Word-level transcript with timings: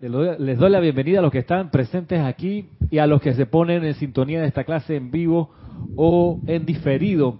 les 0.00 0.58
doy 0.58 0.70
la 0.70 0.80
bienvenida 0.80 1.18
a 1.18 1.22
los 1.22 1.30
que 1.30 1.40
están 1.40 1.70
presentes 1.70 2.20
aquí 2.20 2.70
y 2.90 2.98
a 2.98 3.06
los 3.06 3.20
que 3.20 3.34
se 3.34 3.46
ponen 3.46 3.84
en 3.84 3.94
sintonía 3.94 4.40
de 4.40 4.46
esta 4.46 4.64
clase 4.64 4.96
en 4.96 5.10
vivo 5.10 5.50
o 5.96 6.40
en 6.46 6.64
diferido. 6.64 7.38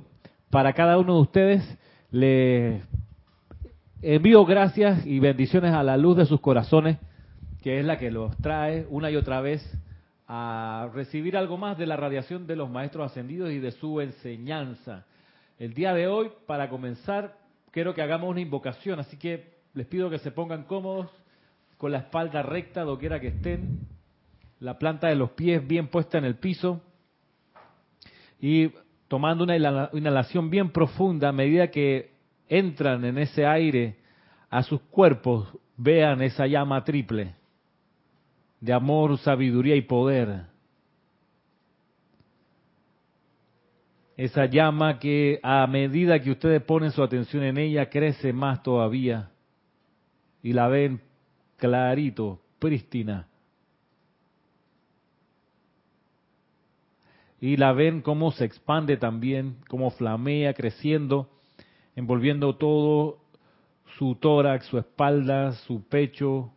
Para 0.51 0.73
cada 0.73 0.99
uno 0.99 1.15
de 1.15 1.21
ustedes 1.23 1.79
les 2.11 2.83
envío 4.03 4.45
gracias 4.45 5.07
y 5.07 5.21
bendiciones 5.21 5.73
a 5.73 5.83
la 5.83 5.97
luz 5.97 6.17
de 6.17 6.27
sus 6.27 6.41
corazones, 6.41 6.99
que 7.63 7.81
es 7.81 7.85
la 7.85 7.99
que 7.99 8.11
los 8.11 8.37
trae 8.39 8.87
una 8.91 9.11
y 9.11 9.17
otra 9.17 9.41
vez 9.41 9.63
a 10.29 10.89
recibir 10.95 11.37
algo 11.37 11.57
más 11.57 11.77
de 11.79 11.87
la 11.87 11.97
radiación 11.97 12.47
de 12.47 12.57
los 12.57 12.71
maestros 12.71 13.11
ascendidos 13.11 13.51
y 13.51 13.59
de 13.59 13.73
su 13.73 14.01
enseñanza. 14.01 15.05
El 15.59 15.75
día 15.75 15.93
de 15.93 16.07
hoy, 16.07 16.31
para 16.47 16.69
comenzar, 16.69 17.37
quiero 17.71 17.95
que 17.95 18.03
hagamos 18.03 18.31
una 18.31 18.41
invocación, 18.41 19.01
así 19.01 19.17
que 19.17 19.61
les 19.75 19.87
pido 19.87 20.09
que 20.09 20.19
se 20.19 20.31
pongan 20.31 20.65
cómodos, 20.65 21.11
con 21.81 21.93
la 21.93 21.99
espalda 22.01 22.43
recta, 22.43 22.83
doquiera 22.83 23.19
que 23.19 23.29
estén, 23.29 23.79
la 24.59 24.79
planta 24.79 25.09
de 25.09 25.15
los 25.15 25.31
pies 25.31 25.67
bien 25.67 25.89
puesta 25.89 26.19
en 26.19 26.27
el 26.27 26.35
piso 26.35 26.83
y 28.39 28.71
tomando 29.09 29.45
una 29.45 29.57
inhalación 29.57 30.51
bien 30.51 30.73
profunda 30.73 31.31
a 31.31 31.33
medida 31.33 31.71
que 31.71 32.13
entran 32.51 33.03
en 33.07 33.17
ese 33.17 33.47
aire 33.47 33.97
a 34.51 34.63
sus 34.63 34.83
cuerpos, 34.91 35.49
vean 35.79 36.21
esa 36.21 36.47
llama 36.47 36.85
triple 36.85 37.35
de 38.61 38.75
amor, 38.75 39.17
sabiduría 39.17 39.75
y 39.75 39.81
poder. 39.81 40.43
Esa 44.19 44.45
llama 44.45 44.99
que 44.99 45.41
a 45.43 45.67
medida 45.67 46.21
que 46.21 46.33
ustedes 46.33 46.61
ponen 46.61 46.91
su 46.91 47.03
atención 47.03 47.43
en 47.43 47.57
ella, 47.57 47.89
crece 47.89 48.35
más 48.35 48.63
todavía. 48.63 49.31
Y 50.43 50.53
la 50.53 50.69
ven 50.69 51.01
clarito, 51.61 52.41
prístina. 52.59 53.29
Y 57.41 57.57
la 57.57 57.73
ven 57.73 58.03
cómo 58.03 58.33
se 58.33 58.45
expande 58.45 58.97
también, 58.97 59.57
cómo 59.69 59.91
flamea, 59.91 60.53
creciendo, 60.55 61.31
envolviendo 61.95 62.57
todo 62.57 63.19
su 63.99 64.17
tórax, 64.17 64.67
su 64.67 64.79
espalda, 64.79 65.53
su 65.53 65.83
pecho, 65.85 66.53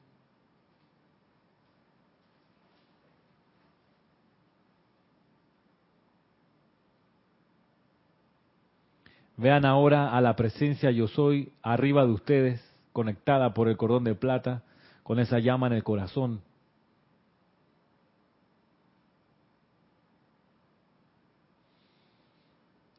Vean 9.35 9.65
ahora 9.65 10.15
a 10.15 10.21
la 10.21 10.35
presencia 10.35 10.91
yo 10.91 11.07
soy 11.07 11.51
arriba 11.63 12.05
de 12.05 12.11
ustedes, 12.13 12.75
conectada 12.93 13.53
por 13.53 13.67
el 13.67 13.77
cordón 13.77 14.03
de 14.03 14.15
plata, 14.15 14.63
con 15.03 15.19
esa 15.19 15.39
llama 15.39 15.67
en 15.67 15.73
el 15.73 15.83
corazón. 15.83 16.41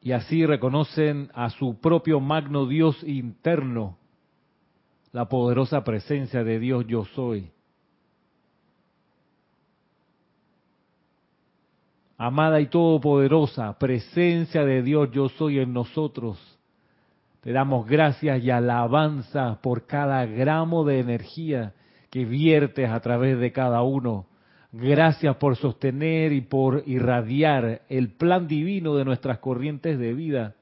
Y 0.01 0.11
así 0.11 0.45
reconocen 0.45 1.31
a 1.33 1.49
su 1.49 1.79
propio 1.79 2.19
magno 2.19 2.67
Dios 2.67 3.03
interno, 3.03 3.97
la 5.11 5.27
poderosa 5.27 5.83
presencia 5.83 6.43
de 6.43 6.59
Dios 6.59 6.85
yo 6.87 7.05
soy. 7.05 7.51
Amada 12.17 12.61
y 12.61 12.67
todopoderosa 12.67 13.77
presencia 13.77 14.63
de 14.63 14.83
Dios, 14.83 15.09
yo 15.11 15.27
soy 15.29 15.59
en 15.59 15.73
nosotros. 15.73 16.39
Te 17.41 17.51
damos 17.51 17.87
gracias 17.87 18.43
y 18.43 18.51
alabanza 18.51 19.59
por 19.61 19.85
cada 19.85 20.25
gramo 20.25 20.85
de 20.85 20.99
energía 20.99 21.73
que 22.15 22.23
viertes 22.23 22.89
a 22.89 23.01
través 23.01 23.37
de 23.39 23.51
cada 23.51 23.81
uno. 23.81 24.25
Gracias 24.71 25.35
por 25.35 25.57
sostener 25.57 26.31
y 26.31 26.39
por 26.39 26.83
irradiar 26.85 27.81
el 27.89 28.13
plan 28.13 28.47
divino 28.47 28.95
de 28.95 29.03
nuestras 29.03 29.39
corrientes 29.39 29.99
de 29.99 30.13
vida. 30.13 30.55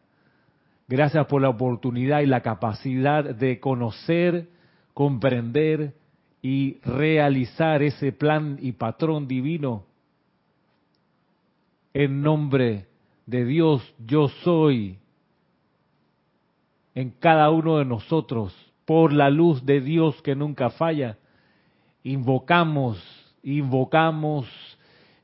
Gracias 0.88 1.28
por 1.28 1.44
la 1.44 1.50
oportunidad 1.50 2.22
y 2.22 2.26
la 2.26 2.42
capacidad 2.42 3.36
de 3.36 3.60
conocer, 3.60 4.50
comprender 4.96 5.94
y 6.42 6.80
realizar 6.84 7.84
ese 7.84 8.12
plan 8.12 8.58
y 8.60 8.72
patrón 8.72 9.28
divino 9.28 9.86
en 11.94 12.24
nombre 12.24 12.88
de 13.28 13.46
Dios 13.46 13.94
yo 14.04 14.28
soy 14.28 14.98
en 16.96 17.12
cada 17.12 17.52
uno 17.52 17.78
de 17.78 17.86
nosotros, 17.86 18.56
por 18.86 19.14
la 19.14 19.30
luz 19.30 19.64
de 19.68 19.82
Dios 19.82 20.20
que 20.24 20.36
nunca 20.36 20.72
falla, 20.72 21.20
invocamos, 22.04 23.02
invocamos, 23.44 24.48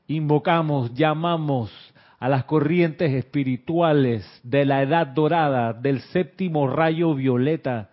invocamos, 0.08 0.94
llamamos 0.94 1.70
a 2.18 2.28
las 2.28 2.44
corrientes 2.44 3.12
espirituales 3.12 4.26
de 4.42 4.64
la 4.64 4.82
edad 4.82 5.06
dorada, 5.06 5.72
del 5.72 6.00
séptimo 6.00 6.68
rayo 6.68 7.14
violeta, 7.14 7.90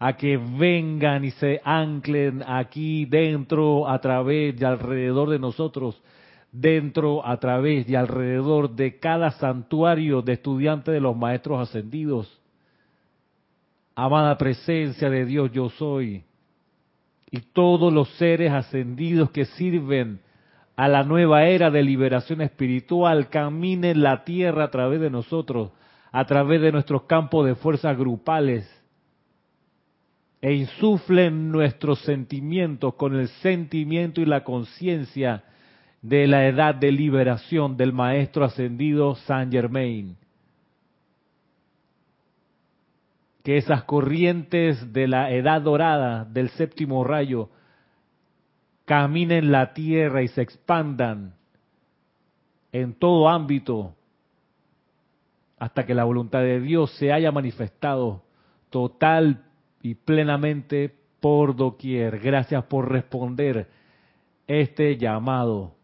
a 0.00 0.16
que 0.16 0.36
vengan 0.36 1.24
y 1.24 1.32
se 1.32 1.60
anclen 1.64 2.44
aquí 2.46 3.04
dentro, 3.04 3.88
a 3.88 4.00
través 4.00 4.60
y 4.60 4.64
alrededor 4.64 5.30
de 5.30 5.38
nosotros, 5.40 6.00
dentro, 6.52 7.26
a 7.26 7.38
través 7.38 7.88
y 7.88 7.96
alrededor 7.96 8.70
de 8.70 8.98
cada 8.98 9.32
santuario 9.32 10.22
de 10.22 10.34
estudiantes 10.34 10.94
de 10.94 11.00
los 11.00 11.16
maestros 11.16 11.68
ascendidos. 11.68 12.40
Amada 13.94 14.38
presencia 14.38 15.10
de 15.10 15.24
Dios, 15.24 15.50
yo 15.52 15.68
soy. 15.70 16.22
Y 17.30 17.40
todos 17.52 17.92
los 17.92 18.08
seres 18.16 18.52
ascendidos 18.52 19.30
que 19.30 19.44
sirven 19.44 20.20
a 20.76 20.88
la 20.88 21.02
nueva 21.02 21.44
era 21.44 21.70
de 21.70 21.82
liberación 21.82 22.40
espiritual 22.40 23.28
caminen 23.28 24.02
la 24.02 24.24
tierra 24.24 24.64
a 24.64 24.70
través 24.70 25.00
de 25.00 25.10
nosotros, 25.10 25.72
a 26.12 26.24
través 26.24 26.60
de 26.62 26.72
nuestros 26.72 27.02
campos 27.02 27.46
de 27.46 27.54
fuerzas 27.54 27.98
grupales, 27.98 28.72
e 30.40 30.52
insuflen 30.54 31.50
nuestros 31.50 31.98
sentimientos 32.02 32.94
con 32.94 33.16
el 33.16 33.28
sentimiento 33.28 34.20
y 34.20 34.24
la 34.24 34.44
conciencia 34.44 35.42
de 36.00 36.28
la 36.28 36.46
edad 36.46 36.76
de 36.76 36.92
liberación 36.92 37.76
del 37.76 37.92
maestro 37.92 38.44
ascendido 38.44 39.16
Saint 39.16 39.52
Germain. 39.52 40.16
Que 43.48 43.56
esas 43.56 43.84
corrientes 43.84 44.92
de 44.92 45.08
la 45.08 45.30
edad 45.30 45.62
dorada 45.62 46.26
del 46.26 46.50
séptimo 46.50 47.02
rayo 47.02 47.48
caminen 48.84 49.50
la 49.50 49.72
tierra 49.72 50.20
y 50.20 50.28
se 50.28 50.42
expandan 50.42 51.32
en 52.72 52.92
todo 52.92 53.26
ámbito 53.26 53.94
hasta 55.58 55.86
que 55.86 55.94
la 55.94 56.04
voluntad 56.04 56.40
de 56.40 56.60
Dios 56.60 56.94
se 56.98 57.10
haya 57.10 57.32
manifestado 57.32 58.22
total 58.68 59.46
y 59.80 59.94
plenamente 59.94 60.94
por 61.18 61.56
doquier. 61.56 62.18
Gracias 62.18 62.62
por 62.64 62.92
responder 62.92 63.70
este 64.46 64.98
llamado. 64.98 65.77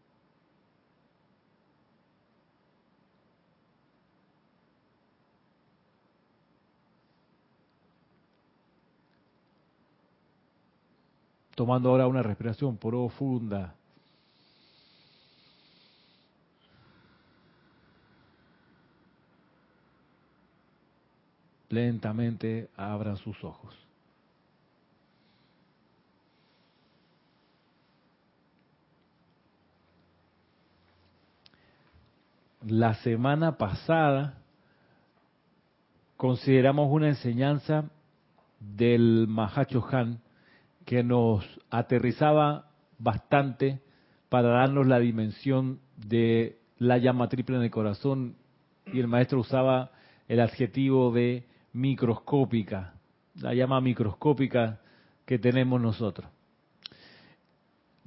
Tomando 11.55 11.91
ahora 11.91 12.07
una 12.09 12.23
respiración 12.23 12.77
profunda. 12.77 13.75
Lentamente 21.69 22.71
abran 22.77 23.17
sus 23.17 23.43
ojos. 23.43 23.75
La 32.67 32.95
semana 32.95 33.59
pasada 33.59 34.39
consideramos 36.17 36.91
una 36.91 37.09
enseñanza 37.09 37.91
del 38.59 39.27
Mahacho 39.29 39.85
Han 39.93 40.24
que 40.85 41.03
nos 41.03 41.45
aterrizaba 41.71 42.71
bastante 42.99 43.81
para 44.29 44.49
darnos 44.49 44.87
la 44.87 44.99
dimensión 44.99 45.81
de 45.97 46.59
la 46.79 46.99
llama 46.99 47.29
triple 47.29 47.57
en 47.57 47.63
el 47.63 47.71
corazón 47.71 48.37
y 48.93 49.01
el 49.01 49.09
maestro 49.09 49.41
usaba 49.41 49.93
el 50.29 50.41
adjetivo 50.41 51.13
de 51.13 51.47
microscópica, 51.73 52.95
la 53.41 53.55
llama 53.55 53.81
microscópica 53.81 54.81
que 55.25 55.39
tenemos 55.39 55.81
nosotros. 55.81 56.29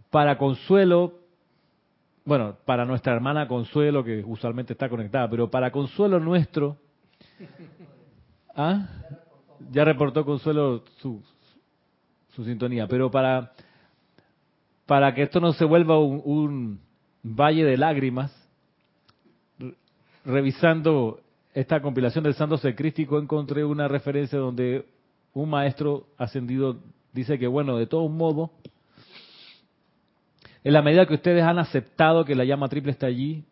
Para 0.09 0.37
consuelo, 0.37 1.19
bueno, 2.25 2.57
para 2.65 2.85
nuestra 2.85 3.13
hermana 3.13 3.47
Consuelo, 3.47 4.03
que 4.03 4.23
usualmente 4.25 4.73
está 4.73 4.89
conectada, 4.89 5.29
pero 5.29 5.49
para 5.49 5.71
consuelo 5.71 6.19
nuestro, 6.19 6.77
¿ah? 8.55 8.87
ya 9.71 9.83
reportó 9.83 10.25
Consuelo 10.25 10.83
su, 10.97 11.23
su 12.37 12.45
sintonía, 12.45 12.87
pero 12.87 13.09
para, 13.09 13.51
para 14.85 15.11
que 15.15 15.23
esto 15.23 15.39
no 15.39 15.53
se 15.53 15.65
vuelva 15.65 15.97
un, 15.99 16.79
valle 17.23 17.65
de 17.65 17.77
lágrimas, 17.77 18.31
revisando 20.23 21.19
esta 21.55 21.81
compilación 21.81 22.23
del 22.23 22.35
Santo 22.35 22.57
Secrístico 22.57 23.17
encontré 23.17 23.65
una 23.65 23.87
referencia 23.87 24.37
donde 24.37 24.85
un 25.33 25.49
maestro 25.49 26.05
ascendido 26.15 26.77
dice 27.11 27.39
que, 27.39 27.47
bueno, 27.47 27.75
de 27.75 27.87
todo 27.87 28.07
modo, 28.07 28.51
en 30.63 30.73
la 30.73 30.83
medida 30.83 31.07
que 31.07 31.15
ustedes 31.15 31.43
han 31.43 31.57
aceptado 31.57 32.23
que 32.23 32.35
la 32.35 32.45
llama 32.45 32.69
triple 32.69 32.91
está 32.91 33.07
allí, 33.07 33.45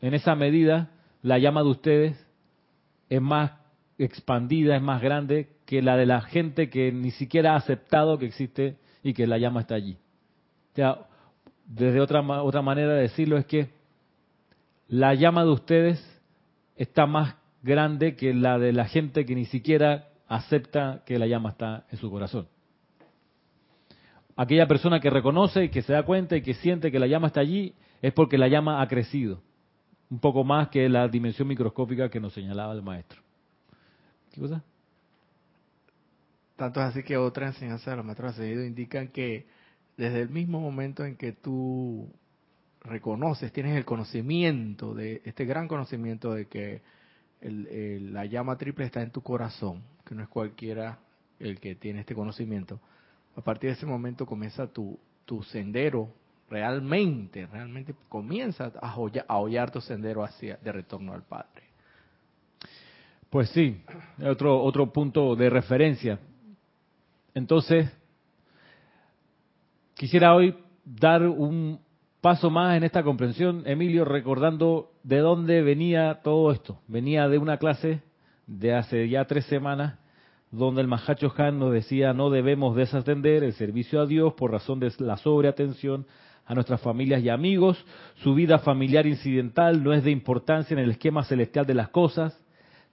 en 0.00 0.14
esa 0.14 0.34
medida 0.34 0.90
la 1.22 1.38
llama 1.38 1.62
de 1.62 1.68
ustedes 1.68 2.26
es 3.08 3.22
más 3.22 3.52
expandida, 3.98 4.74
es 4.74 4.82
más 4.82 5.00
grande 5.00 5.48
que 5.72 5.80
la 5.80 5.96
de 5.96 6.04
la 6.04 6.20
gente 6.20 6.68
que 6.68 6.92
ni 6.92 7.12
siquiera 7.12 7.54
ha 7.54 7.56
aceptado 7.56 8.18
que 8.18 8.26
existe 8.26 8.76
y 9.02 9.14
que 9.14 9.26
la 9.26 9.38
llama 9.38 9.62
está 9.62 9.74
allí. 9.74 9.96
O 10.72 10.74
sea, 10.74 10.98
desde 11.64 11.98
otra, 11.98 12.20
otra 12.42 12.60
manera 12.60 12.92
de 12.92 13.00
decirlo 13.00 13.38
es 13.38 13.46
que 13.46 13.70
la 14.86 15.14
llama 15.14 15.44
de 15.44 15.50
ustedes 15.50 16.20
está 16.76 17.06
más 17.06 17.36
grande 17.62 18.16
que 18.16 18.34
la 18.34 18.58
de 18.58 18.74
la 18.74 18.84
gente 18.84 19.24
que 19.24 19.34
ni 19.34 19.46
siquiera 19.46 20.10
acepta 20.28 21.04
que 21.06 21.18
la 21.18 21.26
llama 21.26 21.48
está 21.48 21.86
en 21.90 21.96
su 21.96 22.10
corazón. 22.10 22.48
Aquella 24.36 24.66
persona 24.66 25.00
que 25.00 25.08
reconoce 25.08 25.64
y 25.64 25.68
que 25.70 25.80
se 25.80 25.94
da 25.94 26.02
cuenta 26.02 26.36
y 26.36 26.42
que 26.42 26.52
siente 26.52 26.92
que 26.92 26.98
la 26.98 27.06
llama 27.06 27.28
está 27.28 27.40
allí 27.40 27.72
es 28.02 28.12
porque 28.12 28.36
la 28.36 28.48
llama 28.48 28.82
ha 28.82 28.88
crecido, 28.88 29.40
un 30.10 30.18
poco 30.18 30.44
más 30.44 30.68
que 30.68 30.86
la 30.90 31.08
dimensión 31.08 31.48
microscópica 31.48 32.10
que 32.10 32.20
nos 32.20 32.34
señalaba 32.34 32.74
el 32.74 32.82
maestro. 32.82 33.22
¿Qué 34.34 34.38
cosa? 34.38 34.62
Tanto 36.62 36.78
es 36.78 36.86
así 36.90 37.02
que 37.02 37.16
otra 37.16 37.48
enseñanza 37.48 37.90
de 37.90 37.96
los 37.96 38.06
maestros 38.06 38.34
ascendidos 38.34 38.64
indican 38.64 39.08
que 39.08 39.48
desde 39.96 40.20
el 40.20 40.28
mismo 40.28 40.60
momento 40.60 41.04
en 41.04 41.16
que 41.16 41.32
tú 41.32 42.08
reconoces, 42.82 43.50
tienes 43.50 43.76
el 43.76 43.84
conocimiento 43.84 44.94
de 44.94 45.22
este 45.24 45.44
gran 45.44 45.66
conocimiento 45.66 46.32
de 46.32 46.46
que 46.46 46.80
la 47.40 48.26
llama 48.26 48.56
triple 48.58 48.84
está 48.84 49.02
en 49.02 49.10
tu 49.10 49.22
corazón, 49.22 49.82
que 50.06 50.14
no 50.14 50.22
es 50.22 50.28
cualquiera 50.28 51.00
el 51.40 51.58
que 51.58 51.74
tiene 51.74 51.98
este 51.98 52.14
conocimiento. 52.14 52.78
A 53.34 53.40
partir 53.40 53.70
de 53.70 53.74
ese 53.74 53.86
momento 53.86 54.24
comienza 54.24 54.68
tu, 54.68 54.96
tu 55.24 55.42
sendero 55.42 56.14
realmente, 56.48 57.44
realmente 57.46 57.92
comienza 58.08 58.70
a, 58.80 58.94
a 59.26 59.38
hollar 59.38 59.72
tu 59.72 59.80
sendero 59.80 60.22
hacia 60.22 60.58
de 60.58 60.70
retorno 60.70 61.12
al 61.12 61.24
Padre. 61.24 61.64
Pues 63.30 63.50
sí, 63.50 63.82
otro 64.24 64.62
otro 64.62 64.92
punto 64.92 65.34
de 65.34 65.50
referencia. 65.50 66.20
Entonces, 67.34 67.90
quisiera 69.94 70.34
hoy 70.34 70.54
dar 70.84 71.22
un 71.22 71.80
paso 72.20 72.50
más 72.50 72.76
en 72.76 72.84
esta 72.84 73.02
comprensión, 73.02 73.62
Emilio, 73.66 74.04
recordando 74.04 74.92
de 75.02 75.18
dónde 75.18 75.62
venía 75.62 76.20
todo 76.22 76.52
esto. 76.52 76.78
Venía 76.86 77.28
de 77.28 77.38
una 77.38 77.58
clase 77.58 78.02
de 78.46 78.74
hace 78.74 79.08
ya 79.08 79.24
tres 79.24 79.46
semanas, 79.46 79.98
donde 80.50 80.82
el 80.82 80.88
Mahacho 80.88 81.32
Han 81.36 81.58
nos 81.58 81.72
decía 81.72 82.12
no 82.12 82.30
debemos 82.30 82.76
desatender 82.76 83.42
el 83.42 83.54
servicio 83.54 84.00
a 84.00 84.06
Dios 84.06 84.34
por 84.34 84.52
razón 84.52 84.80
de 84.80 84.92
la 84.98 85.16
sobreatención 85.16 86.06
a 86.44 86.54
nuestras 86.54 86.80
familias 86.80 87.22
y 87.22 87.28
amigos. 87.28 87.84
Su 88.16 88.34
vida 88.34 88.58
familiar 88.58 89.06
incidental 89.06 89.82
no 89.82 89.92
es 89.92 90.04
de 90.04 90.10
importancia 90.10 90.74
en 90.74 90.80
el 90.80 90.90
esquema 90.90 91.24
celestial 91.24 91.66
de 91.66 91.74
las 91.74 91.88
cosas. 91.88 92.41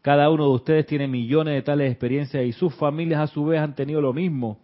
Cada 0.01 0.30
uno 0.30 0.46
de 0.46 0.51
ustedes 0.51 0.86
tiene 0.86 1.07
millones 1.07 1.56
de 1.56 1.62
tales 1.62 1.92
experiencias 1.92 2.46
y 2.46 2.51
sus 2.51 2.74
familias 2.75 3.22
a 3.22 3.28
su 3.28 3.46
vez 3.46 3.60
han 3.60 3.75
tenido 3.75 4.01
lo 4.01 4.13
mismo 4.13 4.60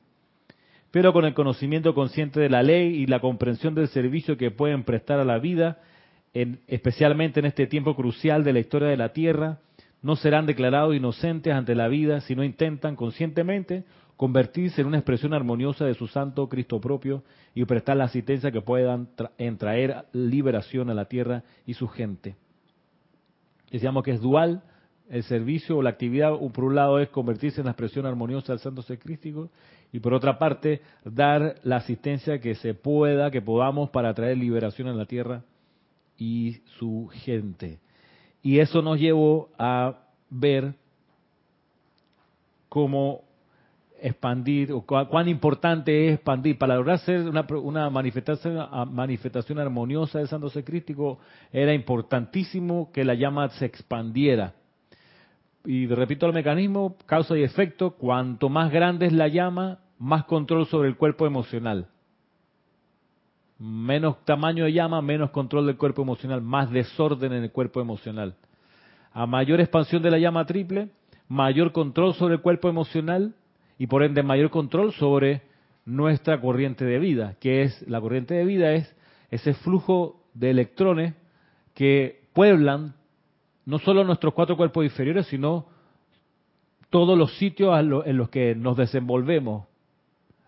pero 0.96 1.12
con 1.12 1.26
el 1.26 1.34
conocimiento 1.34 1.94
consciente 1.94 2.40
de 2.40 2.48
la 2.48 2.64
ley 2.64 2.96
y 2.96 3.06
la 3.06 3.20
comprensión 3.20 3.76
del 3.76 3.90
servicio 3.90 4.38
que 4.38 4.50
pueden 4.50 4.86
prestar 4.86 5.20
a 5.20 5.26
la 5.26 5.40
vida, 5.40 5.80
especialmente 6.34 7.42
en 7.42 7.48
este 7.48 7.68
tiempo 7.68 7.98
crucial 7.98 8.46
de 8.46 8.54
la 8.54 8.60
historia 8.60 8.88
de 8.88 8.96
la 8.96 9.12
Tierra, 9.12 9.60
no 10.02 10.16
serán 10.16 10.46
declarados 10.46 10.96
inocentes 10.96 11.54
ante 11.54 11.76
la 11.76 11.90
vida 11.90 12.22
si 12.22 12.34
no 12.34 12.46
intentan 12.46 12.96
conscientemente 12.96 13.84
convertirse 14.16 14.80
en 14.80 14.88
una 14.88 15.00
expresión 15.00 15.34
armoniosa 15.34 15.84
de 15.84 15.96
su 15.96 16.08
santo 16.08 16.48
Cristo 16.48 16.80
propio 16.80 17.26
y 17.54 17.66
prestar 17.66 17.98
la 17.98 18.06
asistencia 18.06 18.50
que 18.50 18.62
puedan 18.62 19.10
traer 19.58 20.06
liberación 20.14 20.90
a 20.90 20.94
la 20.94 21.10
Tierra 21.10 21.44
y 21.66 21.74
su 21.74 21.90
gente. 21.90 22.38
Decíamos 23.70 24.02
que 24.02 24.12
es 24.12 24.22
dual, 24.22 24.64
el 25.10 25.24
servicio 25.24 25.78
o 25.78 25.82
la 25.82 25.92
actividad, 25.92 26.32
por 26.54 26.64
un 26.64 26.76
lado 26.76 27.00
es 27.00 27.10
convertirse 27.10 27.62
en 27.62 27.66
la 27.66 27.72
expresión 27.72 28.06
armoniosa 28.06 28.54
del 28.54 28.60
santo 28.60 28.82
ser 28.82 29.00
crístico 29.00 29.50
y 29.92 30.00
por 30.00 30.14
otra 30.14 30.40
parte 30.40 30.82
dar 31.04 31.56
la 31.64 31.78
asistencia 31.78 32.40
que 32.40 32.56
se 32.56 32.74
pueda, 32.74 33.32
que 33.32 33.42
podamos 33.42 33.90
para 33.92 34.14
traer 34.14 34.38
liberación 34.38 34.88
a 34.88 34.94
la 34.94 35.06
tierra 35.06 35.44
y 36.18 36.58
su 36.80 37.10
gente. 37.14 37.80
Y 38.42 38.60
eso 38.60 38.82
nos 38.82 39.00
llevó 39.00 39.50
a 39.58 40.00
ver 40.30 40.74
cómo 42.70 43.22
expandir, 44.02 44.72
o 44.72 44.82
cuán 44.82 45.30
importante 45.30 46.08
es 46.08 46.16
expandir. 46.16 46.58
Para 46.58 46.76
lograr 46.76 47.00
ser 47.00 47.22
una, 47.22 47.46
una 47.64 47.90
manifestación, 47.90 48.68
manifestación 48.92 49.60
armoniosa 49.60 50.20
del 50.20 50.28
santo 50.28 50.50
ser 50.50 50.64
crístico, 50.64 51.20
era 51.52 51.74
importantísimo 51.74 52.92
que 52.92 53.06
la 53.06 53.14
llama 53.14 53.50
se 53.50 53.66
expandiera 53.66 54.54
y 55.66 55.88
repito 55.88 56.26
el 56.26 56.34
mecanismo, 56.34 56.96
causa 57.06 57.38
y 57.38 57.44
efecto, 57.44 57.92
cuanto 57.92 58.50
más 58.50 58.72
grande 58.72 59.08
es 59.08 59.14
la 59.14 59.28
llama, 59.28 59.80
más 59.98 60.26
control 60.26 60.66
sobre 60.68 60.90
el 60.90 60.98
cuerpo 60.98 61.26
emocional. 61.26 61.88
Menos 63.58 64.24
tamaño 64.26 64.66
de 64.66 64.74
llama, 64.74 65.02
menos 65.02 65.32
control 65.32 65.66
del 65.66 65.78
cuerpo 65.78 66.02
emocional, 66.02 66.42
más 66.42 66.70
desorden 66.72 67.34
en 67.34 67.44
el 67.44 67.52
cuerpo 67.52 67.82
emocional. 67.82 68.36
A 69.14 69.26
mayor 69.26 69.62
expansión 69.62 70.04
de 70.04 70.12
la 70.12 70.20
llama 70.20 70.46
triple, 70.46 70.90
mayor 71.28 71.72
control 71.72 72.14
sobre 72.16 72.36
el 72.36 72.42
cuerpo 72.42 72.70
emocional 72.70 73.34
y 73.78 73.88
por 73.88 74.04
ende 74.04 74.24
mayor 74.24 74.50
control 74.50 74.94
sobre 74.94 75.42
nuestra 75.86 76.42
corriente 76.42 76.84
de 76.84 77.00
vida, 77.00 77.36
que 77.40 77.64
es 77.64 77.88
la 77.88 78.02
corriente 78.02 78.34
de 78.34 78.46
vida 78.46 78.74
es 78.74 78.94
ese 79.30 79.54
flujo 79.54 80.24
de 80.34 80.52
electrones 80.52 81.14
que 81.74 82.28
pueblan 82.34 82.96
no 83.66 83.80
solo 83.80 84.04
nuestros 84.04 84.34
cuatro 84.34 84.56
cuerpos 84.56 84.84
inferiores, 84.84 85.28
sino 85.28 85.66
todos 86.90 87.18
los 87.18 87.36
sitios 87.38 87.78
en 87.80 88.18
los 88.18 88.30
que 88.30 88.56
nos 88.56 88.78
desenvolvemos. 88.78 89.66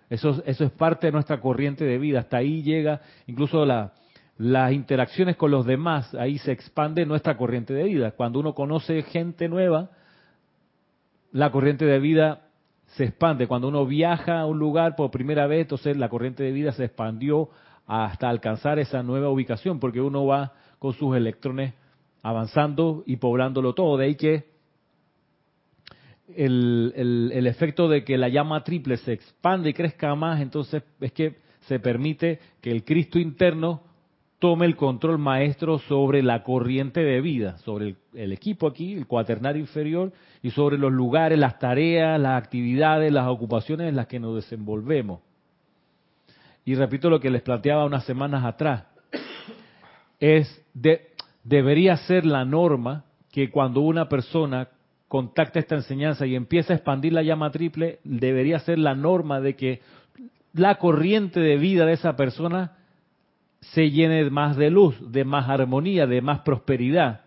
Eso, 0.09 0.41
eso 0.45 0.63
es 0.63 0.71
parte 0.71 1.07
de 1.07 1.11
nuestra 1.11 1.41
corriente 1.41 1.83
de 1.83 1.97
vida. 1.97 2.19
Hasta 2.19 2.37
ahí 2.37 2.61
llega 2.63 3.01
incluso 3.25 3.65
las 3.65 4.71
interacciones 4.71 5.35
con 5.35 5.51
los 5.51 5.65
demás. 5.65 6.13
Ahí 6.15 6.37
se 6.37 6.51
expande 6.51 7.05
nuestra 7.05 7.35
corriente 7.35 7.73
de 7.73 7.83
vida. 7.83 8.11
Cuando 8.11 8.39
uno 8.39 8.53
conoce 8.53 9.01
gente 9.01 9.49
nueva, 9.49 9.89
la 11.31 11.51
corriente 11.51 11.85
de 11.85 11.99
vida 11.99 12.43
se 12.85 13.05
expande. 13.05 13.47
Cuando 13.47 13.67
uno 13.67 13.85
viaja 13.85 14.39
a 14.39 14.45
un 14.45 14.59
lugar 14.59 14.95
por 14.95 15.11
primera 15.11 15.47
vez, 15.47 15.61
entonces 15.61 15.97
la 15.97 16.07
corriente 16.07 16.43
de 16.43 16.51
vida 16.51 16.71
se 16.71 16.85
expandió 16.85 17.49
hasta 17.85 18.29
alcanzar 18.29 18.79
esa 18.79 19.03
nueva 19.03 19.29
ubicación, 19.29 19.79
porque 19.79 20.01
uno 20.01 20.25
va 20.25 20.53
con 20.79 20.93
sus 20.93 21.15
electrones 21.15 21.73
avanzando 22.27 23.03
y 23.05 23.15
poblándolo 23.15 23.73
todo. 23.73 23.97
De 23.97 24.05
ahí 24.05 24.15
que 24.15 24.45
el, 26.35 26.93
el, 27.33 27.47
efecto 27.47 27.87
de 27.87 28.03
que 28.03 28.17
la 28.17 28.27
llama 28.27 28.63
triple 28.65 28.97
se 28.97 29.13
expande 29.13 29.69
y 29.69 29.73
crezca 29.73 30.13
más, 30.13 30.41
entonces 30.41 30.83
es 30.99 31.11
que 31.13 31.37
se 31.61 31.79
permite 31.79 32.39
que 32.61 32.69
el 32.69 32.83
Cristo 32.83 33.17
interno 33.17 33.81
tome 34.39 34.65
el 34.65 34.75
control 34.75 35.17
maestro 35.17 35.79
sobre 35.79 36.21
la 36.21 36.43
corriente 36.43 36.99
de 36.99 37.21
vida, 37.21 37.57
sobre 37.59 37.95
el, 38.13 38.33
equipo 38.33 38.67
aquí, 38.67 38.93
el 38.93 39.07
cuaternario 39.07 39.61
inferior, 39.61 40.11
y 40.43 40.51
sobre 40.51 40.77
los 40.77 40.91
lugares, 40.91 41.39
las 41.39 41.57
tareas, 41.59 42.19
las 42.19 42.43
actividades, 42.43 43.11
las 43.11 43.27
ocupaciones 43.27 43.87
en 43.87 43.95
las 43.95 44.07
que 44.07 44.19
nos 44.19 44.35
desenvolvemos. 44.35 45.21
Y 46.65 46.75
repito 46.75 47.09
lo 47.09 47.21
que 47.21 47.31
les 47.31 47.41
planteaba 47.41 47.85
unas 47.85 48.03
semanas 48.03 48.43
atrás, 48.43 48.83
es 50.19 50.63
de, 50.73 51.11
debería 51.47 51.95
ser 51.95 52.25
la 52.25 52.43
norma 52.43 53.05
que 53.31 53.49
cuando 53.49 53.79
una 53.81 54.09
persona 54.09 54.67
contacta 55.07 55.59
esta 55.59 55.75
enseñanza 55.75 56.25
y 56.25 56.35
empieza 56.35 56.73
a 56.73 56.75
expandir 56.75 57.13
la 57.13 57.23
llama 57.23 57.51
triple, 57.51 57.99
debería 58.03 58.59
ser 58.59 58.77
la 58.79 58.95
norma 58.95 59.39
de 59.39 59.55
que 59.55 59.81
la 60.53 60.75
corriente 60.75 61.39
de 61.39 61.55
vida 61.57 61.85
de 61.85 61.93
esa 61.93 62.17
persona 62.17 62.73
se 63.61 63.89
llene 63.89 64.29
más 64.29 64.57
de 64.57 64.69
luz, 64.69 64.95
de 65.11 65.23
más 65.23 65.47
armonía, 65.49 66.05
de 66.05 66.21
más 66.21 66.39
prosperidad. 66.41 67.21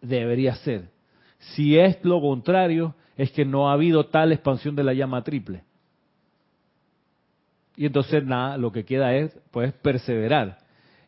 Debería 0.00 0.54
ser. 0.54 0.88
Si 1.38 1.78
es 1.78 2.02
lo 2.02 2.20
contrario, 2.20 2.94
es 3.16 3.30
que 3.30 3.44
no 3.44 3.68
ha 3.68 3.74
habido 3.74 4.06
tal 4.06 4.32
expansión 4.32 4.74
de 4.74 4.84
la 4.84 4.94
llama 4.94 5.22
triple. 5.22 5.64
Y 7.76 7.86
entonces 7.86 8.24
nada, 8.24 8.56
lo 8.56 8.72
que 8.72 8.84
queda 8.84 9.14
es 9.14 9.38
pues 9.50 9.72
perseverar 9.74 10.58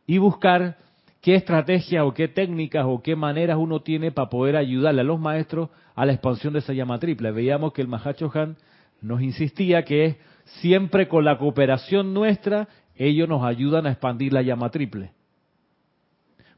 y 0.06 0.18
buscar 0.18 0.76
qué 1.20 1.34
estrategias 1.34 2.04
o 2.04 2.14
qué 2.14 2.28
técnicas 2.28 2.84
o 2.86 3.02
qué 3.02 3.16
maneras 3.16 3.58
uno 3.58 3.80
tiene 3.80 4.10
para 4.10 4.30
poder 4.30 4.56
ayudarle 4.56 5.02
a 5.02 5.04
los 5.04 5.20
maestros 5.20 5.70
a 5.94 6.06
la 6.06 6.12
expansión 6.12 6.52
de 6.52 6.60
esa 6.60 6.72
llama 6.72 6.98
triple. 6.98 7.30
Veíamos 7.30 7.72
que 7.72 7.82
el 7.82 7.88
Mahacho 7.88 8.30
Han 8.34 8.56
nos 9.02 9.22
insistía 9.22 9.84
que 9.84 10.18
siempre 10.44 11.08
con 11.08 11.24
la 11.24 11.38
cooperación 11.38 12.12
nuestra, 12.12 12.68
ellos 12.96 13.28
nos 13.28 13.42
ayudan 13.44 13.86
a 13.86 13.90
expandir 13.90 14.32
la 14.32 14.42
llama 14.42 14.70
triple. 14.70 15.12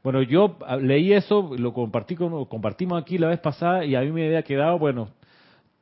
Bueno, 0.03 0.21
yo 0.21 0.57
ah, 0.67 0.75
leí 0.75 1.13
eso, 1.13 1.51
lo 1.57 1.73
compartí 1.73 2.15
con, 2.15 2.45
compartimos 2.45 3.01
aquí 3.01 3.17
la 3.17 3.29
vez 3.29 3.39
pasada 3.39 3.85
y 3.85 3.95
a 3.95 4.01
mí 4.01 4.11
me 4.11 4.25
había 4.25 4.43
quedado, 4.43 4.77
bueno, 4.77 5.09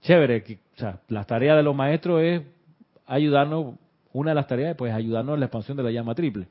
chévere. 0.01 0.43
O 0.75 0.77
sea, 0.77 0.99
la 1.07 1.23
tarea 1.23 1.55
de 1.55 1.63
los 1.63 1.75
maestros 1.75 2.21
es 2.21 2.41
ayudarnos, 3.07 3.75
una 4.13 4.31
de 4.31 4.35
las 4.35 4.47
tareas 4.47 4.75
pues 4.75 4.93
ayudarnos 4.93 5.33
en 5.33 5.39
la 5.39 5.45
expansión 5.47 5.77
de 5.77 5.83
la 5.83 5.91
llama 5.91 6.13
triple. 6.13 6.47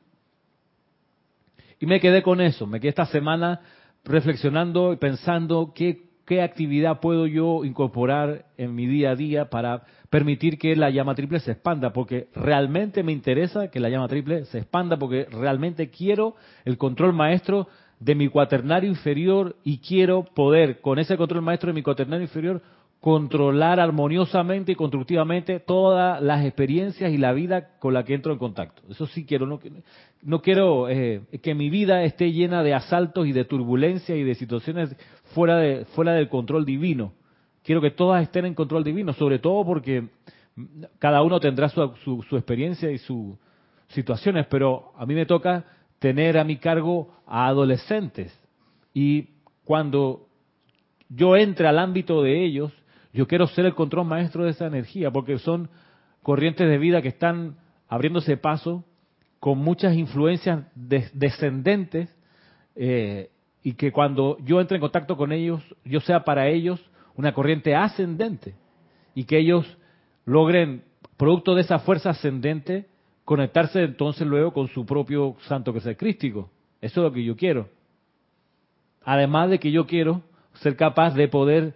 Y 1.80 1.86
me 1.86 1.98
quedé 1.98 2.22
con 2.22 2.42
eso, 2.42 2.66
me 2.66 2.78
quedé 2.78 2.90
esta 2.90 3.06
semana 3.06 3.62
reflexionando 4.04 4.92
y 4.92 4.96
pensando 4.96 5.72
qué, 5.74 6.10
qué 6.26 6.42
actividad 6.42 7.00
puedo 7.00 7.26
yo 7.26 7.64
incorporar 7.64 8.44
en 8.58 8.74
mi 8.74 8.86
día 8.86 9.12
a 9.12 9.16
día 9.16 9.48
para 9.48 9.84
permitir 10.10 10.58
que 10.58 10.76
la 10.76 10.90
llama 10.90 11.14
triple 11.14 11.40
se 11.40 11.52
expanda, 11.52 11.94
porque 11.94 12.28
realmente 12.34 13.02
me 13.02 13.12
interesa 13.12 13.70
que 13.70 13.80
la 13.80 13.88
llama 13.88 14.08
triple 14.08 14.44
se 14.44 14.58
expanda, 14.58 14.98
porque 14.98 15.26
realmente 15.30 15.88
quiero 15.88 16.34
el 16.66 16.76
control 16.76 17.14
maestro 17.14 17.66
de 17.98 18.14
mi 18.14 18.28
cuaternario 18.28 18.90
inferior 18.90 19.56
y 19.64 19.78
quiero 19.78 20.24
poder, 20.24 20.82
con 20.82 20.98
ese 20.98 21.16
control 21.16 21.40
maestro 21.40 21.68
de 21.68 21.74
mi 21.74 21.82
cuaternario 21.82 22.24
inferior, 22.24 22.60
controlar 23.00 23.80
armoniosamente 23.80 24.72
y 24.72 24.74
constructivamente 24.74 25.58
todas 25.58 26.22
las 26.22 26.44
experiencias 26.44 27.10
y 27.12 27.16
la 27.16 27.32
vida 27.32 27.78
con 27.78 27.94
la 27.94 28.04
que 28.04 28.14
entro 28.14 28.32
en 28.32 28.38
contacto. 28.38 28.82
Eso 28.90 29.06
sí 29.06 29.24
quiero, 29.24 29.46
no, 30.22 30.42
quiero 30.42 30.88
eh, 30.90 31.22
que 31.42 31.54
mi 31.54 31.70
vida 31.70 32.04
esté 32.04 32.30
llena 32.32 32.62
de 32.62 32.74
asaltos 32.74 33.26
y 33.26 33.32
de 33.32 33.46
turbulencias 33.46 34.18
y 34.18 34.22
de 34.22 34.34
situaciones 34.34 34.94
fuera, 35.34 35.56
de, 35.56 35.86
fuera 35.86 36.12
del 36.12 36.28
control 36.28 36.66
divino. 36.66 37.14
Quiero 37.62 37.80
que 37.80 37.90
todas 37.90 38.22
estén 38.22 38.44
en 38.44 38.54
control 38.54 38.84
divino, 38.84 39.14
sobre 39.14 39.38
todo 39.38 39.64
porque 39.64 40.08
cada 40.98 41.22
uno 41.22 41.40
tendrá 41.40 41.70
su, 41.70 41.94
su, 42.04 42.22
su 42.22 42.36
experiencia 42.36 42.90
y 42.90 42.98
sus 42.98 43.34
situaciones, 43.88 44.46
pero 44.46 44.92
a 44.98 45.06
mí 45.06 45.14
me 45.14 45.24
toca 45.24 45.64
tener 45.98 46.36
a 46.36 46.44
mi 46.44 46.56
cargo 46.56 47.14
a 47.26 47.46
adolescentes 47.46 48.38
y 48.92 49.28
cuando 49.64 50.26
yo 51.08 51.36
entre 51.36 51.66
al 51.66 51.78
ámbito 51.78 52.22
de 52.22 52.44
ellos, 52.44 52.72
yo 53.12 53.26
quiero 53.26 53.46
ser 53.48 53.66
el 53.66 53.74
control 53.74 54.06
maestro 54.06 54.44
de 54.44 54.50
esa 54.50 54.66
energía, 54.66 55.10
porque 55.10 55.38
son 55.38 55.68
corrientes 56.22 56.68
de 56.68 56.78
vida 56.78 57.02
que 57.02 57.08
están 57.08 57.56
abriéndose 57.88 58.36
paso 58.36 58.84
con 59.40 59.58
muchas 59.58 59.96
influencias 59.96 60.64
descendentes 60.74 62.14
eh, 62.76 63.30
y 63.62 63.72
que 63.72 63.90
cuando 63.90 64.38
yo 64.44 64.60
entre 64.60 64.76
en 64.76 64.80
contacto 64.80 65.16
con 65.16 65.32
ellos, 65.32 65.62
yo 65.84 66.00
sea 66.00 66.24
para 66.24 66.48
ellos 66.48 66.80
una 67.16 67.32
corriente 67.32 67.74
ascendente 67.74 68.54
y 69.14 69.24
que 69.24 69.38
ellos 69.38 69.66
logren, 70.24 70.84
producto 71.16 71.54
de 71.54 71.62
esa 71.62 71.80
fuerza 71.80 72.10
ascendente, 72.10 72.86
conectarse 73.24 73.82
entonces 73.82 74.26
luego 74.26 74.52
con 74.52 74.68
su 74.68 74.86
propio 74.86 75.36
santo 75.48 75.72
que 75.72 75.80
sea 75.80 75.94
crístico. 75.94 76.50
Eso 76.80 77.00
es 77.00 77.04
lo 77.04 77.12
que 77.12 77.24
yo 77.24 77.36
quiero. 77.36 77.68
Además 79.02 79.50
de 79.50 79.58
que 79.58 79.70
yo 79.70 79.86
quiero 79.86 80.22
ser 80.54 80.76
capaz 80.76 81.14
de 81.14 81.28
poder 81.28 81.74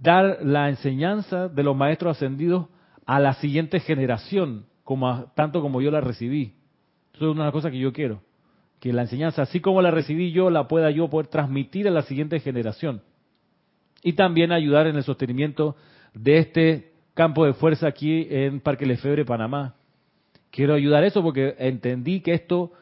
dar 0.00 0.38
la 0.42 0.68
enseñanza 0.68 1.48
de 1.48 1.62
los 1.62 1.76
maestros 1.76 2.16
ascendidos 2.16 2.66
a 3.06 3.20
la 3.20 3.34
siguiente 3.34 3.80
generación, 3.80 4.66
como 4.82 5.30
tanto 5.36 5.60
como 5.60 5.80
yo 5.80 5.90
la 5.90 6.00
recibí. 6.00 6.54
Eso 7.14 7.30
es 7.30 7.36
una 7.36 7.52
cosa 7.52 7.70
que 7.70 7.78
yo 7.78 7.92
quiero, 7.92 8.22
que 8.80 8.92
la 8.92 9.02
enseñanza, 9.02 9.42
así 9.42 9.60
como 9.60 9.82
la 9.82 9.90
recibí 9.90 10.32
yo, 10.32 10.50
la 10.50 10.66
pueda 10.68 10.90
yo 10.90 11.08
poder 11.08 11.26
transmitir 11.26 11.86
a 11.86 11.90
la 11.90 12.02
siguiente 12.02 12.40
generación. 12.40 13.02
Y 14.02 14.14
también 14.14 14.52
ayudar 14.52 14.86
en 14.86 14.96
el 14.96 15.04
sostenimiento 15.04 15.76
de 16.14 16.38
este 16.38 16.92
campo 17.12 17.44
de 17.44 17.52
fuerza 17.52 17.86
aquí 17.86 18.26
en 18.30 18.60
Parque 18.60 18.86
Lefebvre, 18.86 19.26
Panamá. 19.26 19.74
Quiero 20.50 20.74
ayudar 20.74 21.02
a 21.02 21.06
eso 21.06 21.22
porque 21.22 21.54
entendí 21.58 22.20
que 22.20 22.32
esto, 22.32 22.72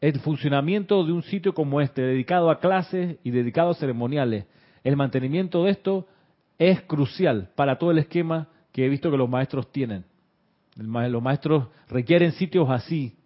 el 0.00 0.20
funcionamiento 0.20 1.04
de 1.04 1.12
un 1.12 1.24
sitio 1.24 1.52
como 1.52 1.80
este, 1.80 2.02
dedicado 2.02 2.50
a 2.50 2.60
clases 2.60 3.16
y 3.24 3.30
dedicado 3.30 3.70
a 3.70 3.74
ceremoniales, 3.74 4.46
el 4.84 4.96
mantenimiento 4.96 5.64
de 5.64 5.72
esto 5.72 6.06
es 6.58 6.82
crucial 6.82 7.50
para 7.54 7.78
todo 7.78 7.90
el 7.90 7.98
esquema 7.98 8.48
que 8.72 8.84
he 8.84 8.88
visto 8.88 9.10
que 9.10 9.16
los 9.16 9.28
maestros 9.28 9.70
tienen. 9.70 10.04
Los 10.76 11.22
maestros 11.22 11.68
requieren 11.88 12.32
sitios 12.32 12.68
así 12.68 13.16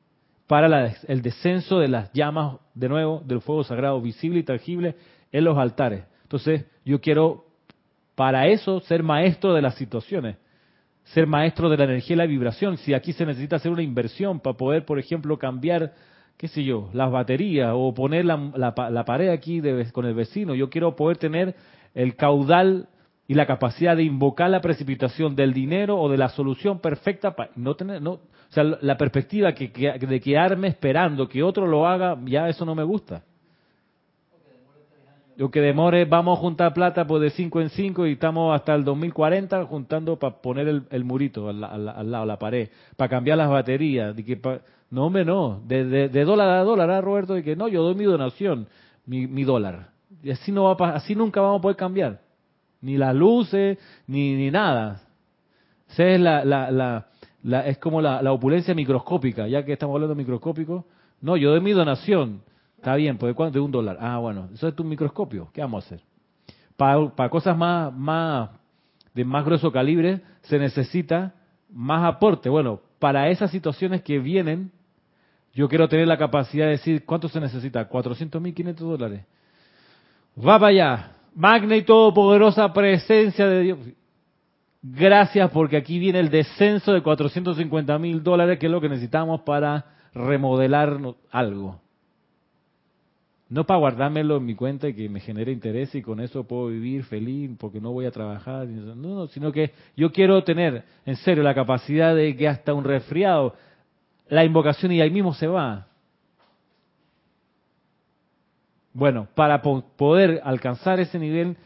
para 0.47 0.95
el 1.07 1.23
descenso 1.23 1.79
de 1.79 1.89
las 1.89 2.13
llamas, 2.13 2.57
de 2.75 2.89
nuevo, 2.89 3.23
del 3.25 3.41
fuego 3.41 3.65
sagrado 3.65 4.01
visible 4.01 4.41
y 4.41 4.43
tangible 4.43 4.97
en 5.33 5.45
los 5.45 5.57
altares. 5.57 6.05
Entonces, 6.23 6.67
yo 6.85 7.01
quiero 7.01 7.47
para 8.15 8.49
eso 8.49 8.81
ser 8.81 9.03
maestro 9.03 9.55
de 9.55 9.63
las 9.63 9.75
situaciones, 9.77 10.37
ser 11.05 11.27
maestro 11.27 11.69
de 11.71 11.77
la 11.77 11.85
energía 11.85 12.15
y 12.15 12.19
la 12.19 12.27
vibración. 12.27 12.77
Si 12.79 12.93
aquí 12.93 13.13
se 13.13 13.25
necesita 13.25 13.57
hacer 13.57 13.71
una 13.71 13.83
inversión 13.83 14.41
para 14.41 14.57
poder, 14.57 14.85
por 14.85 14.99
ejemplo, 14.99 15.39
cambiar, 15.39 15.93
qué 16.37 16.49
sé 16.49 16.65
yo, 16.65 16.91
las 16.93 17.11
baterías 17.11 17.71
o 17.75 17.95
poner 17.95 18.25
la, 18.25 19.05
pared 19.07 19.29
aquí 19.29 19.63
con 19.93 20.05
el 20.05 20.15
vecino, 20.15 20.55
yo 20.55 20.69
quiero 20.69 20.97
poder 20.97 21.19
tener 21.19 21.55
el 21.95 22.17
caudal 22.17 22.89
y 23.31 23.35
la 23.35 23.47
capacidad 23.47 23.95
de 23.95 24.05
invocar 24.05 24.49
la 24.49 24.63
precipitación 24.63 25.37
del 25.37 25.53
dinero 25.53 26.01
o 26.01 26.09
de 26.09 26.17
la 26.17 26.31
solución 26.31 26.79
perfecta 26.79 27.37
para 27.37 27.51
no 27.57 27.77
tener 27.77 28.01
no 28.01 28.13
o 28.13 28.21
sea 28.49 28.65
la 28.65 28.97
perspectiva 28.97 29.53
que, 29.53 29.69
de 29.69 30.21
quedarme 30.21 30.69
esperando 30.69 31.29
que 31.29 31.43
otro 31.43 31.67
lo 31.67 31.87
haga 31.87 32.19
ya 32.25 32.49
eso 32.49 32.65
no 32.65 32.75
me 32.75 32.83
gusta. 32.83 33.23
Lo 35.37 35.51
que 35.51 35.61
demore 35.61 36.05
vamos 36.07 36.39
a 36.39 36.41
juntar 36.41 36.73
plata 36.73 37.07
pues 37.07 37.23
de 37.23 37.31
5 37.31 37.61
en 37.61 37.69
5 37.69 38.07
y 38.07 38.13
estamos 38.13 38.57
hasta 38.57 38.75
el 38.75 38.83
2040 38.83 39.67
juntando 39.67 40.19
para 40.19 40.41
poner 40.41 40.83
el, 40.91 41.05
murito 41.05 41.49
al, 41.51 41.61
lado 42.11 42.25
la 42.25 42.39
pared 42.39 42.71
para 42.97 43.11
cambiar 43.11 43.39
las 43.39 43.51
baterías 43.51 44.17
de 44.17 44.25
que 44.25 44.41
no 44.91 45.05
hombre 45.05 45.25
no 45.27 45.61
de, 45.65 46.09
dólar 46.25 46.49
a 46.49 46.65
dólar 46.65 46.91
¿ah, 46.91 47.01
Roberto 47.03 47.37
y 47.37 47.43
que 47.43 47.55
no 47.55 47.69
yo 47.69 47.83
doy 47.83 47.95
mi 47.95 48.05
donación 48.05 48.67
mi, 49.05 49.27
mi 49.27 49.45
dólar. 49.45 49.91
Y 50.23 50.31
así 50.31 50.51
no 50.51 50.65
va 50.65 50.95
así 50.95 51.15
nunca 51.15 51.43
vamos 51.43 51.59
a 51.59 51.63
poder 51.63 51.77
cambiar 51.77 52.28
ni 52.81 52.97
las 52.97 53.15
luces, 53.15 53.79
ni, 54.07 54.35
ni 54.35 54.51
nada. 54.51 55.01
es, 55.97 56.21
la, 56.21 56.45
la, 56.45 57.07
la, 57.43 57.67
es 57.67 57.79
como 57.79 58.01
la, 58.01 58.33
opulencia 58.33 58.75
microscópica, 58.75 59.47
ya 59.47 59.65
que 59.65 59.73
estamos 59.73 59.95
hablando 59.95 60.15
microscópico. 60.15 60.87
No, 61.21 61.37
yo 61.37 61.51
doy 61.51 61.61
mi 61.61 61.73
donación. 61.73 62.43
Está 62.77 62.95
bien, 62.95 63.19
pues 63.19 63.35
¿cuánto? 63.35 63.59
De 63.59 63.65
un 63.65 63.73
dólar. 63.73 63.99
Ah, 64.01 64.19
bueno, 64.19 64.49
eso 64.55 64.69
es 64.69 64.77
tu 64.77 64.85
microscopio. 64.85 65.49
¿Qué 65.53 65.61
vamos 65.61 65.85
a 65.85 65.87
hacer? 65.87 66.01
Para, 66.77 67.09
para 67.11 67.29
cosas 67.29 67.57
más, 67.57 67.93
más, 67.93 68.51
de 69.15 69.25
más 69.25 69.45
grueso 69.45 69.73
calibre, 69.73 70.21
se 70.43 70.59
necesita 70.59 71.35
más 71.71 72.05
aporte. 72.05 72.49
Bueno, 72.49 72.81
para 73.01 73.29
esas 73.31 73.51
situaciones 73.51 74.03
que 74.03 74.21
vienen, 74.21 74.71
yo 75.53 75.69
quiero 75.69 75.89
tener 75.89 76.07
la 76.07 76.17
capacidad 76.17 76.67
de 76.67 76.73
decir, 76.73 77.05
¿cuánto 77.05 77.29
se 77.29 77.41
necesita? 77.41 77.85
400 77.87 78.41
mil, 78.41 78.55
500 78.55 78.89
dólares. 78.89 79.25
Va 80.39 80.57
para 80.61 80.69
allá 80.69 81.18
magna 81.35 81.77
y 81.77 81.83
todopoderosa 81.83 82.73
presencia 82.73 83.47
de 83.47 83.63
Dios. 83.63 83.79
Gracias 84.83 85.51
porque 85.51 85.77
aquí 85.77 85.99
viene 85.99 86.21
el 86.21 86.31
descenso 86.31 86.93
de 86.93 87.03
450 87.03 87.99
mil 87.99 88.23
dólares, 88.23 88.59
que 88.59 88.67
es 88.67 88.73
lo 88.73 88.81
que 88.81 88.89
necesitamos 88.89 89.41
para 89.43 89.87
remodelar 90.15 90.99
algo. 91.31 91.81
No 93.51 93.65
para 93.65 93.79
guardármelo 93.79 94.37
en 94.37 94.45
mi 94.45 94.55
cuenta 94.55 94.89
y 94.89 94.95
que 94.95 95.09
me 95.09 95.21
genere 95.21 95.51
interés 95.53 95.95
y 95.95 96.03
con 96.03 96.21
eso 96.21 96.45
puedo 96.45 96.67
vivir 96.67 97.05
feliz 97.05 97.51
porque 97.59 97.81
no 97.81 97.93
voy 97.93 98.05
a 98.05 98.11
trabajar. 98.11 98.67
No, 98.67 98.95
no, 98.95 99.27
sino 99.29 99.53
que 99.53 99.73
yo 99.97 100.13
quiero 100.13 100.45
tener 100.45 100.85
en 101.07 101.17
serio 101.17 101.43
la 101.43 101.55
capacidad 101.55 102.15
de 102.15 102.37
que 102.37 102.47
hasta 102.47 102.75
un 102.75 102.85
resfriado, 102.85 103.55
la 104.29 104.45
invocación 104.45 104.93
y 104.93 105.01
ahí 105.01 105.11
mismo 105.11 105.33
se 105.33 105.47
va. 105.47 105.87
Bueno, 108.99 109.29
para 109.37 109.63
poder 109.63 110.41
alcanzar 110.43 110.99
ese 110.99 111.21
nivel, 111.21 111.57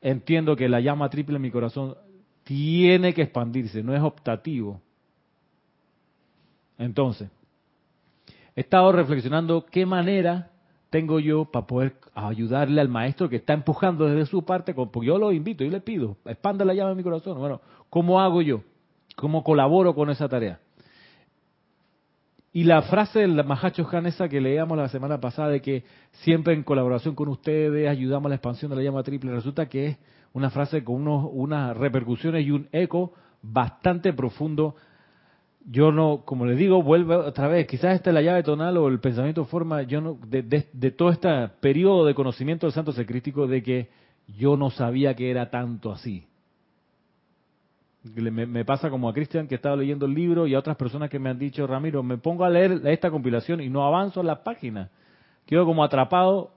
entiendo 0.00 0.54
que 0.54 0.68
la 0.68 0.78
llama 0.78 1.10
triple 1.10 1.34
en 1.34 1.42
mi 1.42 1.50
corazón 1.50 1.96
tiene 2.44 3.12
que 3.12 3.22
expandirse, 3.22 3.82
no 3.82 3.92
es 3.92 4.00
optativo. 4.00 4.80
Entonces, 6.78 7.28
he 8.54 8.60
estado 8.60 8.92
reflexionando 8.92 9.66
qué 9.66 9.84
manera 9.84 10.50
tengo 10.88 11.18
yo 11.18 11.46
para 11.46 11.66
poder 11.66 11.96
ayudarle 12.14 12.80
al 12.80 12.88
maestro 12.88 13.28
que 13.28 13.34
está 13.34 13.52
empujando 13.52 14.06
desde 14.06 14.26
su 14.26 14.44
parte, 14.44 14.72
porque 14.72 15.08
yo 15.08 15.18
lo 15.18 15.32
invito, 15.32 15.64
y 15.64 15.70
le 15.70 15.80
pido, 15.80 16.16
expanda 16.24 16.64
la 16.64 16.72
llama 16.72 16.92
en 16.92 16.98
mi 16.98 17.02
corazón. 17.02 17.36
Bueno, 17.36 17.60
¿cómo 17.90 18.20
hago 18.20 18.42
yo? 18.42 18.60
¿Cómo 19.16 19.42
colaboro 19.42 19.92
con 19.92 20.08
esa 20.08 20.28
tarea? 20.28 20.60
Y 22.56 22.64
la 22.64 22.80
frase 22.80 23.18
del 23.18 23.44
Mahacho 23.44 23.86
Han 23.92 24.06
esa 24.06 24.30
que 24.30 24.40
leíamos 24.40 24.78
la 24.78 24.88
semana 24.88 25.20
pasada 25.20 25.50
de 25.50 25.60
que 25.60 25.84
siempre 26.22 26.54
en 26.54 26.62
colaboración 26.62 27.14
con 27.14 27.28
ustedes 27.28 27.86
ayudamos 27.86 28.24
a 28.24 28.28
la 28.30 28.36
expansión 28.36 28.70
de 28.70 28.78
la 28.78 28.82
llama 28.82 29.02
triple, 29.02 29.30
resulta 29.30 29.68
que 29.68 29.88
es 29.88 29.98
una 30.32 30.48
frase 30.48 30.82
con 30.82 30.94
unos, 30.94 31.28
unas 31.34 31.76
repercusiones 31.76 32.46
y 32.46 32.52
un 32.52 32.66
eco 32.72 33.12
bastante 33.42 34.14
profundo. 34.14 34.74
Yo 35.66 35.92
no, 35.92 36.22
como 36.24 36.46
les 36.46 36.56
digo, 36.56 36.82
vuelvo 36.82 37.18
otra 37.18 37.46
vez, 37.46 37.66
quizás 37.66 37.94
esta 37.94 38.08
es 38.08 38.14
la 38.14 38.22
llave 38.22 38.42
tonal 38.42 38.78
o 38.78 38.88
el 38.88 39.00
pensamiento 39.00 39.44
forma, 39.44 39.82
yo 39.82 40.00
no, 40.00 40.18
de, 40.26 40.40
todo 40.92 41.10
este 41.10 41.28
periodo 41.60 42.06
de 42.06 42.14
conocimiento 42.14 42.64
del 42.64 42.72
santo 42.72 42.92
secrístico 42.92 43.46
de 43.46 43.62
que 43.62 43.90
yo 44.28 44.56
no 44.56 44.70
sabía 44.70 45.12
que 45.12 45.30
era 45.30 45.50
tanto 45.50 45.92
así. 45.92 46.26
Me, 48.14 48.46
me 48.46 48.64
pasa 48.64 48.90
como 48.90 49.08
a 49.08 49.12
Cristian 49.12 49.48
que 49.48 49.54
estaba 49.56 49.76
leyendo 49.76 50.06
el 50.06 50.14
libro 50.14 50.46
y 50.46 50.54
a 50.54 50.58
otras 50.58 50.76
personas 50.76 51.10
que 51.10 51.18
me 51.18 51.30
han 51.30 51.38
dicho, 51.38 51.66
Ramiro, 51.66 52.02
me 52.02 52.18
pongo 52.18 52.44
a 52.44 52.50
leer 52.50 52.80
esta 52.84 53.10
compilación 53.10 53.60
y 53.60 53.68
no 53.68 53.84
avanzo 53.84 54.20
en 54.20 54.26
la 54.26 54.44
página. 54.44 54.90
Quedo 55.46 55.64
como 55.64 55.82
atrapado 55.82 56.50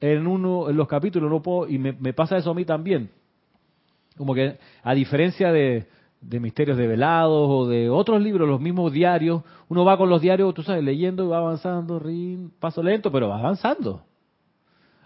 en 0.00 0.26
uno 0.26 0.70
en 0.70 0.76
los 0.76 0.88
capítulos, 0.88 1.30
no 1.30 1.42
puedo, 1.42 1.68
y 1.68 1.78
me, 1.78 2.12
pasa 2.12 2.36
eso 2.36 2.50
a 2.50 2.54
mí 2.54 2.64
también. 2.64 3.10
Como 4.16 4.34
que, 4.34 4.58
a 4.82 4.94
diferencia 4.94 5.52
de, 5.52 5.86
de 6.20 6.40
Misterios 6.40 6.76
Develados 6.76 7.48
o 7.48 7.68
de 7.68 7.90
otros 7.90 8.20
libros, 8.20 8.48
los 8.48 8.60
mismos 8.60 8.92
diarios, 8.92 9.42
uno 9.68 9.84
va 9.84 9.96
con 9.96 10.08
los 10.08 10.22
diarios, 10.22 10.54
tú 10.54 10.62
sabes, 10.62 10.82
leyendo 10.82 11.24
y 11.24 11.28
va 11.28 11.38
avanzando, 11.38 12.02
paso 12.58 12.82
lento, 12.82 13.12
pero 13.12 13.28
va 13.28 13.38
avanzando. 13.38 14.02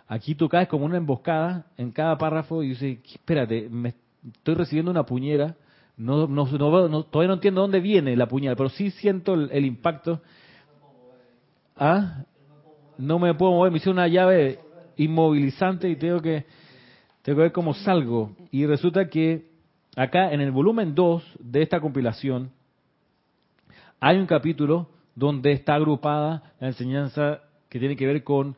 Aquí 0.06 0.34
tú 0.34 0.48
caes 0.48 0.68
como 0.68 0.84
una 0.84 0.96
emboscada 0.96 1.66
en 1.76 1.90
cada 1.90 2.16
párrafo 2.18 2.62
y 2.62 2.70
dices, 2.70 2.98
espérate, 3.04 3.68
me 3.70 3.94
estoy 4.26 4.54
recibiendo 4.54 4.90
una 4.90 5.04
puñera, 5.04 5.56
no, 5.96 6.26
no, 6.26 6.46
no, 6.46 7.02
todavía 7.04 7.28
no 7.28 7.34
entiendo 7.34 7.60
dónde 7.60 7.80
viene 7.80 8.16
la 8.16 8.26
puñera, 8.26 8.56
pero 8.56 8.68
sí 8.68 8.90
siento 8.90 9.34
el, 9.34 9.64
impacto. 9.64 10.20
¿Ah? 11.76 12.24
No 12.98 13.18
me 13.18 13.34
puedo 13.34 13.52
mover, 13.52 13.70
me 13.70 13.78
hice 13.78 13.90
una 13.90 14.08
llave 14.08 14.58
inmovilizante 14.96 15.88
y 15.88 15.96
tengo 15.96 16.20
que, 16.20 16.46
tengo 17.22 17.36
que 17.36 17.42
ver 17.42 17.52
cómo 17.52 17.74
salgo. 17.74 18.32
Y 18.50 18.66
resulta 18.66 19.08
que 19.08 19.50
acá 19.96 20.32
en 20.32 20.40
el 20.40 20.50
volumen 20.50 20.94
2 20.94 21.36
de 21.38 21.62
esta 21.62 21.80
compilación 21.80 22.50
hay 24.00 24.18
un 24.18 24.26
capítulo 24.26 24.88
donde 25.14 25.52
está 25.52 25.74
agrupada 25.74 26.54
la 26.58 26.68
enseñanza 26.68 27.40
que 27.68 27.78
tiene 27.78 27.96
que 27.96 28.06
ver 28.06 28.24
con 28.24 28.56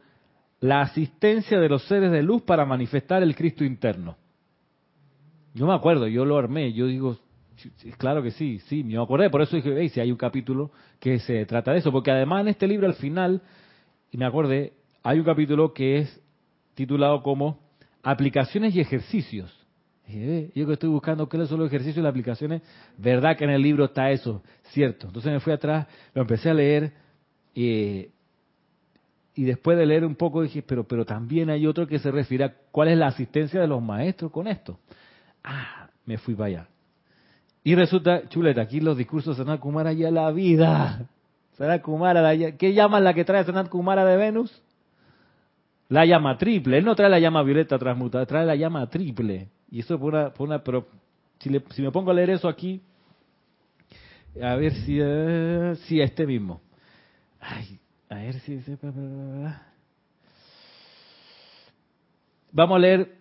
la 0.61 0.81
asistencia 0.81 1.61
de 1.61 1.69
los 1.69 1.83
seres 1.87 2.11
de 2.11 2.23
luz 2.23 2.43
para 2.43 2.65
manifestar 2.65 3.23
el 3.23 3.37
Cristo 3.37 3.63
interno. 3.63 4.17
Yo 5.55 5.67
me 5.67 5.75
acuerdo, 5.75 6.07
yo 6.07 6.25
lo 6.25 6.37
armé, 6.37 6.73
yo 6.73 6.87
digo, 6.87 7.17
claro 7.99 8.23
que 8.23 8.31
sí, 8.31 8.59
sí, 8.67 8.85
me 8.85 9.01
acordé, 9.01 9.31
por 9.31 9.43
eso 9.43 9.57
dije, 9.57 9.75
hey, 9.79 9.89
si 9.89 10.01
hay 10.01 10.11
un 10.11 10.19
capítulo 10.19 10.71
que 11.01 11.19
se 11.21 11.45
trata 11.47 11.73
de 11.73 11.79
eso, 11.79 11.93
porque 11.93 12.11
además 12.11 12.43
en 12.43 12.49
este 12.49 12.67
libro 12.67 12.87
al 12.87 12.95
final, 12.95 13.43
y 14.11 14.17
me 14.17 14.27
acordé, 14.27 14.73
hay 15.03 15.19
un 15.19 15.25
capítulo 15.25 15.73
que 15.73 15.99
es 15.99 16.23
titulado 16.75 17.23
como 17.23 17.59
Aplicaciones 18.03 18.75
y 18.77 18.81
ejercicios. 18.81 19.53
yo 20.07 20.67
que 20.67 20.73
estoy 20.75 20.89
buscando 20.89 21.29
qué 21.29 21.45
son 21.47 21.59
los 21.59 21.69
ejercicios 21.69 21.99
y 21.99 22.03
las 22.03 22.11
aplicaciones, 22.11 22.63
verdad 22.97 23.37
que 23.37 23.45
en 23.45 23.51
el 23.51 23.63
libro 23.63 23.87
está 23.87 24.11
eso, 24.11 24.43
cierto. 24.71 25.09
Entonces 25.09 25.33
me 25.33 25.41
fui 25.41 25.53
atrás, 25.53 25.87
lo 26.15 26.23
empecé 26.23 26.51
a 26.51 26.55
leer, 26.55 26.93
eh, 27.55 28.11
y 29.35 29.45
después 29.45 29.77
de 29.77 29.87
leer 29.87 30.05
un 30.05 30.15
poco 30.15 30.43
dije, 30.43 30.63
pero, 30.63 30.85
pero 30.85 31.05
también 31.05 31.51
hay 31.51 31.67
otro 31.67 31.87
que 31.87 31.99
se 31.99 32.11
refiere 32.11 32.45
a 32.45 32.55
cuál 32.71 32.89
es 32.89 32.97
la 32.97 33.09
asistencia 33.09 33.61
de 33.61 33.67
los 33.67 33.83
maestros 33.83 34.31
con 34.31 34.47
esto. 34.47 34.79
Ah, 35.43 35.91
me 36.07 36.17
fui 36.17 36.35
para 36.35 36.47
allá. 36.47 36.69
Y 37.67 37.75
resulta, 37.75 38.29
chuleta, 38.29 38.61
aquí 38.61 38.79
los 38.79 38.97
discursos 38.97 39.37
de 39.37 39.43
Sanat 39.43 39.59
Kumara 39.59 39.93
ya 39.93 40.09
la 40.13 40.31
vida. 40.31 41.09
Sanat 41.59 41.83
Kumara, 41.83 42.33
¿qué 42.57 42.73
llama 42.73 43.01
la 43.01 43.13
que 43.13 43.25
trae 43.25 43.43
Sanat 43.43 43.69
Kumara 43.69 44.05
de 44.05 44.17
Venus? 44.17 44.63
La 45.89 46.07
llama 46.07 46.39
triple. 46.39 46.79
Él 46.79 46.85
no 46.85 46.95
trae 46.95 47.11
la 47.11 47.19
llama 47.19 47.43
violeta 47.43 47.77
transmutada, 47.77 48.25
trae 48.25 48.47
la 48.47 48.55
llama 48.55 48.89
triple. 48.89 49.49
Y 49.69 49.81
eso 49.81 49.99
por 49.99 50.15
una, 50.15 50.33
una 50.39 50.63
pero 50.63 50.87
si, 51.41 51.51
si 51.71 51.83
me 51.83 51.91
pongo 51.91 52.13
a 52.13 52.15
leer 52.15 52.31
eso 52.31 52.47
aquí, 52.47 52.81
a 54.41 54.55
ver 54.55 54.73
si, 54.73 55.01
uh, 55.03 55.75
este 56.01 56.25
mismo. 56.25 56.61
Ay, 57.41 57.81
a 58.09 58.15
ver 58.15 58.39
si... 58.43 58.63
Vamos 62.53 62.77
a 62.77 62.79
leer... 62.79 63.13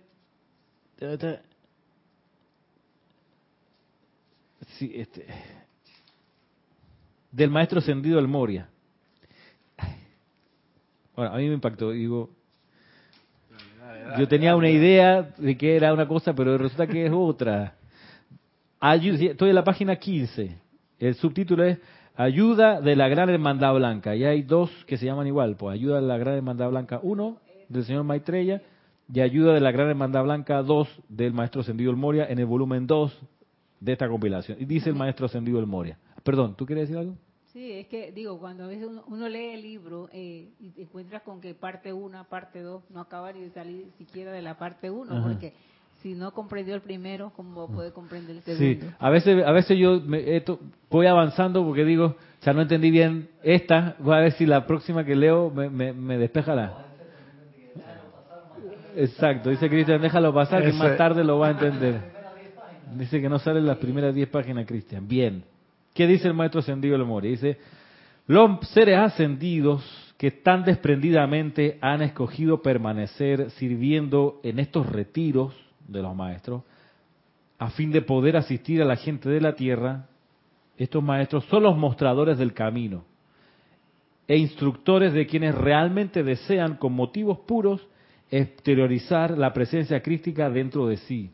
Sí, 4.77 4.91
este, 4.93 5.25
del 7.31 7.49
maestro 7.49 7.79
ascendido 7.79 8.19
el 8.19 8.27
Moria. 8.27 8.69
A 11.15 11.37
mí 11.37 11.47
me 11.47 11.53
impactó, 11.53 11.91
digo, 11.91 12.29
yo 14.17 14.27
tenía 14.27 14.55
una 14.55 14.69
idea 14.69 15.33
de 15.37 15.57
que 15.57 15.77
era 15.77 15.93
una 15.93 16.07
cosa, 16.07 16.33
pero 16.35 16.57
resulta 16.57 16.87
que 16.87 17.05
es 17.05 17.11
otra. 17.13 17.75
Estoy 18.81 19.49
en 19.49 19.55
la 19.55 19.63
página 19.63 19.95
15. 19.95 20.57
El 20.99 21.15
subtítulo 21.15 21.63
es 21.63 21.79
Ayuda 22.15 22.81
de 22.81 22.97
la 22.97 23.07
Gran 23.07 23.29
Hermandad 23.29 23.73
Blanca. 23.75 24.13
Y 24.15 24.25
hay 24.25 24.41
dos 24.41 24.69
que 24.85 24.97
se 24.97 25.05
llaman 25.05 25.27
igual, 25.27 25.55
pues 25.55 25.73
Ayuda 25.73 26.01
de 26.01 26.07
la 26.07 26.17
Gran 26.17 26.35
Hermandad 26.35 26.69
Blanca 26.69 26.99
1 27.01 27.37
del 27.69 27.85
señor 27.85 28.03
Maitreya 28.03 28.61
y 29.11 29.21
Ayuda 29.21 29.53
de 29.53 29.61
la 29.61 29.71
Gran 29.71 29.89
Hermandad 29.89 30.23
Blanca 30.23 30.61
2 30.61 31.03
del 31.07 31.33
Maestro 31.33 31.61
Ascendido 31.61 31.91
El 31.91 31.97
Moria 31.97 32.25
en 32.29 32.39
el 32.39 32.45
volumen 32.45 32.87
2 32.87 33.17
de 33.79 33.93
esta 33.93 34.07
compilación. 34.07 34.57
Y 34.59 34.65
dice 34.65 34.89
el 34.89 34.95
Maestro 34.95 35.25
Ascendido 35.25 35.59
El 35.59 35.67
Moria. 35.67 35.97
Perdón, 36.23 36.55
¿tú 36.55 36.65
quieres 36.65 36.87
decir 36.87 36.97
algo? 36.97 37.15
Sí, 37.55 37.71
es 37.71 37.87
que 37.87 38.11
digo, 38.11 38.37
cuando 38.37 38.65
a 38.65 38.67
veces 38.67 38.89
uno, 39.07 39.29
lee 39.29 39.53
el 39.53 39.61
libro 39.61 40.09
eh, 40.11 40.49
y 40.59 40.71
te 40.71 40.81
encuentras 40.81 41.21
con 41.21 41.39
que 41.39 41.53
parte 41.53 41.93
1, 41.93 42.25
parte 42.25 42.61
2, 42.61 42.83
no 42.89 42.99
acaba 42.99 43.31
ni 43.31 43.41
de 43.41 43.49
salir 43.51 43.85
siquiera 43.97 44.33
de 44.33 44.41
la 44.41 44.57
parte 44.57 44.89
1, 44.89 45.23
porque 45.23 45.53
si 46.01 46.15
no 46.15 46.33
comprendió 46.33 46.75
el 46.75 46.81
primero, 46.81 47.31
¿cómo 47.33 47.67
puede 47.67 47.93
comprender 47.93 48.35
el 48.35 48.41
segundo? 48.41 48.85
Sí, 48.85 48.93
a 48.99 49.09
veces, 49.09 49.45
a 49.45 49.51
veces 49.53 49.77
yo 49.77 50.01
me, 50.01 50.35
esto, 50.35 50.59
voy 50.89 51.07
avanzando 51.07 51.63
porque 51.63 51.85
digo, 51.85 52.05
o 52.07 52.43
sea, 52.43 52.51
no 52.51 52.61
entendí 52.61 52.91
bien 52.91 53.29
esta, 53.41 53.95
voy 53.99 54.15
a 54.15 54.19
ver 54.19 54.33
si 54.33 54.45
la 54.45 54.67
próxima 54.67 55.05
que 55.05 55.15
leo 55.15 55.49
me, 55.49 55.69
me, 55.69 56.17
despeja 56.17 56.55
la... 56.55 56.85
Exacto, 58.97 59.49
dice 59.49 59.69
Cristian, 59.69 60.01
déjalo 60.01 60.33
pasar, 60.33 60.61
que 60.61 60.73
más 60.73 60.97
tarde 60.97 61.23
lo 61.23 61.39
va 61.39 61.47
a 61.47 61.51
entender. 61.51 62.14
Dice 62.93 63.21
que 63.21 63.29
no 63.29 63.39
salen 63.39 63.65
las 63.65 63.77
primeras 63.77 64.13
10 64.13 64.29
páginas, 64.29 64.65
Cristian. 64.65 65.07
Bien. 65.07 65.43
¿Qué 65.93 66.07
dice 66.07 66.27
el 66.27 66.33
maestro 66.33 66.59
ascendido 66.59 66.97
de 66.97 67.03
Moria? 67.03 67.31
Dice, 67.31 67.57
los 68.27 68.67
seres 68.69 68.97
ascendidos 68.97 69.83
que 70.17 70.31
tan 70.31 70.63
desprendidamente 70.63 71.77
han 71.81 72.01
escogido 72.01 72.61
permanecer 72.61 73.49
sirviendo 73.51 74.39
en 74.43 74.59
estos 74.59 74.85
retiros 74.87 75.53
de 75.87 76.01
los 76.01 76.15
maestros, 76.15 76.63
a 77.57 77.69
fin 77.69 77.91
de 77.91 78.01
poder 78.01 78.35
asistir 78.37 78.81
a 78.81 78.85
la 78.85 78.95
gente 78.95 79.29
de 79.29 79.41
la 79.41 79.55
tierra, 79.55 80.07
estos 80.77 81.03
maestros 81.03 81.45
son 81.45 81.63
los 81.63 81.77
mostradores 81.77 82.37
del 82.37 82.53
camino 82.53 83.05
e 84.27 84.37
instructores 84.37 85.13
de 85.13 85.27
quienes 85.27 85.55
realmente 85.55 86.23
desean 86.23 86.75
con 86.75 86.93
motivos 86.93 87.39
puros 87.39 87.87
exteriorizar 88.31 89.37
la 89.37 89.53
presencia 89.53 90.01
crística 90.01 90.49
dentro 90.49 90.87
de 90.87 90.97
sí. 90.97 91.31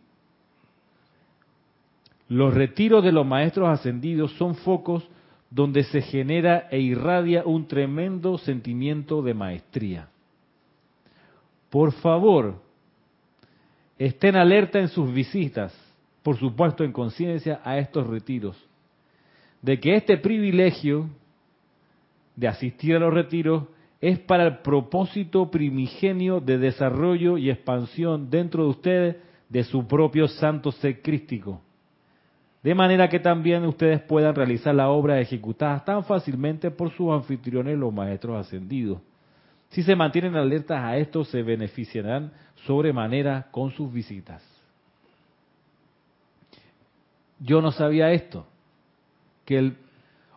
Los 2.32 2.54
retiros 2.54 3.04
de 3.04 3.12
los 3.12 3.26
maestros 3.26 3.68
ascendidos 3.68 4.32
son 4.38 4.56
focos 4.56 5.06
donde 5.50 5.84
se 5.84 6.02
genera 6.02 6.70
e 6.72 6.80
irradia 6.80 7.44
un 7.44 7.68
tremendo 7.68 8.38
sentimiento 8.38 9.22
de 9.22 9.34
maestría. 9.34 10.08
Por 11.70 11.92
favor, 11.92 12.56
Estén 14.00 14.36
alerta 14.36 14.80
en 14.80 14.88
sus 14.88 15.14
visitas, 15.14 15.72
por 16.24 16.36
supuesto 16.36 16.84
en 16.86 16.92
conciencia 16.92 17.62
a 17.64 17.78
estos 17.78 18.08
retiros, 18.08 18.58
de 19.62 19.80
que 19.80 19.94
este 19.96 20.18
privilegio 20.18 21.08
de 22.36 22.48
asistir 22.48 22.96
a 22.96 23.00
los 23.00 23.14
retiros 23.14 23.66
es 24.00 24.18
para 24.18 24.48
el 24.48 24.58
propósito 24.60 25.52
primigenio 25.52 26.40
de 26.40 26.58
desarrollo 26.58 27.38
y 27.38 27.52
expansión 27.52 28.32
dentro 28.32 28.64
de 28.64 28.70
ustedes 28.70 29.16
de 29.50 29.64
su 29.66 29.86
propio 29.86 30.28
santo 30.28 30.72
ser 30.72 31.04
crístico. 31.04 31.62
De 32.64 32.76
manera 32.76 33.10
que 33.10 33.20
también 33.20 33.66
ustedes 33.66 34.02
puedan 34.02 34.36
realizar 34.36 34.76
la 34.76 34.90
obra 34.90 35.20
ejecutada 35.20 35.84
tan 35.84 36.04
fácilmente 36.04 36.70
por 36.70 36.92
sus 36.92 37.12
anfitriones, 37.12 37.78
los 37.78 37.92
maestros 37.92 38.38
ascendidos. 38.38 39.00
Si 39.70 39.82
se 39.82 39.96
mantienen 39.96 40.36
alertas 40.36 40.80
a 40.80 40.98
esto, 40.98 41.24
se 41.24 41.42
beneficiarán 41.42 42.32
sobremanera 42.68 43.48
con 43.52 43.72
sus 43.72 43.92
visitas. 43.92 44.44
Yo 47.40 47.62
no 47.62 47.72
sabía 47.72 48.12
esto, 48.12 48.46
que 49.46 49.58
el 49.58 49.78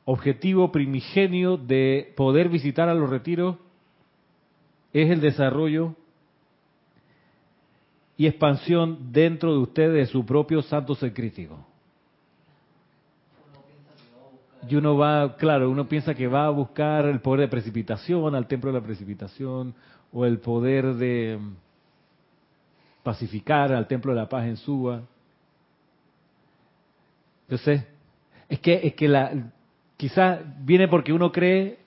objetivo 0.06 0.72
primigenio 0.72 1.58
de 1.58 2.14
poder 2.16 2.48
visitar 2.48 2.88
a 2.88 2.94
los 2.94 3.10
retiros 3.10 3.56
es 4.94 5.10
el 5.10 5.20
desarrollo 5.20 5.94
y 8.16 8.26
expansión 8.26 9.12
dentro 9.12 9.52
de 9.52 9.58
ustedes 9.58 9.94
de 9.94 10.06
su 10.06 10.24
propio 10.24 10.62
santo 10.62 10.94
ser 10.94 11.12
crítico. 11.12 11.66
Y 14.68 14.76
uno 14.76 14.96
va, 14.96 15.36
claro, 15.36 15.70
uno 15.70 15.88
piensa 15.88 16.14
que 16.14 16.26
va 16.26 16.46
a 16.46 16.50
buscar 16.50 17.06
el 17.06 17.20
poder 17.20 17.40
de 17.40 17.48
precipitación, 17.48 18.34
al 18.34 18.46
templo 18.46 18.72
de 18.72 18.80
la 18.80 18.84
precipitación, 18.84 19.74
o 20.12 20.24
el 20.24 20.38
poder 20.38 20.94
de 20.94 21.38
pacificar 23.02 23.72
al 23.72 23.86
templo 23.86 24.12
de 24.12 24.20
la 24.20 24.28
paz 24.28 24.46
en 24.46 24.56
Suba. 24.56 25.02
Yo 27.48 27.58
sé, 27.58 27.86
es 28.48 28.58
que, 28.60 28.80
es 28.82 28.94
que 28.94 29.08
la, 29.08 29.52
quizás 29.96 30.40
viene 30.60 30.88
porque 30.88 31.12
uno 31.12 31.30
cree 31.30 31.78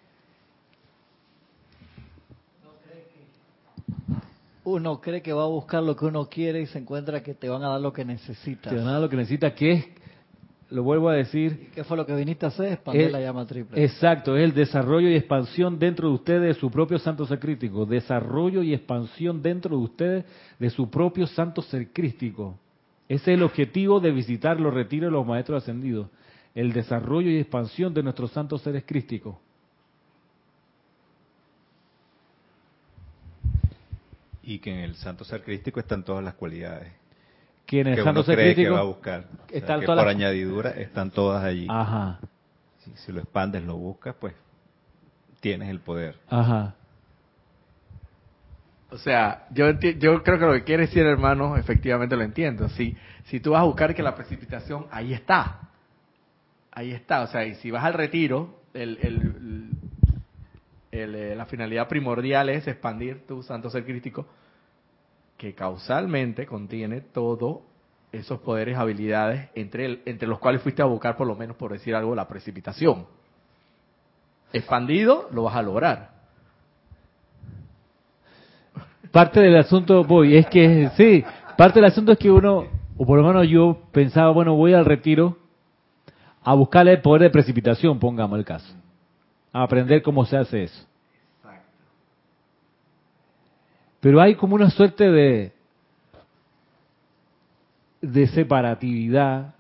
uno 4.64 5.00
cree 5.00 5.22
que 5.22 5.32
va 5.32 5.44
a 5.44 5.48
buscar 5.48 5.82
lo 5.82 5.96
que 5.96 6.06
uno 6.06 6.28
quiere 6.28 6.62
y 6.62 6.66
se 6.68 6.78
encuentra 6.78 7.24
que 7.24 7.34
te 7.34 7.48
van 7.48 7.64
a 7.64 7.70
dar 7.70 7.80
lo 7.80 7.94
que 7.94 8.04
necesita. 8.04 8.70
Te 8.70 8.76
van 8.76 8.88
a 8.88 8.92
dar 8.94 9.02
lo 9.02 9.10
que 9.10 9.16
necesita, 9.16 9.56
que 9.56 9.72
es 9.72 9.86
lo 10.70 10.84
vuelvo 10.84 11.10
a 11.10 11.14
decir. 11.14 11.70
¿Qué 11.74 11.84
fue 11.84 11.96
lo 11.96 12.06
que 12.06 12.16
viniste 12.16 12.46
a 12.46 12.50
hacer? 12.50 12.74
Expandir 12.74 13.12
la 13.12 13.22
llama 13.22 13.46
triple. 13.46 13.84
Exacto, 13.84 14.36
es 14.36 14.44
el 14.44 14.54
desarrollo 14.54 15.10
y 15.10 15.16
expansión 15.16 15.80
dentro 15.80 16.10
de 16.10 16.16
ustedes 16.16 16.56
de 16.56 16.60
su 16.60 16.70
propio 16.70 17.00
santo 17.00 17.26
ser 17.26 17.40
crístico. 17.40 17.86
Desarrollo 17.86 18.64
y 18.64 18.74
expansión 18.74 19.42
dentro 19.42 19.78
de 19.78 19.84
ustedes 19.84 20.26
de 20.60 20.70
su 20.70 20.90
propio 20.90 21.26
santo 21.28 21.62
ser 21.62 21.92
crístico. 21.92 22.58
Ese 23.08 23.32
es 23.32 23.38
el 23.38 23.44
objetivo 23.44 24.00
de 24.00 24.12
visitar 24.12 24.60
los 24.60 24.74
retiros 24.74 25.08
de 25.08 25.12
los 25.12 25.26
maestros 25.26 25.64
ascendidos. 25.64 26.10
El 26.54 26.74
desarrollo 26.74 27.30
y 27.30 27.38
expansión 27.38 27.94
de 27.94 28.04
nuestros 28.04 28.32
santos 28.32 28.62
seres 28.62 28.84
crísticos. 28.86 29.36
Y 34.44 34.60
que 34.60 34.72
en 34.72 34.80
el 34.80 34.96
santo 34.96 35.24
ser 35.24 35.44
crístico 35.44 35.80
están 35.80 36.04
todas 36.04 36.24
las 36.24 36.34
cualidades 36.34 37.07
que 37.68 37.82
en 37.82 37.88
el 37.88 37.96
que 37.96 38.04
santo 38.04 38.22
uno 38.22 38.26
ser 38.26 38.36
cree 38.36 38.48
que 38.50 38.54
crístico 38.56 38.74
va 38.74 38.80
a 38.80 38.84
buscar. 38.84 39.20
O 39.20 39.48
sea, 39.50 39.58
están 39.60 39.80
que 39.82 39.86
todas 39.86 40.00
por 40.00 40.08
las- 40.08 40.16
añadidura 40.16 40.70
están 40.72 41.12
todas 41.12 41.44
allí. 41.44 41.68
Ajá, 41.70 42.20
Si, 42.80 42.92
si 42.96 43.12
lo 43.12 43.20
expandes, 43.20 43.64
lo 43.64 43.76
buscas, 43.78 44.16
pues 44.20 44.34
tienes 45.42 45.70
el 45.70 45.80
poder. 45.82 46.16
ajá. 46.30 46.74
O 48.90 48.98
sea, 48.98 49.48
yo 49.52 49.70
yo 49.80 50.24
creo 50.24 50.40
que 50.40 50.46
lo 50.46 50.54
que 50.54 50.64
quiere 50.64 50.84
decir, 50.86 51.04
hermano, 51.06 51.58
efectivamente 51.58 52.16
lo 52.16 52.24
entiendo. 52.24 52.70
Si, 52.70 52.96
si 53.26 53.42
tú 53.42 53.52
vas 53.52 53.62
a 53.62 53.66
buscar 53.66 53.94
que 53.94 54.02
la 54.02 54.16
precipitación, 54.16 54.86
ahí 54.92 55.14
está. 55.14 55.60
Ahí 56.72 56.94
está. 56.94 57.22
O 57.24 57.28
sea, 57.28 57.44
y 57.46 57.56
si 57.56 57.70
vas 57.70 57.84
al 57.84 57.94
retiro, 57.94 58.62
el, 58.74 58.98
el- 59.02 59.72
el, 60.92 61.16
eh, 61.16 61.36
la 61.36 61.46
finalidad 61.48 61.90
primordial 61.90 62.48
es 62.48 62.66
expandir 62.66 63.28
tu 63.28 63.44
santo 63.44 63.70
ser 63.70 63.84
crítico, 63.84 64.26
que 65.38 65.54
causalmente 65.54 66.46
contiene 66.46 67.02
todos 67.02 67.60
esos 68.12 68.40
poderes, 68.40 68.78
habilidades, 68.78 69.50
entre, 69.54 69.86
el- 69.86 70.02
entre 70.06 70.28
los 70.28 70.40
cuales 70.40 70.62
fuiste 70.62 70.82
a 70.82 70.86
buscar, 70.86 71.16
por 71.18 71.28
lo 71.28 71.36
menos 71.36 71.56
por 71.58 71.72
decir 71.72 71.94
algo, 71.96 72.16
la 72.16 72.28
precipitación. 72.28 73.06
Expandido, 74.54 75.28
lo 75.32 75.44
vas 75.44 75.56
a 75.56 75.62
lograr. 75.62 76.10
Parte 79.12 79.40
del 79.42 79.58
asunto, 79.58 80.04
voy, 80.04 80.36
es 80.38 80.48
que, 80.48 80.90
sí, 80.98 81.24
parte 81.58 81.80
del 81.80 81.86
asunto 81.90 82.12
es 82.12 82.18
que 82.18 82.30
uno, 82.32 82.66
o 82.98 83.06
por 83.06 83.20
lo 83.20 83.28
menos 83.28 83.48
yo 83.48 83.78
pensaba, 83.92 84.32
bueno, 84.32 84.56
voy 84.56 84.74
al 84.74 84.86
retiro 84.86 85.38
a 86.44 86.54
buscarle 86.54 86.94
el 86.94 87.02
poder 87.02 87.24
de 87.24 87.30
precipitación, 87.30 88.00
pongamos 88.00 88.38
el 88.40 88.46
caso. 88.46 88.74
A 89.54 89.64
aprender 89.64 90.02
cómo 90.02 90.26
se 90.26 90.38
hace 90.38 90.64
eso. 90.64 90.86
Pero 94.00 94.22
hay 94.22 94.36
como 94.36 94.56
una 94.56 94.70
suerte 94.70 95.10
de, 95.10 95.54
de 98.02 98.28
separatividad 98.28 99.56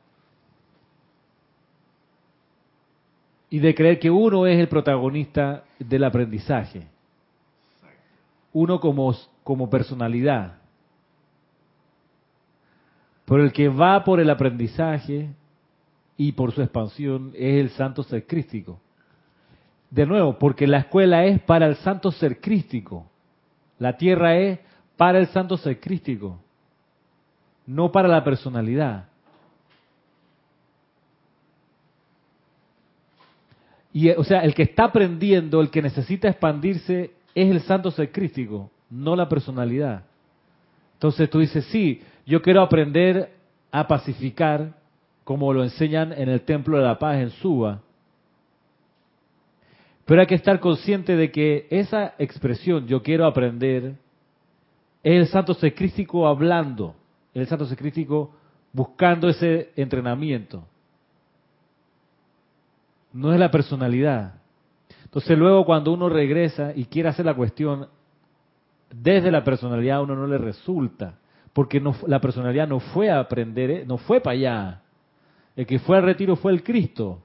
y 3.49 3.59
de 3.59 3.73
creer 3.73 3.99
que 3.99 4.11
uno 4.11 4.45
es 4.45 4.59
el 4.59 4.67
protagonista 4.67 5.63
del 5.79 6.03
aprendizaje. 6.03 6.87
Uno 8.53 8.79
como, 8.79 9.15
como 9.43 9.69
personalidad. 9.69 10.57
Pero 13.25 13.43
el 13.43 13.51
que 13.51 13.67
va 13.67 14.03
por 14.03 14.19
el 14.19 14.29
aprendizaje 14.29 15.29
y 16.15 16.31
por 16.31 16.51
su 16.51 16.61
expansión 16.61 17.31
es 17.35 17.59
el 17.59 17.69
santo 17.71 18.03
ser 18.03 18.25
crístico. 18.25 18.79
De 19.89 20.05
nuevo, 20.05 20.37
porque 20.37 20.67
la 20.67 20.79
escuela 20.79 21.25
es 21.25 21.41
para 21.41 21.67
el 21.67 21.75
santo 21.77 22.11
ser 22.11 22.41
crístico. 22.41 23.09
La 23.79 23.97
tierra 23.97 24.35
es 24.37 24.59
para 24.95 25.19
el 25.19 25.27
santo 25.27 25.57
ser 25.57 25.79
crístico, 25.79 26.39
no 27.65 27.91
para 27.91 28.07
la 28.07 28.23
personalidad. 28.23 29.05
Y, 33.93 34.09
o 34.11 34.23
sea, 34.23 34.41
el 34.41 34.53
que 34.53 34.63
está 34.63 34.85
aprendiendo, 34.85 35.61
el 35.61 35.69
que 35.69 35.81
necesita 35.81 36.27
expandirse, 36.27 37.11
es 37.33 37.49
el 37.49 37.61
santo 37.61 37.91
ser 37.91 38.11
crístico, 38.11 38.69
no 38.89 39.15
la 39.15 39.29
personalidad. 39.29 40.03
Entonces 40.93 41.29
tú 41.29 41.39
dices, 41.39 41.65
sí, 41.65 42.01
yo 42.25 42.41
quiero 42.41 42.61
aprender 42.61 43.31
a 43.71 43.87
pacificar, 43.87 44.73
como 45.23 45.53
lo 45.53 45.63
enseñan 45.63 46.13
en 46.13 46.29
el 46.29 46.41
Templo 46.41 46.77
de 46.77 46.83
la 46.83 46.97
Paz 46.97 47.17
en 47.17 47.29
Suba. 47.29 47.81
Pero 50.07 50.21
hay 50.21 50.27
que 50.27 50.35
estar 50.35 50.61
consciente 50.61 51.17
de 51.17 51.31
que 51.31 51.67
esa 51.69 52.13
expresión, 52.17 52.87
yo 52.87 53.03
quiero 53.03 53.25
aprender, 53.25 53.95
es 55.03 55.13
el 55.13 55.27
santo 55.27 55.53
ser 55.53 55.75
crístico 55.75 56.25
hablando, 56.25 56.95
el 57.33 57.45
santo 57.45 57.65
ser 57.65 57.77
crístico 57.77 58.31
buscando 58.71 59.27
ese 59.27 59.71
entrenamiento. 59.75 60.63
No 63.11 63.33
es 63.33 63.39
la 63.39 63.51
personalidad. 63.51 64.35
Entonces 65.03 65.37
luego 65.37 65.65
cuando 65.65 65.91
uno 65.91 66.07
regresa 66.07 66.71
y 66.73 66.85
quiere 66.85 67.09
hacer 67.09 67.25
la 67.25 67.35
cuestión 67.35 67.89
desde 68.89 69.29
la 69.29 69.43
personalidad 69.43 69.97
a 69.97 70.01
uno 70.03 70.15
no 70.15 70.25
le 70.25 70.37
resulta, 70.37 71.15
porque 71.51 71.81
no, 71.81 71.93
la 72.07 72.21
personalidad 72.21 72.65
no 72.65 72.79
fue 72.79 73.09
a 73.09 73.19
aprender, 73.19 73.71
¿eh? 73.71 73.85
no 73.85 73.97
fue 73.97 74.21
para 74.21 74.35
allá. 74.35 74.81
El 75.57 75.65
que 75.65 75.79
fue 75.79 75.97
al 75.97 76.03
retiro 76.03 76.37
fue 76.37 76.53
el 76.53 76.63
Cristo. 76.63 77.23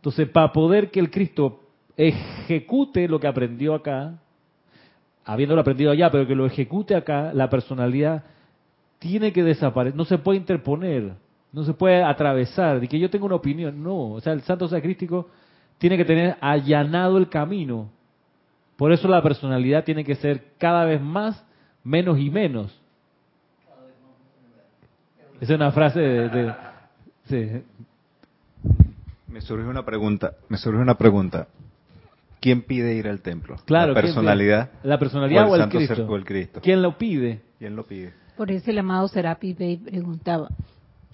Entonces, 0.00 0.30
para 0.30 0.50
poder 0.50 0.90
que 0.90 0.98
el 0.98 1.10
Cristo 1.10 1.59
ejecute 2.08 3.08
lo 3.08 3.20
que 3.20 3.26
aprendió 3.26 3.74
acá, 3.74 4.18
habiéndolo 5.24 5.60
aprendido 5.60 5.90
allá, 5.90 6.10
pero 6.10 6.26
que 6.26 6.34
lo 6.34 6.46
ejecute 6.46 6.94
acá, 6.94 7.32
la 7.34 7.50
personalidad 7.50 8.24
tiene 8.98 9.32
que 9.32 9.42
desaparecer, 9.42 9.96
no 9.96 10.04
se 10.04 10.18
puede 10.18 10.38
interponer, 10.38 11.12
no 11.52 11.64
se 11.64 11.74
puede 11.74 12.02
atravesar, 12.02 12.80
de 12.80 12.88
que 12.88 12.98
yo 12.98 13.10
tengo 13.10 13.26
una 13.26 13.34
opinión, 13.34 13.82
no, 13.82 14.12
o 14.12 14.20
sea, 14.20 14.32
el 14.32 14.42
santo 14.42 14.66
sacrístico 14.68 15.28
tiene 15.78 15.96
que 15.96 16.04
tener 16.04 16.36
allanado 16.40 17.18
el 17.18 17.28
camino. 17.28 17.90
Por 18.76 18.92
eso 18.92 19.08
la 19.08 19.22
personalidad 19.22 19.84
tiene 19.84 20.04
que 20.04 20.14
ser 20.14 20.52
cada 20.58 20.84
vez 20.84 21.00
más, 21.02 21.44
menos 21.84 22.18
y 22.18 22.30
menos. 22.30 22.78
Esa 25.40 25.52
es 25.52 25.56
una 25.56 25.72
frase 25.72 26.00
de... 26.00 26.54
sí. 27.24 27.62
Me 29.28 29.40
surge 29.40 29.66
una 29.66 29.84
pregunta, 29.84 30.32
me 30.48 30.58
surge 30.58 30.80
una 30.80 30.96
pregunta. 30.96 31.46
¿Quién 32.40 32.62
pide 32.62 32.94
ir 32.94 33.06
al 33.06 33.20
templo? 33.20 33.56
Claro, 33.66 33.92
¿La 33.92 34.00
¿quién 34.00 34.14
personalidad? 34.14 34.70
¿La 34.82 34.98
personalidad 34.98 35.50
o 35.50 35.54
el, 35.54 35.60
santo 35.60 35.76
Cristo? 35.76 35.94
ser 35.94 36.04
o 36.08 36.16
el 36.16 36.24
Cristo? 36.24 36.60
¿Quién 36.62 36.80
lo 36.80 36.96
pide? 36.96 37.42
¿Quién 37.58 37.76
lo 37.76 37.84
pide? 37.84 38.14
Por 38.36 38.50
eso 38.50 38.70
el 38.70 38.78
amado 38.78 39.06
Serapi 39.08 39.52
Bey 39.52 39.76
preguntaba, 39.76 40.48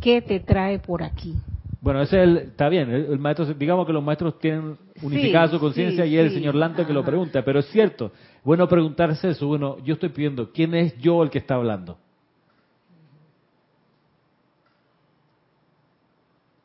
¿qué 0.00 0.22
te 0.22 0.38
trae 0.38 0.78
por 0.78 1.02
aquí? 1.02 1.34
Bueno, 1.80 2.00
ese 2.02 2.16
es 2.16 2.22
el, 2.22 2.36
está 2.38 2.68
bien, 2.68 2.90
el, 2.90 3.06
el 3.06 3.18
maestro, 3.18 3.44
digamos 3.46 3.86
que 3.86 3.92
los 3.92 4.02
maestros 4.02 4.38
tienen 4.38 4.76
unificada 5.02 5.48
Sí, 5.48 5.54
su 5.54 5.60
conciencia 5.60 6.04
sí, 6.04 6.10
y 6.10 6.18
es 6.18 6.26
el 6.26 6.34
señor 6.34 6.54
Lanto 6.54 6.86
que 6.86 6.92
lo 6.92 7.04
pregunta, 7.04 7.44
pero 7.44 7.60
es 7.60 7.66
cierto, 7.66 8.12
bueno 8.44 8.68
preguntarse 8.68 9.30
eso, 9.30 9.46
bueno, 9.48 9.78
yo 9.84 9.94
estoy 9.94 10.10
pidiendo, 10.10 10.52
¿quién 10.52 10.74
es 10.74 10.96
yo 10.98 11.22
el 11.22 11.30
que 11.30 11.38
está 11.38 11.56
hablando? 11.56 11.98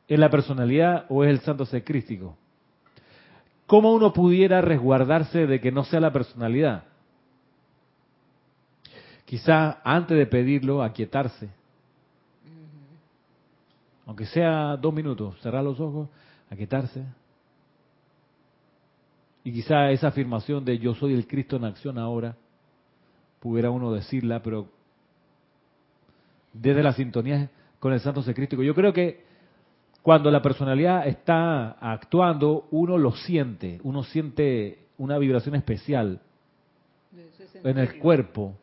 ¿Es 0.08 0.18
la 0.18 0.30
personalidad 0.30 1.06
o 1.08 1.24
es 1.24 1.30
el 1.30 1.40
santo 1.40 1.66
ser 1.66 1.84
crístico? 1.84 2.36
¿Cómo 3.66 3.92
uno 3.92 4.12
pudiera 4.12 4.60
resguardarse 4.60 5.46
de 5.46 5.60
que 5.60 5.72
no 5.72 5.84
sea 5.84 6.00
la 6.00 6.12
personalidad? 6.12 6.84
Quizá 9.24 9.80
antes 9.82 10.16
de 10.16 10.26
pedirlo, 10.26 10.82
aquietarse. 10.82 11.48
Aunque 14.04 14.26
sea 14.26 14.76
dos 14.76 14.92
minutos, 14.92 15.40
cerrar 15.40 15.64
los 15.64 15.80
ojos, 15.80 16.08
aquietarse. 16.50 17.04
Y 19.44 19.52
quizá 19.52 19.90
esa 19.90 20.08
afirmación 20.08 20.64
de 20.64 20.78
yo 20.78 20.94
soy 20.94 21.14
el 21.14 21.26
Cristo 21.26 21.56
en 21.56 21.64
acción 21.64 21.98
ahora, 21.98 22.36
pudiera 23.40 23.70
uno 23.70 23.92
decirla, 23.92 24.42
pero 24.42 24.68
desde 26.52 26.82
la 26.82 26.92
sintonía 26.92 27.50
con 27.80 27.92
el 27.92 28.00
Santo 28.00 28.22
Ser 28.22 28.34
Crístico. 28.34 28.62
Yo 28.62 28.74
creo 28.74 28.92
que 28.92 29.24
cuando 30.02 30.30
la 30.30 30.42
personalidad 30.42 31.06
está 31.06 31.72
actuando, 31.80 32.66
uno 32.72 32.98
lo 32.98 33.12
siente, 33.12 33.80
uno 33.84 34.02
siente 34.02 34.78
una 34.98 35.16
vibración 35.18 35.54
especial 35.54 36.20
en 37.64 37.78
el 37.78 37.98
cuerpo. 37.98 38.54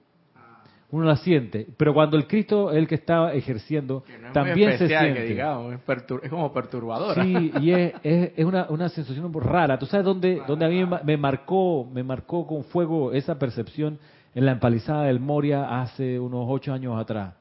Uno 0.92 1.06
la 1.06 1.18
siente, 1.18 1.68
pero 1.78 1.94
cuando 1.94 2.18
el 2.18 2.26
Cristo 2.26 2.72
es 2.72 2.78
el 2.78 2.88
que 2.88 2.96
está 2.96 3.32
ejerciendo, 3.34 4.02
Que 4.04 4.14
no 4.14 4.18
es 4.18 4.24
muy 4.24 4.34
también 4.34 4.78
se 4.80 4.88
siente. 4.88 5.14
que 5.14 5.24
digamos, 5.26 5.74
es, 5.76 5.80
pertur- 5.86 6.20
es 6.24 6.32
como 6.32 6.52
perturbadora. 6.52 7.24
Sí, 7.24 7.52
y 7.62 7.72
es, 7.72 7.94
es, 8.02 8.32
es 8.36 8.44
una, 8.44 8.66
una 8.70 8.90
sensación 8.90 9.24
un 9.26 9.32
poco 9.32 9.46
rara. 9.48 9.78
¿Tú 9.78 9.86
sabes 9.86 10.04
dónde, 10.04 10.42
dónde 10.48 10.66
a 10.66 10.68
mí 10.68 10.84
me- 10.84 11.04
me 11.04 11.16
marcó, 11.16 11.88
me 11.94 12.02
marcó 12.02 12.48
con 12.48 12.64
fuego 12.64 13.14
esa 13.14 13.38
percepción 13.38 14.00
en 14.34 14.46
la 14.48 14.52
empalizada 14.54 15.04
del 15.04 15.20
Moria 15.20 15.80
hace 15.80 16.20
unos 16.20 16.46
ocho 16.50 16.74
años 16.74 17.00
atrás? 17.00 17.36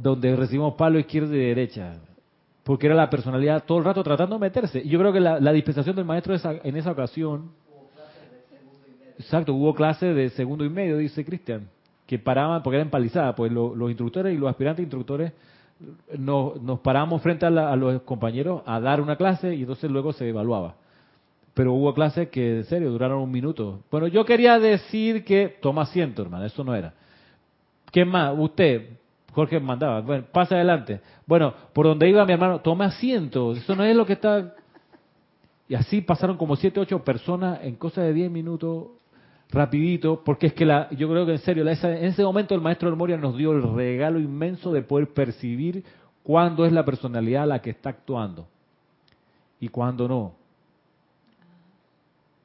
Donde 0.00 0.36
recibimos 0.36 0.74
palo 0.74 1.00
izquierda 1.00 1.34
y 1.34 1.38
derecha. 1.40 1.94
Porque 2.66 2.86
era 2.86 2.96
la 2.96 3.08
personalidad 3.08 3.62
todo 3.64 3.78
el 3.78 3.84
rato 3.84 4.02
tratando 4.02 4.34
de 4.34 4.40
meterse. 4.40 4.82
Y 4.84 4.88
yo 4.88 4.98
creo 4.98 5.12
que 5.12 5.20
la, 5.20 5.52
dispensación 5.52 5.94
del 5.94 6.04
maestro 6.04 6.34
en 6.64 6.76
esa 6.76 6.90
ocasión... 6.90 7.52
Exacto, 9.20 9.54
hubo 9.54 9.72
clases 9.72 10.16
de 10.16 10.30
segundo 10.30 10.64
y 10.64 10.68
medio, 10.68 10.98
dice 10.98 11.24
Cristian, 11.24 11.68
que 12.06 12.18
paraban 12.18 12.64
porque 12.64 12.78
era 12.78 12.82
empalizada, 12.82 13.36
pues 13.36 13.52
lo- 13.52 13.74
los 13.76 13.88
instructores 13.88 14.34
y 14.34 14.36
los 14.36 14.50
aspirantes 14.50 14.82
instructores 14.82 15.32
nos, 16.18 16.60
nos 16.60 16.80
paramos 16.80 17.22
frente 17.22 17.46
a, 17.46 17.48
a 17.48 17.76
los 17.76 18.02
compañeros 18.02 18.62
a 18.66 18.80
dar 18.80 19.00
una 19.00 19.14
clase 19.14 19.54
y 19.54 19.60
entonces 19.60 19.88
luego 19.88 20.12
se 20.12 20.28
evaluaba. 20.28 20.74
Pero 21.54 21.72
hubo 21.72 21.94
clases 21.94 22.30
que, 22.30 22.56
en 22.58 22.64
serio, 22.64 22.90
duraron 22.90 23.20
un 23.22 23.30
minuto. 23.30 23.78
Bueno, 23.92 24.08
yo 24.08 24.24
quería 24.24 24.58
decir 24.58 25.24
que 25.24 25.56
toma 25.62 25.82
asiento, 25.82 26.22
hermano, 26.22 26.44
eso 26.44 26.64
no 26.64 26.74
era. 26.74 26.92
¿Qué 27.92 28.04
más? 28.04 28.34
Usted, 28.36 28.88
Jorge 29.36 29.60
mandaba. 29.60 30.00
Bueno, 30.00 30.24
pasa 30.32 30.54
adelante. 30.54 30.98
Bueno, 31.26 31.52
por 31.74 31.84
donde 31.84 32.08
iba 32.08 32.24
mi 32.24 32.32
hermano, 32.32 32.60
tome 32.60 32.86
asiento. 32.86 33.52
Eso 33.52 33.76
no 33.76 33.84
es 33.84 33.94
lo 33.94 34.06
que 34.06 34.14
está. 34.14 34.54
Y 35.68 35.74
así 35.74 36.00
pasaron 36.00 36.38
como 36.38 36.56
siete, 36.56 36.80
ocho 36.80 37.04
personas 37.04 37.58
en 37.62 37.76
cosa 37.76 38.00
de 38.00 38.14
diez 38.14 38.30
minutos, 38.30 38.86
rapidito, 39.50 40.22
porque 40.24 40.46
es 40.46 40.54
que 40.54 40.64
la, 40.64 40.88
yo 40.90 41.06
creo 41.10 41.26
que 41.26 41.32
en 41.32 41.38
serio, 41.40 41.64
la- 41.64 41.72
esa- 41.72 41.94
en 41.98 42.06
ese 42.06 42.22
momento 42.24 42.54
el 42.54 42.62
maestro 42.62 42.88
del 42.88 42.96
Moria 42.96 43.18
nos 43.18 43.36
dio 43.36 43.52
el 43.52 43.62
regalo 43.74 44.18
inmenso 44.18 44.72
de 44.72 44.80
poder 44.80 45.08
percibir 45.12 45.84
cuándo 46.22 46.64
es 46.64 46.72
la 46.72 46.84
personalidad 46.86 47.46
la 47.46 47.60
que 47.60 47.70
está 47.70 47.90
actuando 47.90 48.48
y 49.60 49.68
cuándo 49.68 50.08
no. 50.08 50.32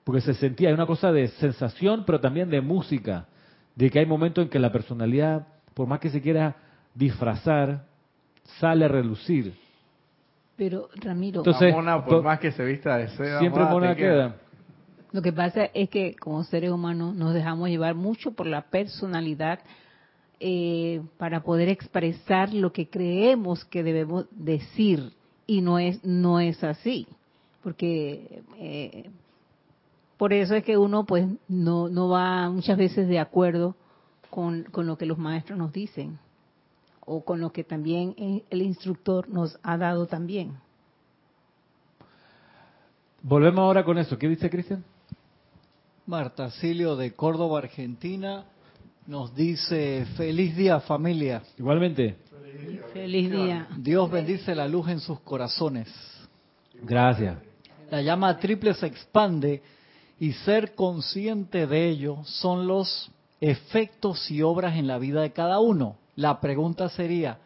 Porque 0.03 0.19
se 0.21 0.33
sentía, 0.33 0.67
hay 0.67 0.73
una 0.73 0.85
cosa 0.87 1.11
de 1.13 1.29
sensación, 1.29 2.03
pero 2.05 2.19
también 2.19 2.49
de 2.49 2.59
música, 2.59 3.27
de 3.75 3.89
que 3.89 3.99
hay 3.99 4.05
momentos 4.05 4.43
en 4.43 4.49
que 4.49 4.59
la 4.59 4.71
personalidad, 4.73 5.47
por 5.73 5.87
más 5.87 5.99
que 6.01 6.09
se 6.09 6.21
quiera 6.21 6.55
disfrazar, 6.93 7.85
sale 8.59 8.85
a 8.85 8.87
relucir. 8.87 9.53
Pero 10.55 10.89
Ramiro, 10.95 11.39
Entonces, 11.39 11.73
mona, 11.73 12.03
por 12.05 12.23
más 12.23 12.39
que 12.39 12.51
se 12.51 12.63
vista 12.63 12.97
de 12.97 13.07
seda, 13.09 13.39
Siempre 13.39 13.63
mona, 13.63 13.73
mona 13.73 13.89
te 13.91 13.95
queda. 14.01 14.35
lo 15.11 15.21
que 15.21 15.33
pasa 15.33 15.65
es 15.73 15.89
que 15.89 16.15
como 16.15 16.43
seres 16.43 16.71
humanos 16.71 17.15
nos 17.15 17.33
dejamos 17.33 17.69
llevar 17.69 17.95
mucho 17.95 18.31
por 18.31 18.45
la 18.45 18.61
personalidad 18.63 19.59
eh, 20.39 21.01
para 21.17 21.41
poder 21.41 21.69
expresar 21.69 22.53
lo 22.53 22.71
que 22.73 22.89
creemos 22.89 23.63
que 23.65 23.83
debemos 23.83 24.25
decir 24.31 25.13
y 25.47 25.61
no 25.61 25.79
es 25.79 26.03
no 26.03 26.39
es 26.39 26.63
así, 26.63 27.07
porque 27.63 28.41
eh, 28.57 29.09
por 30.17 30.33
eso 30.33 30.55
es 30.55 30.63
que 30.63 30.77
uno 30.77 31.05
pues 31.05 31.27
no 31.47 31.89
no 31.89 32.09
va 32.09 32.49
muchas 32.49 32.77
veces 32.77 33.07
de 33.07 33.19
acuerdo 33.19 33.75
con, 34.29 34.63
con 34.65 34.85
lo 34.87 34.97
que 34.97 35.05
los 35.05 35.17
maestros 35.17 35.57
nos 35.57 35.71
dicen 35.73 36.19
o 37.11 37.25
con 37.25 37.41
lo 37.41 37.51
que 37.51 37.65
también 37.65 38.15
el 38.17 38.43
el 38.49 38.61
instructor 38.61 39.27
nos 39.27 39.59
ha 39.63 39.77
dado 39.77 40.05
también. 40.05 40.53
Volvemos 43.21 43.59
ahora 43.59 43.83
con 43.83 43.97
eso. 43.97 44.17
¿Qué 44.17 44.29
dice 44.29 44.49
Cristian? 44.49 44.83
Marta 46.05 46.49
Silio 46.51 46.95
de 46.95 47.13
Córdoba, 47.13 47.59
Argentina, 47.59 48.45
nos 49.05 49.35
dice, 49.35 50.05
feliz 50.15 50.55
día 50.55 50.79
familia. 50.79 51.43
Igualmente. 51.57 52.15
Feliz 52.93 53.29
día. 53.29 53.67
Dios 53.77 54.09
bendice 54.09 54.55
la 54.55 54.67
luz 54.67 54.87
en 54.87 54.99
sus 54.99 55.19
corazones. 55.19 55.87
Gracias. 56.81 57.37
La 57.89 58.01
llama 58.01 58.39
triple 58.39 58.73
se 58.73 58.87
expande 58.87 59.61
y 60.19 60.31
ser 60.31 60.75
consciente 60.75 61.67
de 61.67 61.89
ello 61.89 62.23
son 62.23 62.67
los 62.67 63.11
efectos 63.41 64.31
y 64.31 64.41
obras 64.41 64.77
en 64.77 64.87
la 64.87 64.97
vida 64.97 65.21
de 65.21 65.31
cada 65.31 65.59
uno. 65.59 65.97
La 66.15 66.39
pregunta 66.39 66.89
sería, 66.89 67.39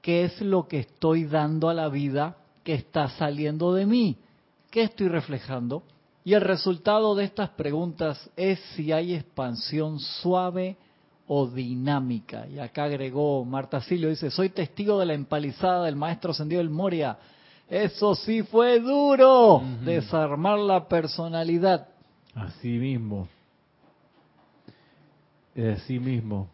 ¿qué 0.00 0.24
es 0.24 0.40
lo 0.40 0.68
que 0.68 0.80
estoy 0.80 1.24
dando 1.24 1.68
a 1.68 1.74
la 1.74 1.88
vida 1.88 2.36
que 2.62 2.74
está 2.74 3.08
saliendo 3.10 3.74
de 3.74 3.86
mí? 3.86 4.16
¿Qué 4.70 4.82
estoy 4.82 5.08
reflejando? 5.08 5.82
Y 6.24 6.34
el 6.34 6.40
resultado 6.40 7.14
de 7.14 7.24
estas 7.24 7.50
preguntas 7.50 8.30
es 8.36 8.58
si 8.74 8.90
hay 8.90 9.14
expansión 9.14 10.00
suave 10.00 10.76
o 11.28 11.46
dinámica. 11.46 12.46
Y 12.48 12.58
acá 12.58 12.84
agregó 12.84 13.44
Marta 13.44 13.80
Silio, 13.80 14.08
dice, 14.08 14.30
soy 14.30 14.48
testigo 14.48 14.98
de 14.98 15.06
la 15.06 15.14
empalizada 15.14 15.84
del 15.84 15.96
maestro 15.96 16.32
ascendido 16.32 16.60
del 16.60 16.70
Moria. 16.70 17.16
Eso 17.68 18.14
sí 18.14 18.42
fue 18.42 18.80
duro, 18.80 19.62
desarmar 19.84 20.58
la 20.58 20.86
personalidad. 20.88 21.88
Así 22.34 22.68
mismo. 22.68 23.28
Así 25.56 25.98
mismo. 25.98 26.48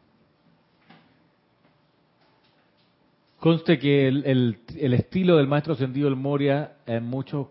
Conste 3.42 3.80
que 3.80 4.06
el, 4.06 4.60
estilo 4.76 5.36
del 5.36 5.48
maestro 5.48 5.72
ascendido 5.72 6.06
el 6.06 6.14
Moria 6.14 6.74
en 6.86 7.02
muchos, 7.02 7.48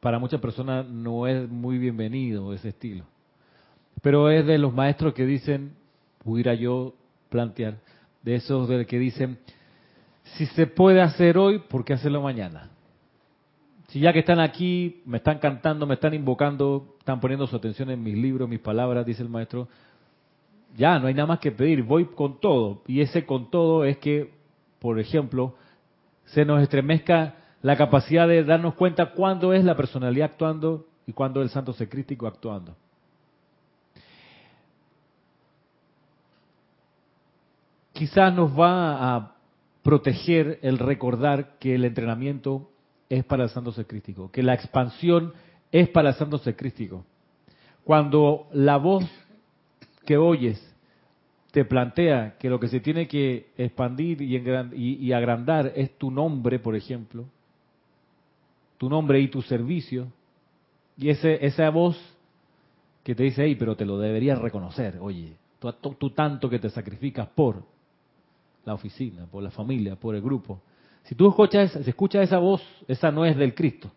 para 0.00 0.18
muchas 0.18 0.40
personas 0.40 0.88
no 0.88 1.26
es 1.26 1.50
muy 1.50 1.76
bienvenido 1.76 2.54
ese 2.54 2.70
estilo. 2.70 3.04
Pero 4.00 4.30
es 4.30 4.46
de 4.46 4.56
los 4.56 4.72
maestros 4.72 5.12
que 5.12 5.26
dicen, 5.26 5.74
pudiera 6.24 6.54
yo 6.54 6.94
plantear, 7.28 7.76
de 8.22 8.36
esos 8.36 8.70
de 8.70 8.86
que 8.86 8.98
dicen, 8.98 9.36
si 10.22 10.46
se 10.46 10.66
puede 10.66 11.02
hacer 11.02 11.36
hoy, 11.36 11.58
¿por 11.58 11.84
qué 11.84 11.92
hacerlo 11.92 12.22
mañana? 12.22 12.70
Si 13.88 14.00
ya 14.00 14.14
que 14.14 14.20
están 14.20 14.40
aquí, 14.40 15.02
me 15.04 15.18
están 15.18 15.40
cantando, 15.40 15.84
me 15.84 15.96
están 15.96 16.14
invocando, 16.14 16.96
están 17.00 17.20
poniendo 17.20 17.46
su 17.46 17.54
atención 17.54 17.90
en 17.90 18.02
mis 18.02 18.16
libros, 18.16 18.48
mis 18.48 18.60
palabras, 18.60 19.04
dice 19.04 19.22
el 19.22 19.28
maestro, 19.28 19.68
ya 20.74 20.98
no 20.98 21.06
hay 21.06 21.12
nada 21.12 21.26
más 21.26 21.38
que 21.38 21.52
pedir, 21.52 21.82
voy 21.82 22.06
con 22.06 22.40
todo. 22.40 22.80
Y 22.86 23.02
ese 23.02 23.26
con 23.26 23.50
todo 23.50 23.84
es 23.84 23.98
que, 23.98 24.39
por 24.80 24.98
ejemplo, 24.98 25.54
se 26.24 26.44
nos 26.44 26.62
estremezca 26.62 27.34
la 27.62 27.76
capacidad 27.76 28.26
de 28.26 28.42
darnos 28.42 28.74
cuenta 28.74 29.12
cuándo 29.12 29.52
es 29.52 29.64
la 29.64 29.76
personalidad 29.76 30.30
actuando 30.32 30.86
y 31.06 31.12
cuándo 31.12 31.40
es 31.40 31.46
el 31.46 31.50
santo 31.50 31.72
secrístico 31.74 32.26
actuando. 32.26 32.74
Quizás 37.92 38.34
nos 38.34 38.58
va 38.58 39.14
a 39.14 39.34
proteger 39.82 40.58
el 40.62 40.78
recordar 40.78 41.58
que 41.58 41.74
el 41.74 41.84
entrenamiento 41.84 42.70
es 43.10 43.24
para 43.24 43.44
el 43.44 43.50
santo 43.50 43.72
secrístico, 43.72 44.30
que 44.30 44.42
la 44.42 44.54
expansión 44.54 45.34
es 45.70 45.88
para 45.90 46.10
el 46.10 46.14
santo 46.14 46.38
secrístico. 46.38 47.04
Cuando 47.84 48.46
la 48.52 48.78
voz 48.78 49.04
que 50.06 50.16
oyes 50.16 50.69
te 51.52 51.64
plantea 51.64 52.36
que 52.38 52.48
lo 52.48 52.60
que 52.60 52.68
se 52.68 52.80
tiene 52.80 53.08
que 53.08 53.48
expandir 53.56 54.22
y, 54.22 55.12
agrandar 55.12 55.72
es 55.74 55.96
tu 55.98 56.10
nombre, 56.10 56.58
por 56.58 56.76
ejemplo, 56.76 57.24
tu 58.78 58.88
nombre 58.88 59.20
y 59.20 59.28
tu 59.28 59.42
servicio, 59.42 60.08
y 60.96 61.10
ese, 61.10 61.44
esa 61.44 61.68
voz 61.70 61.98
que 63.02 63.14
te 63.14 63.24
dice, 63.24 63.44
hey, 63.44 63.56
pero 63.58 63.76
te 63.76 63.84
lo 63.84 63.98
deberías 63.98 64.38
reconocer, 64.38 64.98
oye, 65.00 65.34
tú, 65.98 66.10
tanto 66.10 66.48
que 66.48 66.58
te 66.58 66.70
sacrificas 66.70 67.28
por 67.28 67.62
la 68.64 68.74
oficina, 68.74 69.26
por 69.26 69.42
la 69.42 69.50
familia, 69.50 69.96
por 69.96 70.14
el 70.14 70.22
grupo. 70.22 70.60
Si 71.04 71.14
tú 71.14 71.28
escuchas, 71.28 71.72
si 71.72 71.90
escuchas 71.90 72.24
esa 72.24 72.38
voz, 72.38 72.62
esa 72.86 73.10
no 73.10 73.24
es 73.24 73.36
del 73.36 73.54
Cristo. 73.54 73.90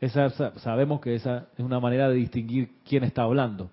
Esa, 0.00 0.30
sa- 0.30 0.58
sabemos 0.58 1.00
que 1.00 1.14
esa 1.14 1.48
es 1.56 1.64
una 1.64 1.80
manera 1.80 2.08
de 2.08 2.16
distinguir 2.16 2.70
quién 2.84 3.04
está 3.04 3.22
hablando. 3.22 3.70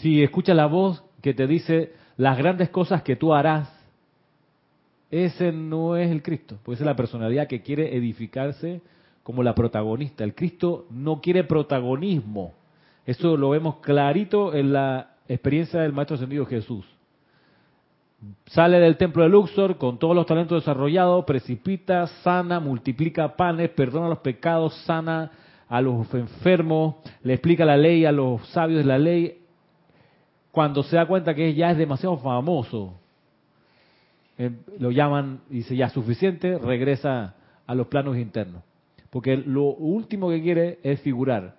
Si 0.00 0.22
escuchas 0.22 0.56
la 0.56 0.66
voz 0.66 1.04
que 1.20 1.34
te 1.34 1.46
dice 1.46 1.92
las 2.16 2.38
grandes 2.38 2.70
cosas 2.70 3.02
que 3.02 3.16
tú 3.16 3.32
harás, 3.32 3.68
ese 5.10 5.52
no 5.52 5.96
es 5.96 6.10
el 6.10 6.22
Cristo, 6.22 6.58
pues 6.62 6.80
es 6.80 6.86
la 6.86 6.96
personalidad 6.96 7.46
que 7.46 7.60
quiere 7.60 7.96
edificarse 7.96 8.80
como 9.22 9.42
la 9.42 9.54
protagonista. 9.54 10.24
El 10.24 10.34
Cristo 10.34 10.86
no 10.90 11.20
quiere 11.20 11.44
protagonismo. 11.44 12.54
Eso 13.04 13.36
lo 13.36 13.50
vemos 13.50 13.76
clarito 13.76 14.54
en 14.54 14.72
la 14.72 15.10
experiencia 15.28 15.80
del 15.80 15.92
Maestro 15.92 16.16
Ascendido 16.16 16.46
Jesús. 16.46 16.84
Sale 18.46 18.78
del 18.78 18.96
templo 18.96 19.24
de 19.24 19.28
Luxor 19.28 19.78
con 19.78 19.98
todos 19.98 20.14
los 20.14 20.26
talentos 20.26 20.62
desarrollados, 20.62 21.24
precipita, 21.24 22.06
sana, 22.22 22.60
multiplica 22.60 23.36
panes, 23.36 23.70
perdona 23.70 24.08
los 24.08 24.18
pecados, 24.18 24.74
sana 24.84 25.32
a 25.68 25.80
los 25.80 26.12
enfermos, 26.14 26.96
le 27.22 27.34
explica 27.34 27.64
la 27.64 27.76
ley 27.76 28.04
a 28.04 28.12
los 28.12 28.46
sabios 28.48 28.78
de 28.78 28.84
la 28.84 28.98
ley. 28.98 29.41
Cuando 30.52 30.82
se 30.82 30.96
da 30.96 31.06
cuenta 31.06 31.34
que 31.34 31.54
ya 31.54 31.72
es 31.72 31.78
demasiado 31.78 32.18
famoso, 32.18 32.94
eh, 34.38 34.50
lo 34.78 34.90
llaman 34.90 35.40
y 35.50 35.56
dice 35.56 35.74
ya 35.74 35.88
suficiente, 35.88 36.58
regresa 36.58 37.34
a 37.66 37.74
los 37.74 37.88
planos 37.88 38.16
internos. 38.16 38.62
Porque 39.10 39.36
lo 39.36 39.64
último 39.64 40.28
que 40.30 40.40
quiere 40.40 40.78
es 40.82 41.00
figurar. 41.00 41.56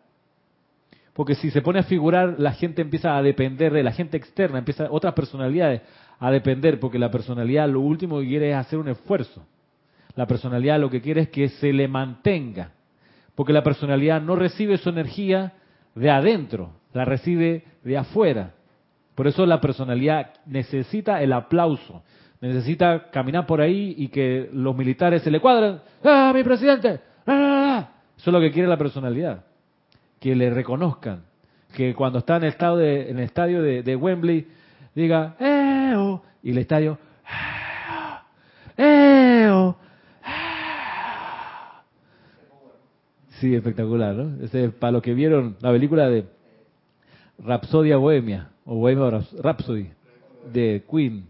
Porque 1.14 1.36
si 1.36 1.52
se 1.52 1.62
pone 1.62 1.80
a 1.80 1.84
figurar, 1.84 2.36
la 2.40 2.54
gente 2.54 2.82
empieza 2.82 3.18
a 3.18 3.22
depender 3.22 3.74
de 3.74 3.84
la 3.84 3.92
gente 3.92 4.18
externa, 4.18 4.60
empieza 4.60 4.88
otras 4.90 5.14
personalidades 5.14 5.82
a 6.20 6.32
depender, 6.32 6.80
porque 6.80 6.98
la 6.98 7.12
personalidad 7.12 7.70
lo 7.70 7.82
último 7.82 8.20
que 8.20 8.28
quiere 8.28 8.52
es 8.52 8.56
hacer 8.56 8.80
un 8.80 8.88
esfuerzo. 8.88 9.46
La 10.16 10.28
personalidad 10.28 10.80
lo 10.80 10.90
que 10.90 11.02
quiere 11.02 11.22
es 11.22 11.30
que 11.30 11.50
se 11.50 11.74
le 11.74 11.88
mantenga, 11.88 12.72
porque 13.36 13.54
la 13.54 13.64
personalidad 13.64 14.22
no 14.22 14.36
recibe 14.36 14.78
su 14.78 14.90
energía 14.90 15.54
de 15.96 16.10
adentro, 16.10 16.72
la 16.94 17.06
recibe 17.06 17.64
de 17.84 17.98
afuera. 17.98 18.54
Por 19.16 19.28
eso 19.28 19.46
la 19.46 19.62
personalidad 19.62 20.34
necesita 20.46 21.22
el 21.22 21.34
aplauso, 21.34 22.04
necesita 22.42 23.10
caminar 23.12 23.46
por 23.46 23.62
ahí 23.62 23.94
y 23.98 24.08
que 24.10 24.50
los 24.52 24.76
militares 24.76 25.22
se 25.22 25.32
le 25.32 25.40
cuadran. 25.40 25.82
¡Ah, 26.04 26.32
mi 26.34 26.44
presidente! 26.44 27.00
¡Ah! 27.28 27.90
Eso 28.18 28.30
es 28.30 28.34
lo 28.34 28.40
que 28.40 28.52
quiere 28.52 28.68
la 28.68 28.78
personalidad 28.78 29.44
que 30.20 30.36
le 30.36 30.50
reconozcan, 30.50 31.24
que 31.76 31.94
cuando 31.94 32.20
está 32.20 32.38
en 32.38 32.44
el, 32.44 32.50
estado 32.50 32.78
de- 32.78 33.10
el 33.10 33.20
estadio 33.20 33.62
de, 33.62 33.96
Wembley 33.96 34.48
diga, 34.96 35.36
¡Eh! 35.40 35.94
oh", 35.98 36.22
y 36.42 36.52
el 36.52 36.58
estadio, 36.60 36.98
"Ah", 37.26 38.24
¡Eo! 38.78 39.78
Sí, 43.40 43.54
espectacular, 43.54 44.16
¿no? 44.16 44.44
Ese 44.46 44.66
es 44.66 44.74
para 44.74 44.92
los 44.92 45.02
que 45.02 45.14
vieron 45.14 45.58
la 45.60 45.72
película 45.72 46.10
de 46.10 46.26
Rapsodia 47.40 47.98
Bohemia, 47.98 48.50
o 48.66 48.76
Bohemia 48.76 49.22
Rhapsody, 49.42 49.90
de 50.52 50.84
Queen. 50.90 51.26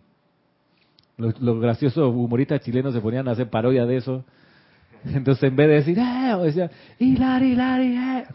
Los, 1.18 1.40
los 1.40 1.60
graciosos 1.60 2.14
humoristas 2.14 2.62
chilenos 2.62 2.94
se 2.94 3.02
ponían 3.02 3.28
a 3.28 3.32
hacer 3.32 3.50
parodia 3.50 3.86
de 3.86 3.98
eso. 3.98 4.24
Entonces, 5.06 5.44
en 5.44 5.56
vez 5.56 5.68
de 5.68 5.74
decir, 5.76 6.00
¡eh! 6.00 6.38
decían, 6.44 6.72
¡Hilari, 7.00 7.52
Hilari, 7.52 7.98
eh! 7.98 8.26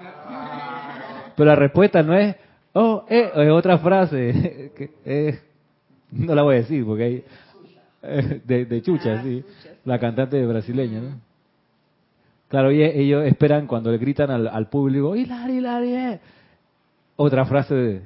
Pero 1.36 1.50
la 1.50 1.56
respuesta 1.56 2.02
no 2.02 2.16
es, 2.16 2.36
¡oh, 2.72 3.04
eh! 3.08 3.30
Es 3.34 3.50
otra 3.50 3.78
frase. 3.78 4.72
que 5.04 5.38
no 6.12 6.34
la 6.34 6.42
voy 6.42 6.56
a 6.56 6.58
decir 6.58 6.84
porque 6.84 7.02
hay. 7.02 7.24
De, 8.44 8.66
de 8.66 8.82
Chucha, 8.82 9.14
Ah, 9.14 9.22
sí. 9.22 9.42
Chucha. 9.42 9.74
La 9.86 9.98
cantante 9.98 10.44
brasileña, 10.44 11.00
¿no? 11.00 11.20
Claro, 12.48 12.70
y 12.70 12.82
ellos 12.82 13.24
esperan 13.24 13.66
cuando 13.66 13.90
le 13.90 13.98
gritan 13.98 14.30
al, 14.30 14.46
al 14.46 14.68
público, 14.68 15.16
¡Hilari, 15.16 15.54
Hilari, 15.54 15.94
eh! 15.94 16.20
Otra 17.16 17.46
frase 17.46 17.74
de, 17.74 18.02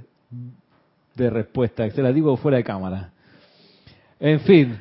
de 1.14 1.30
respuesta, 1.30 1.88
se 1.90 2.02
la 2.02 2.12
digo 2.12 2.36
fuera 2.36 2.58
de 2.58 2.64
cámara. 2.64 3.10
En 4.20 4.40
fin. 4.40 4.78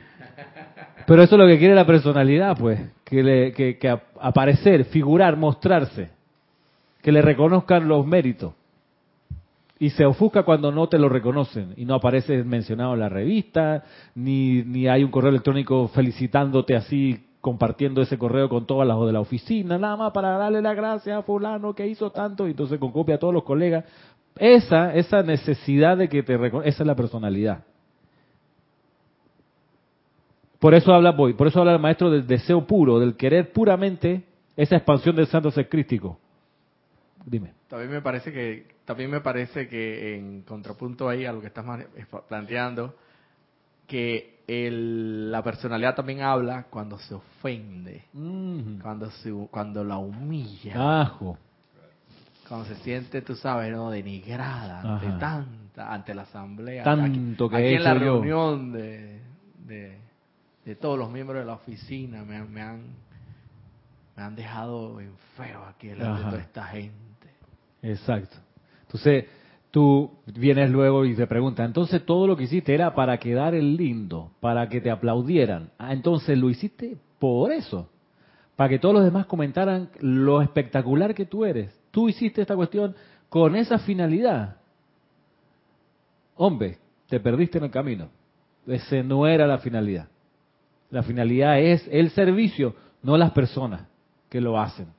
Pero 1.05 1.23
eso 1.23 1.35
es 1.35 1.39
lo 1.39 1.47
que 1.47 1.57
quiere 1.57 1.73
la 1.73 1.85
personalidad, 1.85 2.57
pues. 2.57 2.79
Que, 3.03 3.23
le, 3.23 3.53
que, 3.53 3.77
que 3.77 3.89
ap- 3.89 4.03
aparecer, 4.19 4.85
figurar, 4.85 5.37
mostrarse. 5.37 6.09
Que 7.01 7.11
le 7.11 7.21
reconozcan 7.21 7.87
los 7.87 8.05
méritos. 8.05 8.53
Y 9.79 9.91
se 9.91 10.05
ofusca 10.05 10.43
cuando 10.43 10.71
no 10.71 10.89
te 10.89 10.97
lo 10.97 11.07
reconocen 11.07 11.73
y 11.77 11.85
no 11.85 11.93
apareces 11.93 12.43
mencionado 12.45 12.95
en 12.95 12.99
la 12.99 13.09
revista, 13.09 13.83
ni, 14.15 14.63
ni 14.63 14.87
hay 14.87 15.03
un 15.03 15.11
correo 15.11 15.29
electrónico 15.29 15.87
felicitándote 15.89 16.75
así, 16.75 17.23
compartiendo 17.41 18.01
ese 18.01 18.17
correo 18.17 18.49
con 18.49 18.65
todas 18.65 18.87
las 18.87 18.99
de 19.05 19.13
la 19.13 19.19
oficina, 19.19 19.77
nada 19.77 19.95
más 19.95 20.11
para 20.13 20.37
darle 20.37 20.63
la 20.63 20.73
gracia 20.73 21.19
a 21.19 21.21
fulano 21.21 21.75
que 21.75 21.85
hizo 21.85 22.11
tanto, 22.11 22.47
y 22.47 22.51
entonces 22.51 22.79
con 22.79 22.91
copia 22.91 23.15
a 23.15 23.19
todos 23.19 23.35
los 23.35 23.43
colegas. 23.43 23.85
Esa, 24.39 24.93
esa 24.95 25.21
necesidad 25.23 25.97
de 25.97 26.09
que 26.09 26.23
te 26.23 26.35
esa 26.35 26.83
es 26.83 26.87
la 26.87 26.95
personalidad. 26.95 27.63
Por 30.59 30.73
eso 30.73 30.93
habla 30.93 31.11
voy, 31.11 31.33
por 31.33 31.47
eso 31.47 31.59
habla 31.59 31.73
el 31.73 31.79
maestro 31.79 32.09
del 32.09 32.25
deseo 32.25 32.65
puro, 32.65 32.99
del 32.99 33.15
querer 33.15 33.51
puramente 33.51 34.23
esa 34.55 34.75
expansión 34.75 35.15
del 35.15 35.27
santo 35.27 35.51
ser 35.51 35.69
crístico. 35.69 36.19
Dime. 37.25 37.51
También 37.67 37.91
me 37.91 38.01
parece 38.01 38.31
que 38.31 38.65
también 38.85 39.11
me 39.11 39.19
parece 39.21 39.67
que 39.67 40.15
en 40.15 40.41
contrapunto 40.43 41.09
ahí 41.09 41.25
a 41.25 41.33
lo 41.33 41.41
que 41.41 41.47
estás 41.47 41.65
planteando 42.27 42.95
que 43.85 44.37
el- 44.47 45.29
la 45.29 45.43
personalidad 45.43 45.93
también 45.93 46.21
habla 46.21 46.67
cuando 46.69 46.97
se 46.97 47.13
ofende, 47.13 48.03
Mm. 48.13 48.79
cuando 48.81 49.11
se, 49.11 49.31
cuando 49.51 49.83
la 49.83 49.97
humilla, 49.97 51.01
Ajo. 51.01 51.37
Cuando 52.47 52.65
se 52.67 52.75
siente, 52.75 53.21
tú 53.21 53.35
sabes, 53.35 53.71
no 53.71 53.89
denigrada 53.91 54.81
ante 54.81 55.07
Ajá. 55.07 55.19
tanta, 55.19 55.93
ante 55.93 56.13
la 56.13 56.21
asamblea, 56.23 56.83
Tanto 56.83 57.45
aquí, 57.45 57.51
que 57.51 57.55
he 57.57 57.65
aquí 57.67 57.75
en 57.75 57.83
la 57.83 57.93
yo. 57.93 57.99
reunión 57.99 58.71
de, 58.71 59.21
de, 59.65 59.97
de 60.65 60.75
todos 60.75 60.97
los 60.97 61.11
miembros 61.11 61.39
de 61.39 61.45
la 61.45 61.53
oficina 61.53 62.23
me 62.23 62.37
han, 62.37 62.51
me 62.51 62.61
han, 62.61 62.81
me 64.15 64.23
han 64.23 64.35
dejado 64.35 64.99
en 65.01 65.11
feo 65.35 65.63
aquí 65.65 65.87
delante 65.87 66.23
de 66.23 66.29
toda 66.29 66.41
esta 66.41 66.63
gente. 66.65 66.93
Exacto. 67.81 68.37
Entonces, 68.83 69.25
tú 69.71 70.09
vienes 70.25 70.71
luego 70.71 71.05
y 71.05 71.15
te 71.15 71.27
preguntas, 71.27 71.65
entonces 71.65 72.05
todo 72.05 72.25
lo 72.27 72.35
que 72.37 72.43
hiciste 72.45 72.73
era 72.73 72.95
para 72.95 73.17
quedar 73.17 73.53
el 73.53 73.75
lindo, 73.75 74.31
para 74.39 74.69
que 74.69 74.79
te 74.81 74.89
aplaudieran. 74.89 75.69
Ah, 75.77 75.93
entonces 75.93 76.37
lo 76.37 76.49
hiciste 76.49 76.97
por 77.19 77.51
eso, 77.51 77.89
para 78.55 78.69
que 78.69 78.79
todos 78.79 78.95
los 78.95 79.03
demás 79.03 79.25
comentaran 79.25 79.89
lo 79.99 80.41
espectacular 80.41 81.13
que 81.13 81.25
tú 81.25 81.43
eres. 81.45 81.77
Tú 81.97 82.07
hiciste 82.07 82.43
esta 82.43 82.55
cuestión 82.55 82.95
con 83.27 83.55
esa 83.55 83.79
finalidad. 83.79 84.57
Hombre, 86.35 86.77
te 87.09 87.19
perdiste 87.19 87.57
en 87.57 87.63
el 87.63 87.71
camino. 87.71 88.09
Ese 88.67 89.01
no 89.01 89.25
era 89.25 89.47
la 89.47 89.57
finalidad. 89.57 90.07
La 90.91 91.01
finalidad 91.01 91.59
es 91.59 91.89
el 91.91 92.11
servicio, 92.11 92.75
no 93.01 93.17
las 93.17 93.31
personas 93.31 93.87
que 94.29 94.39
lo 94.39 94.59
hacen. 94.59 94.89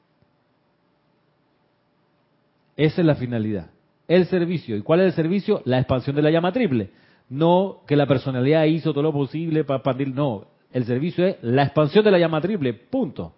Esa 2.77 3.01
es 3.01 3.07
la 3.07 3.15
finalidad. 3.15 3.71
El 4.09 4.27
servicio. 4.27 4.77
¿Y 4.77 4.83
cuál 4.83 4.99
es 4.99 5.07
el 5.07 5.13
servicio? 5.13 5.63
La 5.67 5.79
expansión 5.79 6.17
de 6.17 6.23
la 6.23 6.33
llama 6.33 6.51
triple. 6.51 6.91
No 7.29 7.83
que 7.87 7.95
la 7.95 8.09
personalidad 8.09 8.65
hizo 8.65 8.91
todo 8.91 9.05
lo 9.05 9.13
posible 9.13 9.63
para 9.63 9.77
expandir. 9.77 10.13
No. 10.13 10.49
El 10.73 10.85
servicio 10.85 11.25
es 11.25 11.37
la 11.43 11.63
expansión 11.63 12.05
de 12.05 12.11
la 12.11 12.19
llama 12.19 12.41
triple. 12.41 12.75
Punto. 12.75 13.37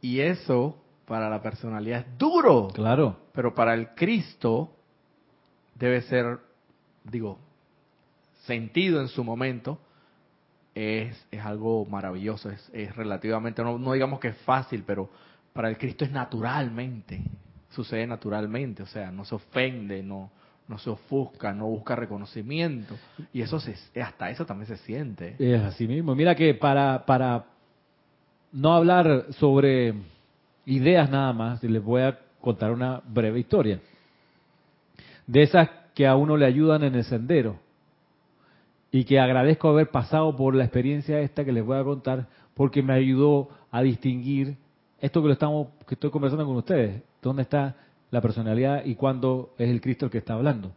Y 0.00 0.18
eso 0.18 0.81
para 1.06 1.28
la 1.28 1.42
personalidad 1.42 2.00
es 2.00 2.18
duro, 2.18 2.68
Claro. 2.72 3.16
pero 3.32 3.54
para 3.54 3.74
el 3.74 3.88
Cristo 3.94 4.70
debe 5.74 6.02
ser, 6.02 6.38
digo, 7.04 7.38
sentido 8.44 9.00
en 9.00 9.08
su 9.08 9.24
momento, 9.24 9.78
es, 10.74 11.26
es 11.30 11.44
algo 11.44 11.84
maravilloso, 11.86 12.50
es, 12.50 12.70
es 12.72 12.94
relativamente, 12.96 13.62
no, 13.62 13.78
no 13.78 13.92
digamos 13.92 14.20
que 14.20 14.28
es 14.28 14.36
fácil, 14.38 14.84
pero 14.86 15.10
para 15.52 15.68
el 15.68 15.76
Cristo 15.76 16.04
es 16.04 16.12
naturalmente, 16.12 17.22
sucede 17.70 18.06
naturalmente, 18.06 18.82
o 18.82 18.86
sea, 18.86 19.10
no 19.10 19.24
se 19.24 19.34
ofende, 19.34 20.02
no, 20.02 20.30
no 20.68 20.78
se 20.78 20.88
ofusca, 20.88 21.52
no 21.52 21.66
busca 21.66 21.94
reconocimiento, 21.96 22.96
y 23.32 23.42
eso 23.42 23.60
se, 23.60 23.74
hasta 24.00 24.30
eso 24.30 24.46
también 24.46 24.68
se 24.68 24.76
siente. 24.78 25.36
Es 25.38 25.60
así 25.62 25.86
mismo. 25.86 26.14
Mira 26.14 26.34
que 26.34 26.54
para, 26.54 27.04
para 27.04 27.44
no 28.52 28.72
hablar 28.74 29.26
sobre 29.32 29.94
ideas 30.66 31.10
nada 31.10 31.32
más, 31.32 31.62
les 31.62 31.82
voy 31.82 32.02
a 32.02 32.18
contar 32.40 32.72
una 32.72 33.02
breve 33.06 33.40
historia. 33.40 33.80
De 35.26 35.42
esas 35.42 35.68
que 35.94 36.06
a 36.06 36.16
uno 36.16 36.36
le 36.36 36.46
ayudan 36.46 36.84
en 36.84 36.94
el 36.94 37.04
sendero. 37.04 37.56
Y 38.90 39.04
que 39.04 39.18
agradezco 39.18 39.68
haber 39.68 39.88
pasado 39.90 40.36
por 40.36 40.54
la 40.54 40.64
experiencia 40.64 41.20
esta 41.20 41.44
que 41.44 41.52
les 41.52 41.64
voy 41.64 41.78
a 41.78 41.84
contar, 41.84 42.26
porque 42.54 42.82
me 42.82 42.92
ayudó 42.92 43.48
a 43.70 43.82
distinguir 43.82 44.56
esto 45.00 45.22
que 45.22 45.28
lo 45.28 45.32
estamos, 45.32 45.68
que 45.86 45.94
estoy 45.94 46.10
conversando 46.10 46.44
con 46.44 46.56
ustedes. 46.56 47.02
¿Dónde 47.22 47.42
está 47.42 47.76
la 48.10 48.20
personalidad 48.20 48.84
y 48.84 48.94
cuándo 48.94 49.54
es 49.56 49.70
el 49.70 49.80
Cristo 49.80 50.06
el 50.06 50.10
que 50.10 50.18
está 50.18 50.34
hablando? 50.34 50.72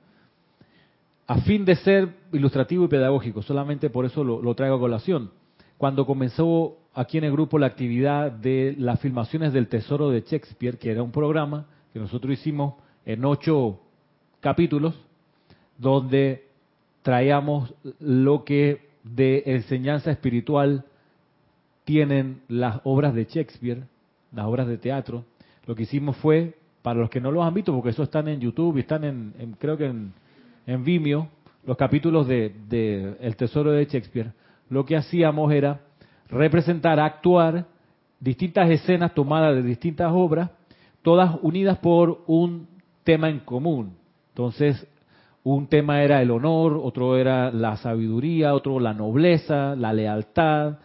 a 1.27 1.41
fin 1.41 1.65
de 1.65 1.75
ser 1.75 2.09
ilustrativo 2.31 2.85
y 2.85 2.87
pedagógico, 2.87 3.41
solamente 3.41 3.89
por 3.89 4.05
eso 4.05 4.23
lo, 4.23 4.41
lo 4.41 4.55
traigo 4.55 4.75
a 4.75 4.79
colación. 4.79 5.31
Cuando 5.77 6.05
comenzó 6.05 6.77
aquí 6.95 7.17
en 7.17 7.25
el 7.25 7.31
grupo 7.31 7.59
la 7.59 7.67
actividad 7.67 8.31
de 8.31 8.75
las 8.77 8.99
filmaciones 8.99 9.53
del 9.53 9.67
Tesoro 9.67 10.09
de 10.09 10.21
Shakespeare, 10.21 10.77
que 10.77 10.91
era 10.91 11.03
un 11.03 11.11
programa 11.11 11.65
que 11.93 11.99
nosotros 11.99 12.33
hicimos 12.33 12.75
en 13.05 13.23
ocho 13.25 13.79
capítulos, 14.39 14.95
donde 15.77 16.47
traíamos 17.01 17.73
lo 17.99 18.43
que 18.43 18.87
de 19.03 19.43
enseñanza 19.45 20.09
espiritual 20.11 20.85
tienen 21.83 22.41
las 22.47 22.79
obras 22.83 23.13
de 23.13 23.25
Shakespeare, 23.25 23.83
las 24.33 24.45
obras 24.45 24.67
de 24.67 24.77
teatro. 24.77 25.23
Lo 25.67 25.75
que 25.75 25.83
hicimos 25.83 26.15
fue, 26.17 26.55
para 26.81 26.99
los 26.99 27.09
que 27.09 27.21
no 27.21 27.31
los 27.31 27.45
han 27.45 27.53
visto, 27.53 27.73
porque 27.73 27.89
eso 27.89 28.03
están 28.03 28.27
en 28.27 28.39
YouTube 28.39 28.77
y 28.77 28.81
están 28.81 29.03
en, 29.03 29.33
en- 29.37 29.53
creo 29.53 29.77
que 29.77 29.85
en, 29.85 30.83
Vimeo, 30.83 31.27
los 31.65 31.77
capítulos 31.77 32.27
de, 32.27 32.53
de 32.69 33.15
El 33.19 33.35
Tesoro 33.35 33.71
de 33.71 33.85
Shakespeare, 33.85 34.31
lo 34.69 34.85
que 34.85 34.95
hacíamos 34.95 35.51
era 35.51 35.81
representar, 36.29 36.99
actuar 36.99 37.65
distintas 38.19 38.69
escenas 38.69 39.13
tomadas 39.13 39.55
de 39.55 39.63
distintas 39.63 40.11
obras, 40.13 40.49
todas 41.01 41.37
unidas 41.41 41.77
por 41.77 42.23
un 42.27 42.67
tema 43.03 43.29
en 43.29 43.39
común. 43.39 43.93
Entonces, 44.29 44.87
un 45.43 45.67
tema 45.67 46.01
era 46.01 46.21
el 46.21 46.31
honor, 46.31 46.79
otro 46.83 47.17
era 47.17 47.51
la 47.51 47.77
sabiduría, 47.77 48.55
otro 48.55 48.79
la 48.79 48.93
nobleza, 48.93 49.75
la 49.75 49.93
lealtad, 49.93 50.79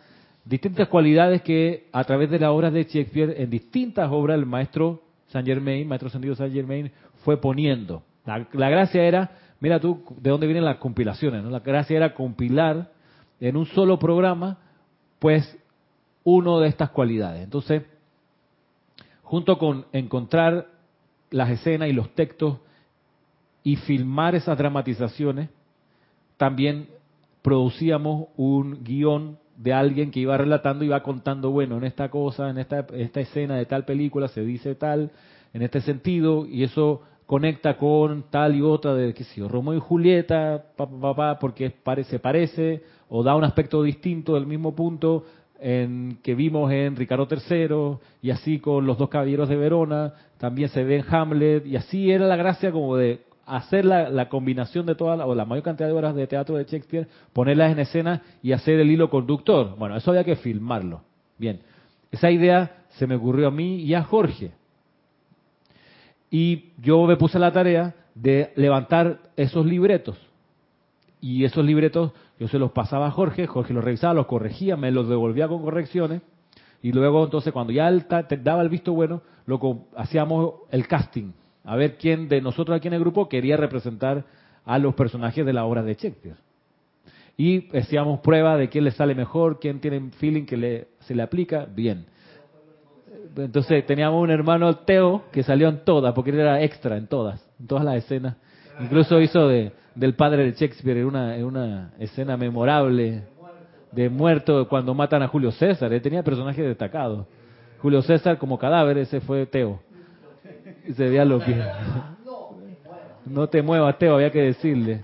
distintas 0.45 0.89
cualidades 0.89 1.43
que 1.43 1.89
a 1.93 2.05
través 2.05 2.31
de 2.31 2.39
las 2.39 2.51
obras 2.51 2.73
de 2.73 2.85
Shakespeare, 2.85 3.35
en 3.39 3.49
distintas 3.49 4.11
obras, 4.13 4.39
el 4.39 4.47
maestro 4.47 5.01
Saint 5.29 5.49
Germain, 5.49 5.89
maestro 5.89 6.09
ascendido 6.09 6.35
Saint 6.35 6.53
Germain, 6.53 6.91
fue 7.25 7.41
poniendo. 7.41 8.03
La, 8.27 8.47
la 8.53 8.69
gracia 8.69 9.03
era, 9.03 9.31
mira 9.61 9.81
tú, 9.81 10.03
de 10.21 10.29
dónde 10.29 10.47
vienen 10.47 10.65
las 10.65 10.77
compilaciones. 10.77 11.43
La 11.45 11.61
gracia 11.61 11.97
era 11.97 12.13
compilar 12.13 12.91
en 13.41 13.57
un 13.57 13.65
solo 13.67 13.99
programa, 13.99 14.59
pues, 15.21 15.57
uno 16.25 16.59
de 16.59 16.69
estas 16.69 16.91
cualidades. 16.91 17.45
Entonces, 17.45 17.85
junto 19.23 19.59
con 19.59 19.87
encontrar 19.93 20.67
las 21.31 21.51
escenas 21.51 21.89
y 21.89 21.93
los 21.93 22.11
textos 22.17 22.59
y 23.63 23.77
filmar 23.77 24.35
esas 24.35 24.59
dramatizaciones, 24.59 25.49
también 26.37 26.89
producíamos 27.43 28.29
un 28.37 28.83
guion 28.83 29.39
de 29.57 29.73
alguien 29.73 30.11
que 30.11 30.21
iba 30.21 30.37
relatando 30.37 30.83
y 30.83 30.89
iba 30.89 31.03
contando, 31.03 31.51
bueno, 31.51 31.77
en 31.77 31.85
esta 31.85 32.09
cosa, 32.11 32.49
en 32.49 32.59
esta, 32.59 32.87
esta 32.95 33.21
escena 33.21 33.57
de 33.57 33.67
tal 33.67 33.85
película 33.85 34.29
se 34.29 34.41
dice 34.41 34.75
tal, 34.75 35.11
en 35.53 35.63
este 35.63 35.83
sentido, 35.83 36.47
y 36.47 36.65
eso 36.65 37.03
conecta 37.27 37.77
con 37.77 38.25
tal 38.31 38.57
y 38.57 38.63
otra 38.63 38.95
de, 38.95 39.13
qué 39.15 39.25
sé 39.25 39.41
yo, 39.41 39.49
Romeo 39.49 39.75
y 39.75 39.81
Julieta, 39.81 40.65
pa, 40.77 40.89
pa, 40.89 41.15
pa, 41.15 41.39
porque 41.39 41.71
pare- 41.71 42.05
se 42.05 42.19
parece, 42.19 42.83
o 43.11 43.23
da 43.23 43.35
un 43.35 43.45
aspecto 43.45 43.83
distinto 43.83 44.35
del 44.35 44.47
mismo 44.47 44.75
punto 44.75 45.27
en, 45.61 46.19
que 46.23 46.35
vimos 46.35 46.73
en 46.73 46.97
Ricardo 46.97 47.29
III 47.31 47.99
y 48.23 48.31
así 48.31 48.61
con 48.61 48.87
los 48.87 48.97
dos 48.97 49.09
caballeros 49.11 49.49
de 49.49 49.57
Verona, 49.57 50.15
también 50.39 50.71
se 50.71 50.85
ve 50.85 50.97
en 50.97 51.15
Hamlet 51.15 51.67
y 51.67 51.77
así 51.77 52.11
era 52.11 52.27
la 52.27 52.37
gracia 52.37 52.73
como 52.73 52.97
de 52.97 53.21
hacer 53.45 53.85
la, 53.85 54.29
combinación 54.29 54.87
de 54.87 54.95
todas 54.95 55.21
o 55.27 55.35
la 55.35 55.45
mayor 55.45 55.65
cantidad 55.65 55.89
de 55.89 55.95
obras 55.95 56.15
de 56.15 56.27
teatro 56.27 56.57
de 56.57 56.65
Shakespeare, 56.65 57.09
ponerlas 57.33 57.73
en 57.73 57.81
escena 57.81 58.23
y 58.43 58.53
hacer 58.53 58.79
el 58.79 58.91
hilo 58.91 59.11
conductor. 59.11 59.75
Bueno, 59.77 59.97
eso 59.97 60.13
había 60.13 60.25
que 60.25 60.37
filmarlo. 60.37 61.03
Bien, 61.37 61.61
esa 62.13 62.31
idea 62.31 62.85
se 62.91 63.09
me 63.09 63.17
ocurrió 63.17 63.49
a 63.49 63.51
mí 63.51 63.83
y 63.83 63.95
a 63.95 64.05
Jorge. 64.05 64.53
Y 66.31 66.71
yo 66.81 67.05
me 67.07 67.17
puse 67.17 67.41
la 67.41 67.53
tarea 67.53 67.95
de 68.15 68.53
levantar 68.55 69.19
esos 69.37 69.67
libretos. 69.67 70.17
Y 71.21 71.45
esos 71.45 71.65
libretos 71.65 72.13
yo 72.41 72.49
se 72.49 72.59
los 72.59 72.73
pasaba 72.73 73.07
a 73.07 73.11
Jorge, 73.13 73.47
Jorge 73.47 73.73
los 73.73 73.85
revisaba, 73.85 74.15
los 74.15 74.27
corregía, 74.27 74.77
me 74.77 74.91
los 74.91 75.09
devolvía 75.09 75.47
con 75.47 75.63
correcciones. 75.63 76.23
Y 76.83 76.91
luego 76.91 77.23
entonces 77.23 77.53
cuando 77.53 77.73
ya 77.73 77.87
él 77.89 78.07
te 78.07 78.37
daba 78.39 78.63
el 78.63 78.71
visto 78.71 78.93
bueno, 78.93 79.23
lo 79.47 79.87
hacíamos 79.95 80.55
el 80.71 80.89
casting 80.89 81.33
a 81.65 81.77
ver 81.77 81.97
quién 81.97 82.29
de 82.29 82.41
nosotros 82.41 82.77
aquí 82.77 82.89
en 82.89 82.95
el 82.95 83.01
grupo 83.01 83.29
quería 83.29 83.57
representar 83.57 84.25
a 84.65 84.79
los 84.79 84.95
personajes 84.95 85.45
de 85.45 85.53
la 85.53 85.65
obra 85.65 85.83
de 85.83 85.95
Shakespeare. 85.95 86.37
Y 87.37 87.77
hacíamos 87.77 88.21
prueba 88.21 88.57
de 88.57 88.69
quién 88.69 88.85
le 88.85 88.91
sale 88.91 89.15
mejor, 89.15 89.59
quién 89.61 89.81
tiene 89.81 90.11
feeling 90.19 90.45
que 90.45 90.57
le, 90.57 90.89
se 91.01 91.15
le 91.15 91.23
aplica, 91.23 91.65
bien. 91.65 92.07
Entonces 93.37 93.87
teníamos 93.87 94.23
un 94.23 94.31
hermano 94.31 94.79
Teo 94.79 95.25
que 95.33 95.43
salió 95.43 95.69
en 95.69 95.85
todas, 95.85 96.13
porque 96.13 96.31
él 96.31 96.41
era 96.41 96.63
extra 96.63 96.97
en 96.97 97.07
todas, 97.07 97.49
en 97.59 97.67
todas 97.67 97.85
las 97.85 97.97
escenas. 97.97 98.37
Incluso 98.81 99.21
hizo 99.21 99.49
de, 99.49 99.73
del 99.95 100.15
padre 100.15 100.45
de 100.45 100.53
Shakespeare 100.53 100.99
en 100.99 101.07
una, 101.07 101.35
una 101.45 101.93
escena 101.99 102.37
memorable 102.37 103.25
de 103.93 104.09
muerto 104.09 104.69
cuando 104.69 104.95
matan 104.95 105.23
a 105.23 105.29
Julio 105.29 105.53
César. 105.53 105.93
Él 105.93 106.03
tenía 106.03 106.23
personajes 106.23 106.65
destacados. 106.65 107.27
Julio 107.81 108.03
César 108.03 108.39
como 108.39 108.59
cadáver, 108.59 108.99
ese 108.99 109.21
fue 109.21 109.47
Teo 109.47 109.81
y 110.87 110.93
se 110.93 111.05
veía 111.05 111.25
lo 111.25 111.39
que... 111.41 111.55
No 113.27 113.49
te 113.49 113.63
muevas, 113.63 113.97
Teo, 113.99 114.15
había 114.15 114.33
que 114.33 114.41
decirle. 114.41 115.03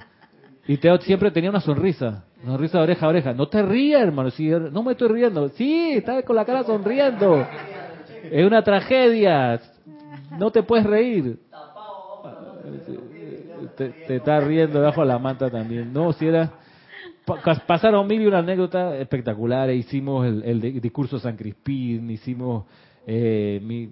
Y 0.66 0.78
Teo 0.78 0.96
siempre 0.98 1.30
tenía 1.30 1.50
una 1.50 1.60
sonrisa, 1.60 2.24
una 2.42 2.52
sonrisa 2.52 2.78
de 2.78 2.84
oreja 2.84 3.06
a 3.06 3.08
oreja. 3.10 3.34
No 3.34 3.46
te 3.46 3.62
rías, 3.62 4.02
hermano. 4.02 4.30
Si, 4.30 4.48
no 4.48 4.82
me 4.82 4.92
estoy 4.92 5.08
riendo. 5.08 5.48
Sí, 5.50 5.92
estás 5.92 6.24
con 6.24 6.34
la 6.34 6.44
cara 6.44 6.64
sonriendo. 6.64 7.46
Es 8.24 8.44
una 8.44 8.62
tragedia. 8.64 9.60
No 10.38 10.50
te 10.50 10.62
puedes 10.64 10.86
reír. 10.86 11.38
Te, 13.76 13.88
te 13.90 14.16
estás 14.16 14.44
riendo 14.44 14.78
debajo 14.80 15.02
de 15.02 15.08
la 15.08 15.18
manta 15.18 15.50
también. 15.50 15.92
No, 15.92 16.12
si 16.12 16.26
era... 16.26 16.52
Pasaron 17.66 18.06
mil 18.06 18.22
y 18.22 18.26
una 18.26 18.38
anécdota 18.38 18.96
espectacular. 18.98 19.68
Hicimos 19.70 20.24
el, 20.26 20.44
el 20.44 20.80
discurso 20.80 21.18
San 21.18 21.36
Crispín, 21.36 22.08
hicimos 22.08 22.66
eh, 23.04 23.60
mi, 23.64 23.90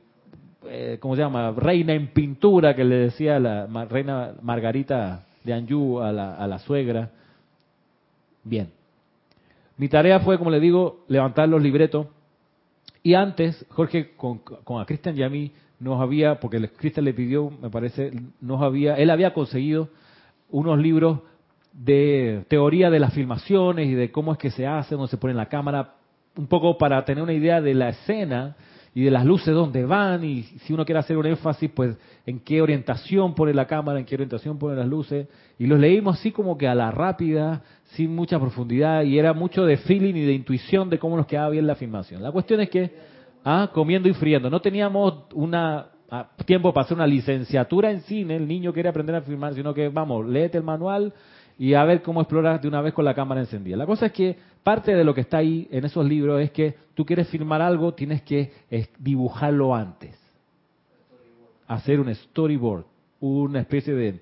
eh, 0.68 0.98
¿cómo 1.00 1.16
se 1.16 1.22
llama? 1.22 1.50
Reina 1.50 1.94
en 1.94 2.12
pintura, 2.12 2.76
que 2.76 2.84
le 2.84 2.94
decía 2.94 3.40
la 3.40 3.66
reina 3.86 4.34
Margarita 4.40 5.26
de 5.42 5.52
Anjou 5.52 6.00
a 6.00 6.12
la, 6.12 6.36
a 6.36 6.46
la 6.46 6.60
suegra. 6.60 7.10
Bien. 8.44 8.70
Mi 9.78 9.88
tarea 9.88 10.20
fue, 10.20 10.38
como 10.38 10.52
le 10.52 10.60
digo, 10.60 11.04
levantar 11.08 11.48
los 11.48 11.60
libretos. 11.60 12.06
Y 13.02 13.14
antes, 13.14 13.66
Jorge, 13.70 14.12
con, 14.16 14.38
con 14.38 14.80
a 14.80 14.86
Cristian 14.86 15.18
y 15.18 15.24
a 15.24 15.28
mí, 15.28 15.50
nos 15.78 16.00
había, 16.00 16.40
porque 16.40 16.68
Cristian 16.68 17.04
le 17.04 17.14
pidió, 17.14 17.50
me 17.50 17.70
parece, 17.70 18.12
nos 18.40 18.62
había, 18.62 18.94
él 18.94 19.10
había 19.10 19.34
conseguido 19.34 19.88
unos 20.50 20.78
libros 20.78 21.20
de 21.72 22.44
teoría 22.48 22.90
de 22.90 23.00
las 23.00 23.12
filmaciones 23.12 23.88
y 23.88 23.94
de 23.94 24.10
cómo 24.12 24.32
es 24.32 24.38
que 24.38 24.50
se 24.50 24.66
hace, 24.66 24.94
dónde 24.94 25.10
se 25.10 25.16
pone 25.16 25.34
la 25.34 25.46
cámara, 25.46 25.94
un 26.36 26.46
poco 26.46 26.78
para 26.78 27.04
tener 27.04 27.22
una 27.22 27.32
idea 27.32 27.60
de 27.60 27.74
la 27.74 27.90
escena 27.90 28.56
y 28.94 29.02
de 29.02 29.10
las 29.10 29.24
luces 29.24 29.52
dónde 29.52 29.84
van 29.84 30.22
y 30.24 30.42
si 30.42 30.72
uno 30.72 30.84
quiere 30.84 31.00
hacer 31.00 31.16
un 31.16 31.26
énfasis, 31.26 31.68
pues 31.74 31.96
en 32.26 32.38
qué 32.40 32.62
orientación 32.62 33.34
pone 33.34 33.52
la 33.52 33.66
cámara, 33.66 33.98
en 33.98 34.04
qué 34.04 34.14
orientación 34.14 34.56
pone 34.56 34.76
las 34.76 34.86
luces. 34.86 35.26
Y 35.58 35.66
los 35.66 35.80
leímos 35.80 36.18
así 36.18 36.30
como 36.30 36.56
que 36.56 36.68
a 36.68 36.76
la 36.76 36.92
rápida, 36.92 37.62
sin 37.94 38.14
mucha 38.14 38.38
profundidad 38.38 39.02
y 39.02 39.18
era 39.18 39.32
mucho 39.32 39.64
de 39.64 39.78
feeling 39.78 40.14
y 40.14 40.24
de 40.24 40.32
intuición 40.32 40.90
de 40.90 41.00
cómo 41.00 41.16
nos 41.16 41.26
quedaba 41.26 41.50
bien 41.50 41.66
la 41.66 41.74
filmación. 41.74 42.22
La 42.22 42.30
cuestión 42.30 42.60
es 42.60 42.70
que, 42.70 43.13
ah, 43.44 43.70
comiendo 43.72 44.08
y 44.08 44.14
friendo, 44.14 44.50
no 44.50 44.60
teníamos 44.60 45.24
una 45.34 45.86
ah, 46.10 46.28
tiempo 46.44 46.72
para 46.72 46.84
hacer 46.84 46.96
una 46.96 47.06
licenciatura 47.06 47.90
en 47.90 48.00
cine, 48.02 48.36
el 48.36 48.48
niño 48.48 48.72
quiere 48.72 48.88
aprender 48.88 49.14
a 49.14 49.22
filmar, 49.22 49.54
sino 49.54 49.74
que 49.74 49.88
vamos, 49.88 50.26
léete 50.26 50.58
el 50.58 50.64
manual 50.64 51.12
y 51.58 51.74
a 51.74 51.84
ver 51.84 52.02
cómo 52.02 52.20
exploras 52.20 52.60
de 52.60 52.68
una 52.68 52.80
vez 52.80 52.94
con 52.94 53.04
la 53.04 53.14
cámara 53.14 53.40
encendida. 53.40 53.76
La 53.76 53.86
cosa 53.86 54.06
es 54.06 54.12
que 54.12 54.36
parte 54.62 54.94
de 54.94 55.04
lo 55.04 55.14
que 55.14 55.20
está 55.20 55.38
ahí 55.38 55.68
en 55.70 55.84
esos 55.84 56.04
libros 56.04 56.40
es 56.40 56.50
que 56.50 56.74
tú 56.94 57.04
quieres 57.04 57.28
filmar 57.28 57.62
algo, 57.62 57.94
tienes 57.94 58.22
que 58.22 58.52
dibujarlo 58.98 59.74
antes. 59.74 60.18
Hacer 61.66 62.00
un 62.00 62.12
storyboard, 62.14 62.84
una 63.20 63.60
especie 63.60 63.94
de, 63.94 64.20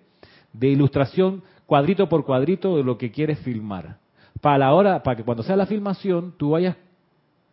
ilustración 0.68 1.42
cuadrito 1.66 2.08
por 2.08 2.24
cuadrito 2.24 2.76
de 2.76 2.84
lo 2.84 2.98
que 2.98 3.10
quieres 3.10 3.38
filmar. 3.40 3.96
Para 4.40 4.58
la 4.58 4.74
hora, 4.74 5.02
para 5.02 5.16
que 5.16 5.24
cuando 5.24 5.42
sea 5.42 5.56
la 5.56 5.66
filmación, 5.66 6.34
tú 6.36 6.50
vayas 6.50 6.76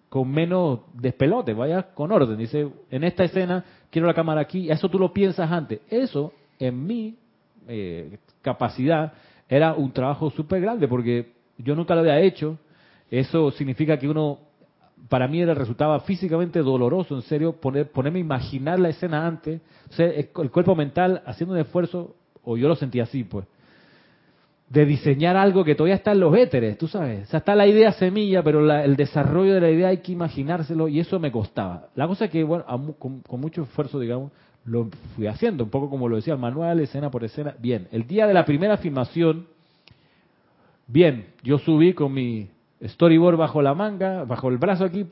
con 0.10 0.30
menos 0.30 0.82
despelote, 0.94 1.54
vayas 1.54 1.86
con 1.94 2.12
orden. 2.12 2.38
Dice, 2.38 2.68
en 2.90 3.04
esta 3.04 3.24
escena 3.24 3.64
quiero 3.90 4.08
la 4.08 4.14
cámara 4.14 4.42
aquí, 4.42 4.70
eso 4.70 4.90
tú 4.90 5.00
lo 5.00 5.14
piensas 5.14 5.52
antes. 5.52 5.82
Eso, 5.90 6.34
en 6.60 6.86
mi 6.86 7.16
eh, 7.68 8.18
capacidad, 8.42 9.14
era 9.48 9.74
un 9.74 9.92
trabajo 9.92 10.30
súper 10.32 10.62
grande 10.62 10.88
porque 10.88 11.34
yo 11.58 11.76
nunca 11.76 11.94
lo 11.94 12.02
había 12.02 12.20
hecho 12.20 12.58
eso 13.12 13.52
significa 13.52 13.98
que 13.98 14.08
uno, 14.08 14.40
para 15.08 15.28
mí 15.28 15.42
era, 15.42 15.54
resultaba 15.54 16.00
físicamente 16.02 16.60
doloroso, 16.60 17.16
en 17.16 17.24
serio, 17.24 17.54
poner, 17.54 17.92
ponerme 17.92 18.20
a 18.20 18.22
imaginar 18.22 18.80
la 18.80 18.90
escena 18.90 19.26
antes, 19.26 19.62
el, 19.98 20.30
cuerpo 20.30 20.76
mental 20.76 21.24
haciendo 21.26 21.56
un 21.56 21.62
esfuerzo, 21.62 22.16
o 22.44 22.58
yo 22.58 22.68
lo 22.68 22.76
sentía 22.76 23.04
así, 23.04 23.24
pues, 23.24 23.46
de 24.70 24.86
diseñar 24.86 25.36
algo 25.36 25.64
que 25.64 25.74
todavía 25.74 25.96
está 25.96 26.12
en 26.12 26.20
los 26.20 26.36
éteres, 26.36 26.78
tú 26.78 26.88
sabes. 26.88 27.28
O 27.28 27.32
sea, 27.32 27.40
está 27.40 27.56
la 27.56 27.66
idea 27.66 27.92
semilla, 27.94 28.44
pero 28.44 28.72
el 28.72 28.96
desarrollo 28.96 29.56
de 29.56 29.62
la 29.62 29.72
idea 29.72 29.88
hay 29.90 29.98
que 29.98 30.12
imaginárselo 30.12 30.88
y 30.88 31.00
eso 31.00 31.20
me 31.20 31.32
costaba. 31.32 31.88
La 31.96 32.08
cosa 32.08 32.26
es 32.26 32.32
que, 32.32 32.44
bueno, 32.44 32.66
con, 33.00 33.22
con, 33.22 33.42
mucho 33.42 33.64
esfuerzo, 33.64 34.00
digamos, 34.00 34.32
lo 34.66 34.90
fui 35.16 35.26
haciendo, 35.26 35.64
un 35.64 35.72
poco 35.72 35.90
como 35.90 36.08
lo 36.08 36.18
decía 36.18 36.34
el 36.34 36.40
manual, 36.40 36.80
escena 36.80 37.10
por 37.10 37.24
escena. 37.24 37.56
Bien, 37.58 37.88
el 37.92 38.06
día 38.06 38.28
de 38.28 38.34
la 38.36 38.46
primera 38.46 38.78
filmación, 38.78 39.48
bien, 40.86 41.26
yo 41.42 41.58
subí 41.58 41.94
con 41.94 42.14
mi 42.14 42.50
storyboard 42.84 43.38
bajo 43.38 43.64
la 43.64 43.74
manga, 43.74 44.24
bajo 44.24 44.50
el 44.50 44.60
brazo 44.60 44.86
aquí, 44.86 45.04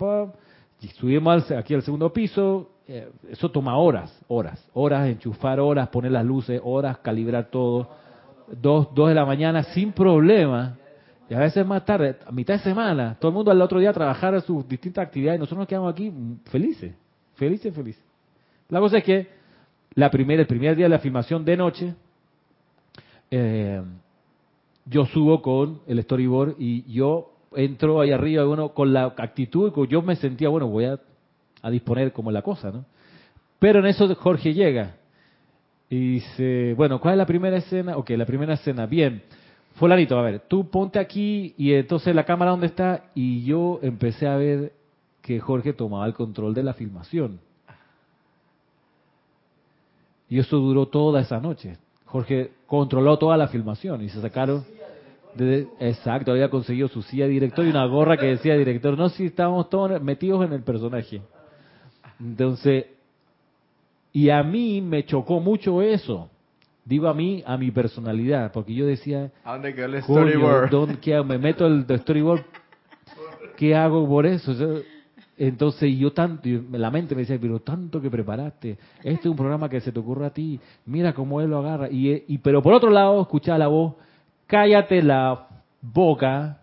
y 0.81 0.87
subimos 0.89 1.49
aquí 1.51 1.73
al 1.73 1.81
segundo 1.81 2.13
piso. 2.13 2.69
Eh, 2.87 3.09
eso 3.31 3.49
toma 3.49 3.75
horas, 3.77 4.15
horas, 4.27 4.63
horas, 4.73 5.09
enchufar 5.09 5.59
horas, 5.59 5.89
poner 5.89 6.11
las 6.11 6.23
luces, 6.23 6.61
horas, 6.63 6.99
calibrar 6.99 7.49
todo. 7.49 7.89
Dos, 8.51 8.87
dos 8.93 9.09
de 9.09 9.15
la 9.15 9.25
mañana 9.25 9.63
sin 9.63 9.91
problema. 9.91 10.77
Y 11.29 11.33
a 11.33 11.39
veces 11.39 11.65
más 11.65 11.83
tarde, 11.85 12.15
a 12.25 12.31
mitad 12.31 12.53
de 12.53 12.61
semana, 12.61 13.17
todo 13.19 13.29
el 13.29 13.35
mundo 13.35 13.51
al 13.51 13.61
otro 13.61 13.79
día 13.79 13.89
a 13.89 13.93
trabajar 13.93 14.33
a 14.33 14.41
sus 14.41 14.67
distintas 14.67 15.05
actividades 15.05 15.37
y 15.37 15.39
nosotros 15.39 15.59
nos 15.59 15.67
quedamos 15.67 15.91
aquí 15.91 16.11
felices, 16.45 16.93
felices, 17.35 17.73
felices. 17.73 18.03
La 18.69 18.79
cosa 18.79 18.99
es 18.99 19.03
que 19.03 19.27
la 19.95 20.09
primera, 20.09 20.41
el 20.41 20.47
primer 20.47 20.75
día 20.75 20.85
de 20.85 20.89
la 20.89 20.99
filmación 20.99 21.43
de 21.43 21.57
noche, 21.57 21.95
eh, 23.29 23.81
yo 24.85 25.05
subo 25.05 25.41
con 25.41 25.81
el 25.87 26.01
storyboard 26.01 26.55
y 26.59 26.83
yo 26.91 27.33
entró 27.55 27.99
ahí 27.99 28.11
arriba, 28.11 28.45
bueno, 28.45 28.69
con 28.69 28.93
la 28.93 29.05
actitud, 29.05 29.73
yo 29.87 30.01
me 30.01 30.15
sentía, 30.15 30.49
bueno, 30.49 30.67
voy 30.67 30.85
a, 30.85 30.99
disponer 31.69 32.13
como 32.13 32.31
la 32.31 32.41
cosa, 32.41 32.71
¿no? 32.71 32.85
Pero 33.59 33.79
en 33.79 33.87
eso 33.87 34.13
Jorge 34.15 34.53
llega 34.53 34.95
y 35.89 36.13
dice, 36.13 36.73
bueno, 36.75 36.99
¿cuál 36.99 37.13
es 37.13 37.17
la 37.17 37.25
primera 37.25 37.57
escena? 37.57 37.97
Ok, 37.97 38.09
la 38.11 38.25
primera 38.25 38.53
escena, 38.55 38.85
bien. 38.85 39.23
Fulanito, 39.75 40.17
a 40.17 40.21
ver, 40.21 40.41
tú 40.47 40.69
ponte 40.69 40.99
aquí 40.99 41.53
y 41.57 41.73
entonces 41.73 42.13
la 42.13 42.25
cámara 42.25 42.51
dónde 42.51 42.67
está 42.67 43.05
y 43.13 43.43
yo 43.45 43.79
empecé 43.81 44.27
a 44.27 44.35
ver 44.35 44.73
que 45.21 45.39
Jorge 45.39 45.73
tomaba 45.73 46.05
el 46.07 46.13
control 46.13 46.53
de 46.53 46.63
la 46.63 46.73
filmación. 46.73 47.39
Y 50.29 50.39
eso 50.39 50.57
duró 50.57 50.87
toda 50.87 51.21
esa 51.21 51.39
noche. 51.39 51.77
Jorge 52.05 52.51
controló 52.65 53.17
toda 53.17 53.37
la 53.37 53.47
filmación 53.47 54.01
y 54.03 54.09
se 54.09 54.21
sacaron 54.21 54.65
exacto, 55.79 56.31
había 56.31 56.49
conseguido 56.49 56.87
su 56.87 57.01
silla 57.01 57.27
director 57.27 57.65
y 57.65 57.69
una 57.69 57.85
gorra 57.85 58.17
que 58.17 58.27
decía 58.27 58.55
director. 58.57 58.97
No, 58.97 59.09
si 59.09 59.25
estábamos 59.25 59.69
todos 59.69 60.01
metidos 60.01 60.45
en 60.45 60.53
el 60.53 60.63
personaje. 60.63 61.21
Entonces, 62.19 62.85
y 64.17 64.31
a 64.31 64.41
mí 64.41 64.81
me 64.81 65.05
chocó 65.05 65.39
mucho 65.39 65.79
eso. 65.83 66.31
Digo 66.83 67.07
a 67.07 67.13
mí, 67.13 67.43
a 67.45 67.55
mi 67.55 67.69
personalidad, 67.69 68.51
porque 68.51 68.73
yo 68.73 68.87
decía, 68.87 69.31
¿a 69.43 69.53
dónde 69.53 69.75
quedó 69.75 69.85
el 69.85 70.01
storyboard? 70.01 70.97
¿qué 71.01 71.21
Me 71.21 71.37
meto 71.37 71.67
el 71.67 71.85
storyboard, 71.99 72.43
¿qué 73.57 73.75
hago 73.75 74.07
por 74.07 74.25
eso? 74.25 74.55
Entonces 75.37 75.95
yo 75.99 76.13
tanto, 76.13 76.49
la 76.71 76.89
mente 76.89 77.13
me 77.13 77.21
decía, 77.21 77.37
pero 77.39 77.59
tanto 77.59 78.01
que 78.01 78.09
preparaste, 78.09 78.79
este 79.03 79.19
es 79.19 79.25
un 79.27 79.35
programa 79.35 79.69
que 79.69 79.81
se 79.81 79.91
te 79.91 79.99
ocurre 79.99 80.25
a 80.25 80.31
ti, 80.31 80.59
mira 80.87 81.13
cómo 81.13 81.39
él 81.39 81.51
lo 81.51 81.59
agarra. 81.59 81.87
Y, 81.87 82.23
y 82.27 82.39
pero 82.39 82.63
por 82.63 82.73
otro 82.73 82.89
lado, 82.89 83.21
escuchaba 83.21 83.59
la 83.59 83.67
voz, 83.67 83.93
cállate 84.47 85.03
la 85.03 85.47
boca, 85.79 86.61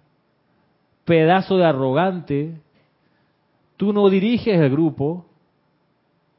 pedazo 1.05 1.57
de 1.57 1.67
arrogante, 1.67 2.55
tú 3.77 3.93
no 3.93 4.11
diriges 4.11 4.59
el 4.61 4.71
grupo, 4.71 5.27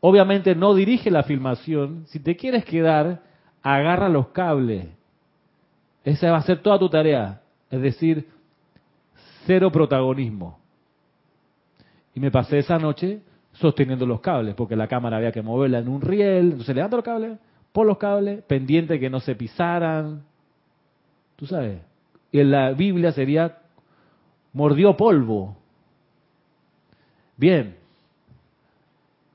obviamente 0.08 0.53
no 0.53 0.76
diriges 0.76 1.12
la 1.12 1.24
filmación, 1.24 2.03
si 2.06 2.20
te 2.20 2.36
quieres 2.36 2.64
quedar, 2.64 3.24
agarra 3.64 4.08
los 4.08 4.28
cables. 4.28 4.86
Esa 6.03 6.30
va 6.32 6.38
a 6.38 6.43
ser 6.43 6.62
toda 6.62 6.78
tu 6.78 6.88
tarea, 6.89 7.41
es 7.72 7.82
decir, 7.82 8.30
cero 9.47 9.72
protagonismo. 9.72 10.60
Y 12.14 12.20
me 12.20 12.30
pasé 12.30 12.60
esa 12.60 12.78
noche 12.78 13.22
sosteniendo 13.53 14.06
los 14.06 14.22
cables, 14.22 14.53
porque 14.53 14.76
la 14.76 14.88
cámara 14.88 15.18
había 15.18 15.32
que 15.32 15.41
moverla 15.41 15.80
en 15.80 15.88
un 15.88 16.01
riel, 16.01 16.51
entonces 16.51 16.76
levanta 16.76 16.97
los 16.97 17.06
cables, 17.06 17.39
por 17.72 17.88
los 17.88 17.97
cables, 17.97 18.43
pendiente 18.43 18.99
que 18.99 19.10
no 19.10 19.20
se 19.20 19.34
pisaran. 19.34 20.22
Tú 21.36 21.47
sabes, 21.47 21.82
en 22.32 22.51
la 22.51 22.74
Biblia 22.74 23.12
sería 23.12 23.58
mordió 24.53 24.95
polvo. 24.95 25.58
Bien, 27.38 27.76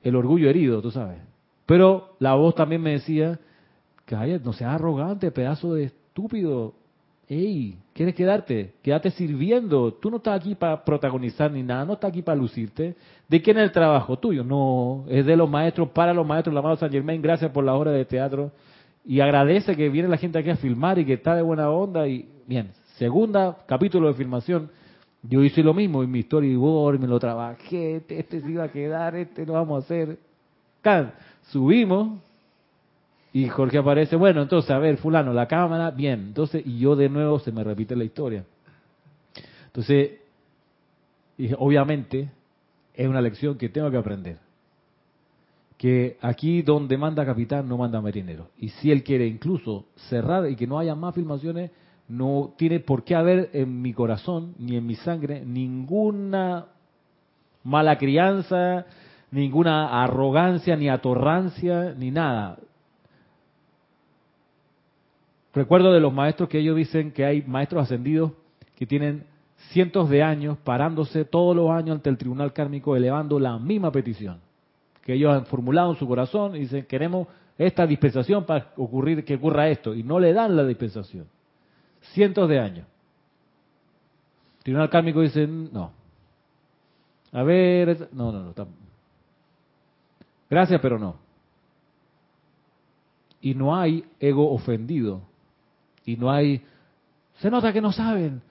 el 0.03 0.15
orgullo 0.15 0.49
herido, 0.49 0.81
tú 0.81 0.91
sabes. 0.91 1.19
Pero 1.65 2.15
la 2.19 2.33
voz 2.35 2.55
también 2.55 2.81
me 2.81 2.91
decía, 2.91 3.39
que 4.05 4.39
no 4.43 4.53
seas 4.53 4.75
arrogante, 4.75 5.31
pedazo 5.31 5.73
de 5.73 5.85
estúpido. 5.85 6.73
Ey, 7.29 7.77
¿quieres 7.93 8.13
quedarte? 8.13 8.73
Quédate 8.81 9.11
sirviendo. 9.11 9.93
Tú 9.93 10.11
no 10.11 10.17
estás 10.17 10.41
aquí 10.41 10.53
para 10.53 10.83
protagonizar 10.83 11.49
ni 11.49 11.63
nada, 11.63 11.85
no 11.85 11.93
estás 11.93 12.09
aquí 12.09 12.21
para 12.21 12.37
lucirte. 12.37 12.95
¿De 13.29 13.41
quién 13.41 13.57
es 13.57 13.63
el 13.63 13.71
trabajo? 13.71 14.19
Tuyo. 14.19 14.43
No, 14.43 15.05
es 15.07 15.25
de 15.25 15.37
los 15.37 15.49
maestros, 15.49 15.89
para 15.89 16.13
los 16.13 16.27
maestros, 16.27 16.53
la 16.53 16.61
mano 16.61 16.75
San 16.75 16.91
Germain, 16.91 17.21
gracias 17.21 17.51
por 17.51 17.63
la 17.63 17.73
hora 17.73 17.91
de 17.91 18.03
teatro. 18.03 18.51
Y 19.05 19.21
agradece 19.21 19.77
que 19.77 19.87
viene 19.87 20.09
la 20.09 20.17
gente 20.17 20.37
aquí 20.37 20.49
a 20.49 20.57
filmar 20.57 20.99
y 20.99 21.05
que 21.05 21.13
está 21.13 21.35
de 21.35 21.41
buena 21.41 21.69
onda. 21.69 22.05
Y 22.07 22.27
bien, 22.45 22.71
segunda 22.97 23.59
capítulo 23.65 24.09
de 24.09 24.13
filmación. 24.15 24.69
Yo 25.23 25.43
hice 25.43 25.61
lo 25.61 25.73
mismo 25.73 26.03
en 26.03 26.11
mi 26.11 26.23
storyboard, 26.23 26.99
me 26.99 27.07
lo 27.07 27.19
trabajé, 27.19 27.97
este, 27.97 28.19
este 28.19 28.41
se 28.41 28.49
iba 28.49 28.63
a 28.63 28.71
quedar, 28.71 29.15
este 29.15 29.45
lo 29.45 29.53
vamos 29.53 29.83
a 29.83 29.85
hacer. 29.85 30.17
Subimos, 31.43 32.19
y 33.33 33.47
Jorge 33.47 33.77
aparece, 33.77 34.15
bueno, 34.15 34.41
entonces, 34.41 34.71
a 34.71 34.79
ver, 34.79 34.97
fulano, 34.97 35.31
la 35.31 35.47
cámara, 35.47 35.91
bien. 35.91 36.27
Entonces, 36.27 36.65
y 36.65 36.79
yo 36.79 36.95
de 36.95 37.07
nuevo 37.07 37.39
se 37.39 37.51
me 37.51 37.63
repite 37.63 37.95
la 37.95 38.03
historia. 38.03 38.45
Entonces, 39.67 40.19
y 41.37 41.53
obviamente, 41.57 42.29
es 42.93 43.07
una 43.07 43.21
lección 43.21 43.57
que 43.57 43.69
tengo 43.69 43.89
que 43.89 43.97
aprender. 43.97 44.37
Que 45.77 46.17
aquí 46.21 46.61
donde 46.61 46.97
manda 46.97 47.25
capitán 47.25 47.67
no 47.69 47.77
manda 47.77 48.01
marinero. 48.01 48.49
Y 48.57 48.69
si 48.69 48.91
él 48.91 49.03
quiere 49.03 49.25
incluso 49.27 49.85
cerrar 50.09 50.49
y 50.49 50.55
que 50.55 50.67
no 50.67 50.77
haya 50.77 50.93
más 50.93 51.15
filmaciones, 51.15 51.71
no 52.11 52.53
tiene 52.57 52.81
por 52.81 53.03
qué 53.03 53.15
haber 53.15 53.49
en 53.53 53.81
mi 53.81 53.93
corazón 53.93 54.53
ni 54.59 54.75
en 54.75 54.85
mi 54.85 54.95
sangre 54.95 55.45
ninguna 55.45 56.65
mala 57.63 57.97
crianza, 57.97 58.85
ninguna 59.31 60.03
arrogancia, 60.03 60.75
ni 60.75 60.89
atorrancia, 60.89 61.93
ni 61.97 62.11
nada. 62.11 62.57
Recuerdo 65.53 65.93
de 65.93 66.01
los 66.01 66.13
maestros 66.13 66.49
que 66.49 66.59
ellos 66.59 66.75
dicen 66.75 67.11
que 67.11 67.23
hay 67.23 67.43
maestros 67.43 67.83
ascendidos 67.83 68.33
que 68.75 68.85
tienen 68.85 69.23
cientos 69.69 70.09
de 70.09 70.21
años 70.21 70.57
parándose 70.57 71.23
todos 71.23 71.55
los 71.55 71.69
años 71.69 71.95
ante 71.95 72.09
el 72.09 72.17
tribunal 72.17 72.51
kármico 72.51 72.95
elevando 72.95 73.39
la 73.39 73.57
misma 73.57 73.91
petición 73.91 74.39
que 75.01 75.13
ellos 75.13 75.33
han 75.33 75.45
formulado 75.45 75.91
en 75.91 75.97
su 75.97 76.07
corazón 76.07 76.55
y 76.55 76.59
dicen 76.59 76.85
queremos 76.85 77.27
esta 77.57 77.85
dispensación 77.85 78.45
para 78.45 78.73
ocurrir 78.75 79.23
que 79.23 79.35
ocurra 79.35 79.69
esto 79.69 79.93
y 79.93 80.03
no 80.03 80.19
le 80.19 80.33
dan 80.33 80.55
la 80.55 80.65
dispensación. 80.65 81.27
Cientos 82.13 82.49
de 82.49 82.59
años. 82.59 82.87
El 84.57 84.63
tribunal 84.63 84.89
kármico 84.89 85.21
dice 85.21 85.47
no. 85.47 85.91
A 87.31 87.43
ver, 87.43 88.09
no, 88.11 88.31
no, 88.31 88.43
no. 88.43 88.67
Gracias, 90.49 90.81
pero 90.81 90.99
no. 90.99 91.15
Y 93.39 93.55
no 93.55 93.75
hay 93.75 94.05
ego 94.19 94.51
ofendido 94.51 95.21
y 96.05 96.17
no 96.17 96.31
hay... 96.31 96.63
Se 97.37 97.49
nota 97.49 97.73
que 97.73 97.81
no 97.81 97.91
saben, 97.91 98.41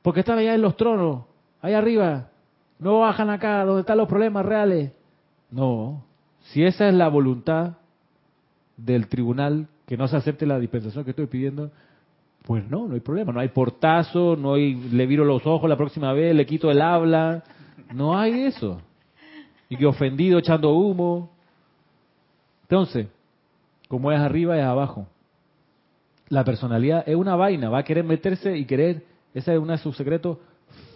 porque 0.00 0.20
están 0.20 0.38
allá 0.38 0.54
en 0.54 0.62
los 0.62 0.76
tronos, 0.76 1.24
allá 1.60 1.78
arriba, 1.78 2.28
no 2.78 3.00
bajan 3.00 3.28
acá 3.30 3.64
donde 3.64 3.80
están 3.80 3.98
los 3.98 4.08
problemas 4.08 4.46
reales. 4.46 4.92
No, 5.50 6.04
si 6.40 6.64
esa 6.64 6.88
es 6.88 6.94
la 6.94 7.08
voluntad 7.08 7.74
del 8.76 9.08
tribunal, 9.08 9.68
que 9.86 9.96
no 9.96 10.08
se 10.08 10.16
acepte 10.16 10.46
la 10.46 10.58
dispensación 10.58 11.04
que 11.04 11.10
estoy 11.10 11.26
pidiendo, 11.26 11.70
pues 12.46 12.68
no, 12.68 12.86
no 12.86 12.94
hay 12.94 13.00
problema, 13.00 13.32
no 13.32 13.40
hay 13.40 13.48
portazo, 13.48 14.36
no 14.36 14.54
hay, 14.54 14.74
le 14.74 15.06
viro 15.06 15.24
los 15.24 15.46
ojos 15.46 15.68
la 15.68 15.76
próxima 15.76 16.12
vez, 16.12 16.34
le 16.34 16.46
quito 16.46 16.70
el 16.70 16.80
habla, 16.82 17.42
no 17.92 18.18
hay 18.18 18.42
eso. 18.42 18.80
Y 19.68 19.76
que 19.76 19.86
ofendido 19.86 20.38
echando 20.38 20.74
humo. 20.74 21.30
Entonces, 22.62 23.08
como 23.88 24.12
es 24.12 24.20
arriba 24.20 24.58
es 24.58 24.64
abajo 24.64 25.06
la 26.28 26.44
personalidad 26.44 27.04
es 27.06 27.16
una 27.16 27.36
vaina, 27.36 27.68
va 27.70 27.78
a 27.78 27.84
querer 27.84 28.04
meterse 28.04 28.56
y 28.56 28.64
querer, 28.64 29.04
ese 29.34 29.52
es 29.54 29.58
uno 29.58 29.72
de 29.72 29.78
sus 29.78 29.96
secretos, 29.96 30.38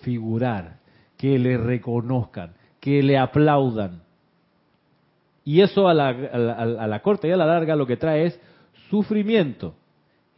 figurar, 0.03 0.79
que 1.17 1.39
le 1.39 1.57
reconozcan, 1.57 2.53
que 2.81 3.03
le 3.03 3.19
aplaudan. 3.19 4.03
Y 5.45 5.61
eso 5.61 5.89
a 5.89 5.95
la, 5.95 6.09
a 6.09 6.87
la, 6.87 7.03
corta 7.03 7.27
y 7.27 7.31
a 7.31 7.37
la 7.37 7.47
larga 7.47 7.75
lo 7.75 7.87
que 7.87 7.97
trae 7.97 8.27
es 8.27 8.41
sufrimiento. 8.91 9.75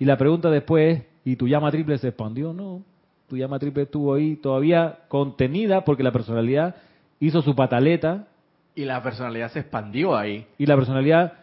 Y 0.00 0.06
la 0.06 0.16
pregunta 0.16 0.50
después 0.50 0.96
es, 0.96 1.04
¿y 1.26 1.36
tu 1.36 1.46
llama 1.46 1.70
triple 1.70 1.98
se 1.98 2.08
expandió? 2.08 2.54
No, 2.54 2.82
tu 3.28 3.36
llama 3.36 3.58
triple 3.58 3.82
estuvo 3.82 4.14
ahí 4.14 4.36
todavía 4.36 5.00
contenida 5.08 5.84
porque 5.84 6.02
la 6.02 6.10
personalidad 6.10 6.74
hizo 7.20 7.42
su 7.42 7.54
pataleta. 7.54 8.26
Y 8.74 8.86
la 8.86 9.02
personalidad 9.02 9.52
se 9.52 9.60
expandió 9.60 10.16
ahí. 10.16 10.46
Y 10.56 10.64
la 10.64 10.74
personalidad 10.74 11.34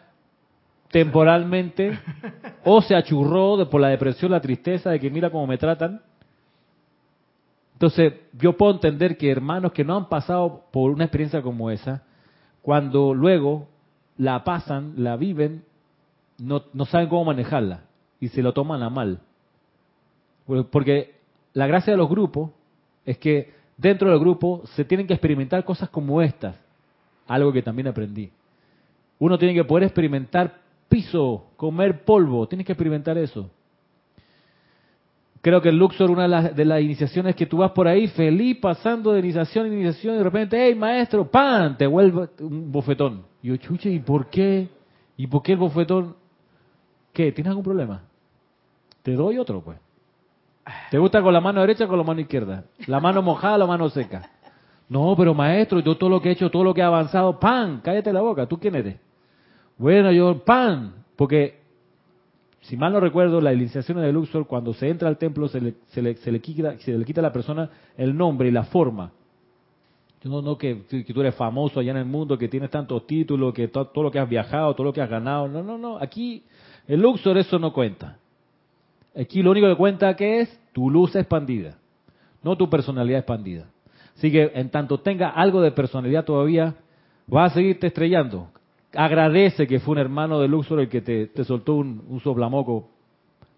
temporalmente 0.89 1.99
o 2.65 2.81
se 2.81 2.95
achurró 2.95 3.57
de, 3.57 3.67
por 3.67 3.79
la 3.79 3.89
depresión, 3.89 4.31
la 4.31 4.41
tristeza 4.41 4.89
de 4.89 4.99
que 4.99 5.11
mira 5.11 5.29
cómo 5.29 5.45
me 5.45 5.59
tratan. 5.59 6.01
Entonces, 7.73 8.11
yo 8.33 8.57
puedo 8.57 8.73
entender 8.73 9.17
que 9.17 9.29
hermanos 9.29 9.71
que 9.71 9.85
no 9.85 9.95
han 9.95 10.09
pasado 10.09 10.63
por 10.71 10.89
una 10.89 11.03
experiencia 11.03 11.43
como 11.43 11.69
esa, 11.69 12.01
cuando 12.63 13.13
luego 13.13 13.67
la 14.17 14.43
pasan, 14.43 14.93
la 14.97 15.15
viven, 15.15 15.63
no, 16.39 16.63
no 16.73 16.85
saben 16.85 17.07
cómo 17.07 17.25
manejarla 17.25 17.81
y 18.19 18.29
se 18.29 18.41
lo 18.41 18.53
toman 18.53 18.83
a 18.83 18.89
mal. 18.89 19.19
Porque 20.71 21.15
la 21.53 21.67
gracia 21.67 21.91
de 21.91 21.97
los 21.97 22.09
grupos 22.09 22.51
es 23.05 23.17
que 23.17 23.53
dentro 23.77 24.09
del 24.09 24.19
grupo 24.19 24.63
se 24.75 24.85
tienen 24.85 25.07
que 25.07 25.13
experimentar 25.13 25.63
cosas 25.63 25.89
como 25.89 26.21
estas, 26.21 26.55
algo 27.27 27.51
que 27.51 27.61
también 27.61 27.87
aprendí. 27.87 28.31
Uno 29.19 29.37
tiene 29.37 29.53
que 29.53 29.63
poder 29.63 29.83
experimentar 29.83 30.59
piso, 30.87 31.47
comer 31.57 32.03
polvo. 32.03 32.47
Tienes 32.47 32.65
que 32.65 32.73
experimentar 32.73 33.17
eso. 33.17 33.49
Creo 35.41 35.61
que 35.61 35.69
el 35.69 35.77
Luxor, 35.77 36.11
una 36.11 36.49
de 36.49 36.65
las, 36.65 36.81
iniciaciones 36.81 37.35
que 37.35 37.45
tú 37.45 37.57
vas 37.57 37.71
por 37.71 37.87
ahí 37.87 38.07
feliz 38.07 38.57
pasando 38.59 39.13
de 39.13 39.19
iniciación 39.19 39.67
en 39.67 39.73
iniciación 39.73 40.15
y 40.15 40.17
de 40.17 40.23
repente, 40.23 40.57
hey 40.59 40.75
maestro, 40.75 41.29
¡pam! 41.29 41.77
Te 41.77 41.87
vuelve 41.87 42.29
un 42.39 42.71
bofetón. 42.71 43.23
Y 43.41 43.49
yo, 43.49 43.57
chuche, 43.57 43.89
¿y 43.89 43.99
por 43.99 44.29
qué? 44.29 44.67
¿Y 45.15 45.27
por 45.27 45.43
qué 45.43 45.53
el 45.53 45.59
bofetón? 45.59 46.15
¿Qué? 47.17 47.31
¿Tienes 47.31 47.49
algún 47.49 47.63
problema? 47.63 48.03
Te 49.01 49.13
doy 49.13 49.39
otro, 49.39 49.59
pues. 49.61 49.79
¿Te 50.91 50.99
gusta 50.99 51.19
con 51.23 51.33
la 51.33 51.41
mano 51.41 51.61
derecha 51.61 51.85
o 51.85 51.87
con 51.87 51.97
la 51.97 52.03
mano 52.03 52.21
izquierda? 52.21 52.65
¿La 52.85 52.99
mano 52.99 53.23
mojada 53.23 53.57
la 53.57 53.65
mano 53.65 53.89
seca? 53.89 54.29
No, 54.87 55.15
pero 55.17 55.33
maestro, 55.33 55.79
yo 55.79 55.97
todo 55.97 56.11
lo 56.11 56.21
que 56.21 56.29
he 56.29 56.33
hecho, 56.33 56.51
todo 56.51 56.63
lo 56.63 56.75
que 56.75 56.81
he 56.81 56.83
avanzado, 56.83 57.39
¡pam! 57.39 57.81
Cállate 57.81 58.13
la 58.13 58.21
boca, 58.21 58.45
¿tú 58.45 58.59
quién 58.59 58.75
eres? 58.75 58.97
Bueno, 59.79 60.11
yo, 60.11 60.45
pan, 60.45 60.93
porque 61.15 61.59
si 62.61 62.77
mal 62.77 62.93
no 62.93 62.99
recuerdo, 62.99 63.41
la 63.41 63.51
iniciación 63.51 63.99
de 63.99 64.13
Luxor, 64.13 64.45
cuando 64.45 64.75
se 64.75 64.87
entra 64.87 65.09
al 65.09 65.17
templo, 65.17 65.47
se 65.47 65.59
le, 65.59 65.73
se 65.87 66.03
le, 66.03 66.17
se 66.17 66.31
le, 66.31 66.39
quita, 66.39 66.77
se 66.77 66.95
le 66.95 67.03
quita 67.03 67.21
a 67.21 67.23
la 67.23 67.33
persona 67.33 67.67
el 67.97 68.15
nombre 68.15 68.49
y 68.49 68.51
la 68.51 68.65
forma. 68.65 69.11
No, 70.23 70.43
no 70.43 70.55
que, 70.55 70.83
que, 70.87 71.03
tú 71.11 71.21
eres 71.21 71.33
famoso 71.33 71.79
allá 71.79 71.91
en 71.91 71.97
el 71.97 72.05
mundo, 72.05 72.37
que 72.37 72.47
tienes 72.47 72.69
tantos 72.69 73.07
títulos, 73.07 73.55
que 73.55 73.69
todo 73.69 74.03
lo 74.03 74.11
que 74.11 74.19
has 74.19 74.29
viajado, 74.29 74.75
todo 74.75 74.85
lo 74.85 74.93
que 74.93 75.01
has 75.01 75.09
ganado. 75.09 75.47
No, 75.47 75.63
no, 75.63 75.79
no. 75.79 75.97
Aquí, 75.97 76.43
el 76.87 77.01
Luxor, 77.01 77.37
eso 77.37 77.59
no 77.59 77.73
cuenta. 77.73 78.17
Aquí 79.19 79.41
lo 79.41 79.51
único 79.51 79.67
que 79.67 79.75
cuenta 79.75 80.15
que 80.15 80.41
es 80.41 80.59
tu 80.73 80.89
luz 80.89 81.15
expandida, 81.15 81.77
no 82.43 82.55
tu 82.55 82.69
personalidad 82.69 83.19
expandida. 83.19 83.65
Así 84.15 84.31
que 84.31 84.51
en 84.55 84.69
tanto 84.69 84.99
tenga 84.99 85.29
algo 85.29 85.61
de 85.61 85.71
personalidad 85.71 86.25
todavía, 86.25 86.75
va 87.33 87.45
a 87.45 87.49
seguirte 87.49 87.87
estrellando 87.87 88.49
agradece 88.97 89.67
que 89.67 89.79
fue 89.79 89.93
un 89.93 89.99
hermano 89.99 90.39
de 90.39 90.47
Luxor 90.47 90.79
el 90.79 90.89
que 90.89 91.01
te, 91.01 91.43
soltó 91.43 91.75
un, 91.75 92.03
un, 92.07 92.19
soplamoco 92.19 92.89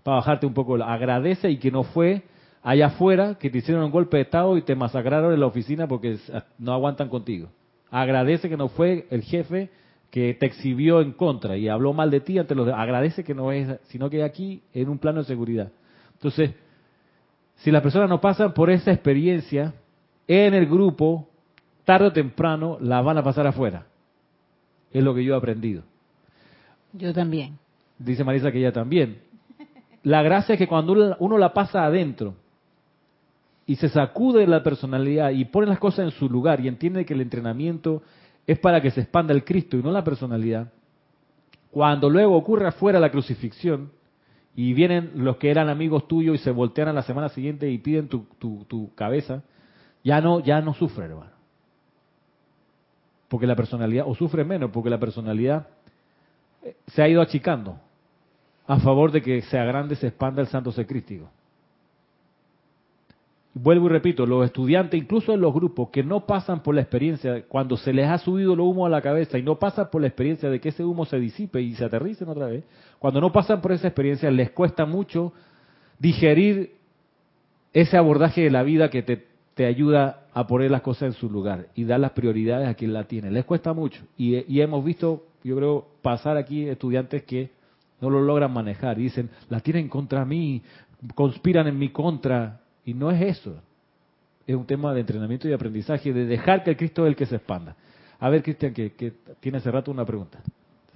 para 0.03 0.17
bajarte 0.17 0.45
un 0.45 0.53
poco. 0.53 0.75
Agradece 0.75 1.49
y 1.49 1.57
que 1.57 1.71
no 1.71 1.83
fue 1.83 2.23
allá 2.61 2.87
afuera 2.87 3.35
que 3.35 3.49
te 3.49 3.59
hicieron 3.59 3.83
un 3.83 3.91
golpe 3.91 4.17
de 4.17 4.23
estado 4.23 4.57
y 4.57 4.61
te 4.61 4.75
masacraron 4.75 5.33
en 5.33 5.39
la 5.39 5.45
oficina 5.45 5.87
porque 5.87 6.17
no 6.57 6.73
aguantan 6.73 7.09
contigo. 7.09 7.49
Agradece 7.91 8.49
que 8.49 8.57
no 8.57 8.69
fue 8.69 9.07
el 9.09 9.23
jefe 9.23 9.69
que 10.11 10.33
te 10.33 10.45
exhibió 10.47 11.01
en 11.01 11.11
contra 11.13 11.55
y 11.57 11.67
habló 11.69 11.93
mal 11.93 12.09
de 12.09 12.19
ti 12.19 12.39
ante 12.39 12.55
los 12.55 12.67
agradece 12.69 13.23
que 13.23 13.35
no 13.35 13.51
es 13.51 13.79
sino 13.89 14.09
que 14.09 14.23
aquí 14.23 14.61
en 14.73 14.89
un 14.89 14.97
plano 14.97 15.19
de 15.19 15.25
seguridad. 15.25 15.71
Entonces, 16.13 16.51
Si 17.57 17.71
las 17.71 17.81
personas 17.81 18.07
no 18.09 18.21
pasan 18.21 18.53
por 18.53 18.69
esa 18.69 18.91
experiencia 18.93 19.73
en 20.29 20.53
el 20.53 20.65
grupo, 20.65 21.27
tarde 21.83 22.07
o 22.07 22.13
temprano 22.13 22.77
la 22.79 23.01
van 23.01 23.17
a 23.17 23.23
pasar 23.23 23.45
afuera. 23.47 23.85
Es 24.93 25.03
lo 25.03 25.13
que 25.13 25.25
yo 25.25 25.33
he 25.33 25.37
aprendido. 25.37 25.83
Yo 26.93 27.13
también. 27.13 27.57
Dice 27.97 28.23
Marisa 28.23 28.51
que 28.51 28.59
ella 28.59 28.71
también. 28.71 29.19
La 30.03 30.21
gracia 30.23 30.53
es 30.53 30.59
que 30.59 30.67
cuando 30.69 30.93
uno- 30.93 31.17
uno 31.19 31.37
la 31.37 31.51
pasa 31.53 31.83
adentro 31.83 32.35
y 33.65 33.75
se 33.75 33.89
sacude 33.89 34.47
la 34.47 34.63
personalidad 34.63 35.31
y 35.31 35.43
pone 35.43 35.67
las 35.67 35.79
cosas 35.79 36.05
en 36.05 36.11
su 36.11 36.29
lugar 36.29 36.61
y 36.61 36.69
entiende 36.69 37.05
que 37.05 37.13
el 37.13 37.19
entrenamiento 37.21 38.01
es 38.51 38.57
para 38.57 38.81
que 38.81 38.89
se 38.89 39.01
expanda 39.01 39.31
el 39.31 39.43
Cristo 39.43 39.77
y 39.77 39.83
no 39.83 39.91
la 39.91 40.03
personalidad, 40.03 40.71
cuando 41.69 42.09
luego 42.09 42.35
ocurre 42.35 42.67
afuera 42.67 42.99
la 42.99 43.11
crucifixión 43.11 43.91
y 44.55 44.73
vienen 44.73 45.11
los 45.15 45.37
que 45.37 45.51
eran 45.51 45.69
amigos 45.69 46.07
tuyos 46.07 46.35
y 46.35 46.43
se 46.43 46.49
voltean 46.49 46.87
a 46.87 46.93
la 46.93 47.03
semana 47.03 47.29
siguiente 47.29 47.69
y 47.69 47.77
piden 47.77 48.07
tu, 48.07 48.25
tu- 48.39 48.91
cabeza, 48.95 49.43
ya 50.03 50.19
no, 50.19 50.39
ya 50.39 50.61
no 50.61 50.73
sufre, 50.73 51.05
hermano. 51.05 51.29
Porque 53.27 53.45
la 53.45 53.55
personalidad, 53.55 54.05
o 54.07 54.15
sufre 54.15 54.43
menos, 54.43 54.71
porque 54.71 54.89
la 54.89 54.99
personalidad 54.99 55.67
eh, 56.63 56.75
se 56.87 57.03
ha 57.03 57.07
ido 57.07 57.21
achicando 57.21 57.79
a 58.65 58.79
favor 58.79 59.11
de 59.11 59.21
que 59.21 59.43
se 59.43 59.59
agrande, 59.59 59.95
se 59.95 60.07
expanda 60.07 60.41
el 60.41 60.47
santo 60.47 60.71
ser 60.71 60.87
crístico. 60.87 61.29
Vuelvo 63.61 63.87
y 63.87 63.89
repito, 63.89 64.25
los 64.25 64.45
estudiantes, 64.45 64.97
incluso 64.97 65.33
en 65.33 65.41
los 65.41 65.53
grupos 65.53 65.89
que 65.89 66.01
no 66.01 66.25
pasan 66.25 66.63
por 66.63 66.75
la 66.75 66.81
experiencia, 66.81 67.43
cuando 67.47 67.75
se 67.75 67.91
les 67.91 68.07
ha 68.07 68.17
subido 68.17 68.53
el 68.53 68.61
humo 68.61 68.85
a 68.85 68.89
la 68.89 69.01
cabeza 69.01 69.37
y 69.37 69.43
no 69.43 69.59
pasan 69.59 69.89
por 69.91 69.99
la 69.99 70.07
experiencia 70.07 70.49
de 70.49 70.61
que 70.61 70.69
ese 70.69 70.85
humo 70.85 71.05
se 71.05 71.19
disipe 71.19 71.61
y 71.61 71.75
se 71.75 71.83
aterricen 71.83 72.29
otra 72.29 72.47
vez, 72.47 72.63
cuando 72.99 73.19
no 73.19 73.33
pasan 73.33 73.59
por 73.59 73.73
esa 73.73 73.87
experiencia 73.87 74.31
les 74.31 74.51
cuesta 74.51 74.85
mucho 74.85 75.33
digerir 75.97 76.71
ese 77.73 77.97
abordaje 77.97 78.41
de 78.41 78.49
la 78.49 78.63
vida 78.63 78.89
que 78.89 79.01
te, 79.03 79.25
te 79.55 79.65
ayuda 79.65 80.27
a 80.33 80.47
poner 80.47 80.71
las 80.71 80.81
cosas 80.81 81.03
en 81.03 81.13
su 81.13 81.29
lugar 81.29 81.67
y 81.75 81.83
dar 81.83 81.99
las 81.99 82.11
prioridades 82.11 82.69
a 82.69 82.75
quien 82.75 82.93
la 82.93 83.03
tiene. 83.03 83.29
Les 83.29 83.43
cuesta 83.43 83.73
mucho. 83.73 84.01
Y, 84.17 84.37
y 84.51 84.61
hemos 84.61 84.85
visto, 84.85 85.25
yo 85.43 85.57
creo, 85.57 85.87
pasar 86.01 86.37
aquí 86.37 86.65
estudiantes 86.69 87.23
que 87.23 87.51
no 87.99 88.09
lo 88.09 88.21
logran 88.21 88.53
manejar 88.53 88.97
y 88.99 89.03
dicen, 89.03 89.29
la 89.49 89.59
tienen 89.59 89.89
contra 89.89 90.23
mí, 90.23 90.61
conspiran 91.13 91.67
en 91.67 91.77
mi 91.77 91.89
contra. 91.89 92.61
Y 92.89 92.95
no 92.95 93.11
es 93.11 93.21
eso. 93.37 93.53
Es 94.47 94.55
un 94.55 94.65
tema 94.65 94.95
de 94.95 95.01
entrenamiento 95.01 95.47
y 95.47 95.53
aprendizaje, 95.53 96.11
de 96.11 96.25
dejar 96.25 96.63
que 96.63 96.71
el 96.71 96.77
Cristo 96.77 97.05
es 97.05 97.09
el 97.09 97.15
que 97.15 97.27
se 97.27 97.35
expanda. 97.35 97.75
A 98.19 98.29
ver, 98.29 98.41
Cristian, 98.41 98.73
que, 98.73 98.93
que 98.93 99.13
tiene 99.39 99.59
hace 99.59 99.69
rato 99.69 99.91
una 99.91 100.03
pregunta. 100.03 100.39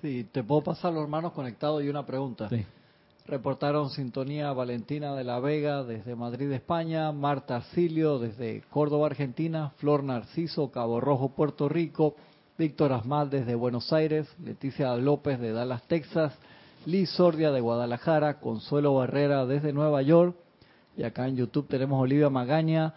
Sí, 0.02 0.28
te 0.32 0.44
puedo 0.44 0.64
pasar 0.64 0.92
los 0.92 1.04
hermanos 1.04 1.34
conectados 1.34 1.84
y 1.84 1.90
una 1.90 2.04
pregunta. 2.04 2.50
Sí. 2.50 2.66
Reportaron 3.28 3.92
sintonía 3.92 4.52
Valentina 4.54 5.14
de 5.14 5.24
la 5.24 5.40
Vega 5.40 5.84
desde 5.84 6.16
Madrid, 6.16 6.52
España, 6.52 7.12
Marta 7.12 7.58
Arcilio 7.58 8.18
desde 8.18 8.64
Córdoba, 8.72 9.06
Argentina, 9.06 9.72
Flor 9.78 10.04
Narciso, 10.04 10.72
Cabo 10.72 11.00
Rojo, 11.00 11.30
Puerto 11.36 11.70
Rico, 11.70 12.16
Víctor 12.58 12.92
Asmal 12.92 13.30
desde 13.30 13.54
Buenos 13.54 13.94
Aires, 13.94 14.28
Leticia 14.44 14.96
López 14.96 15.40
de 15.40 15.52
Dallas, 15.52 15.84
Texas, 15.88 16.34
Liz 16.88 17.12
Sordia 17.12 17.52
de 17.52 17.62
Guadalajara, 17.62 18.40
Consuelo 18.40 18.96
Barrera 18.96 19.46
desde 19.46 19.74
Nueva 19.74 20.02
York, 20.02 20.36
y 20.98 21.04
acá 21.04 21.28
en 21.28 21.36
YouTube 21.36 21.68
tenemos 21.68 22.02
Olivia 22.02 22.30
Magaña 22.30 22.94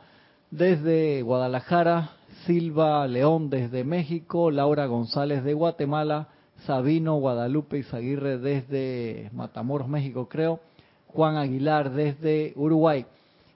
desde 0.50 1.22
Guadalajara, 1.22 2.10
Silva 2.44 3.06
León 3.06 3.50
desde 3.50 3.84
México, 3.84 4.50
Laura 4.50 4.86
González 4.86 5.42
de 5.44 5.54
Guatemala, 5.54 6.28
Sabino 6.66 7.16
Guadalupe 7.16 7.78
Izaguirre 7.78 8.38
desde 8.38 9.30
Matamoros, 9.32 9.88
México, 9.88 10.28
creo. 10.28 10.60
Juan 11.08 11.36
Aguilar 11.36 11.92
desde 11.92 12.52
Uruguay. 12.56 13.06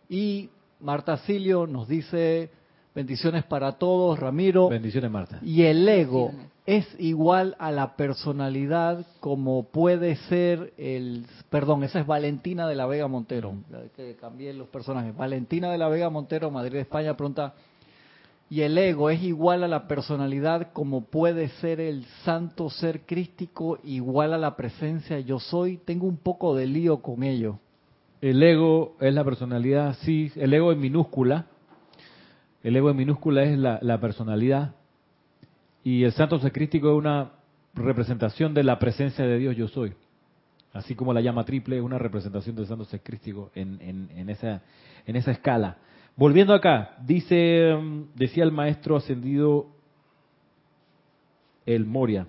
Y 0.08 0.48
Marta 0.80 1.18
Silio 1.18 1.66
nos 1.66 1.88
dice 1.88 2.50
bendiciones 2.94 3.44
para 3.44 3.72
todos, 3.72 4.18
Ramiro. 4.18 4.68
Bendiciones, 4.68 5.10
Marta. 5.10 5.38
Y 5.42 5.62
el 5.62 5.86
ego 5.88 6.26
Bendiciones. 6.26 6.59
Es 6.76 6.86
igual 7.00 7.56
a 7.58 7.72
la 7.72 7.96
personalidad 7.96 9.04
como 9.18 9.64
puede 9.64 10.14
ser 10.28 10.72
el... 10.78 11.26
Perdón, 11.50 11.82
esa 11.82 11.98
es 11.98 12.06
Valentina 12.06 12.68
de 12.68 12.76
la 12.76 12.86
Vega 12.86 13.08
Montero. 13.08 13.54
Que 13.96 14.14
cambié 14.14 14.54
los 14.54 14.68
personajes. 14.68 15.16
Valentina 15.16 15.72
de 15.72 15.78
la 15.78 15.88
Vega 15.88 16.10
Montero, 16.10 16.50
Madrid, 16.50 16.76
España, 16.76 17.16
pregunta... 17.16 17.54
Y 18.52 18.62
el 18.62 18.76
ego 18.78 19.10
es 19.10 19.22
igual 19.22 19.62
a 19.62 19.68
la 19.68 19.86
personalidad 19.86 20.72
como 20.72 21.04
puede 21.04 21.50
ser 21.60 21.78
el 21.78 22.04
santo 22.24 22.68
ser 22.68 23.02
crístico 23.02 23.78
igual 23.84 24.32
a 24.32 24.38
la 24.38 24.56
presencia 24.56 25.20
yo 25.20 25.38
soy. 25.38 25.76
Tengo 25.76 26.08
un 26.08 26.16
poco 26.16 26.56
de 26.56 26.66
lío 26.66 27.00
con 27.00 27.22
ello. 27.22 27.60
El 28.20 28.42
ego 28.42 28.96
es 28.98 29.14
la 29.14 29.22
personalidad, 29.22 29.96
sí, 30.02 30.32
el 30.34 30.52
ego 30.52 30.72
en 30.72 30.80
minúscula. 30.80 31.46
El 32.64 32.74
ego 32.74 32.90
en 32.90 32.96
minúscula 32.96 33.44
es 33.44 33.56
la, 33.56 33.78
la 33.82 34.00
personalidad. 34.00 34.74
Y 35.82 36.04
el 36.04 36.12
santo 36.12 36.38
ser 36.38 36.52
crístico 36.52 36.90
es 36.90 36.98
una 36.98 37.32
representación 37.74 38.52
de 38.54 38.64
la 38.64 38.78
presencia 38.78 39.24
de 39.24 39.38
Dios 39.38 39.56
yo 39.56 39.68
soy. 39.68 39.94
Así 40.72 40.94
como 40.94 41.12
la 41.12 41.20
llama 41.20 41.44
triple 41.44 41.78
es 41.78 41.82
una 41.82 41.98
representación 41.98 42.54
del 42.54 42.66
santo 42.66 42.84
ser 42.84 43.00
crístico 43.00 43.50
en, 43.54 43.80
en, 43.80 44.10
en 44.16 44.30
esa, 44.30 44.62
en 45.06 45.16
esa 45.16 45.32
escala. 45.32 45.78
Volviendo 46.16 46.54
acá, 46.54 46.96
dice, 47.04 47.74
mm, 47.74 48.14
decía 48.14 48.44
el 48.44 48.52
maestro 48.52 48.96
ascendido 48.96 49.68
el 51.66 51.86
Moria. 51.86 52.26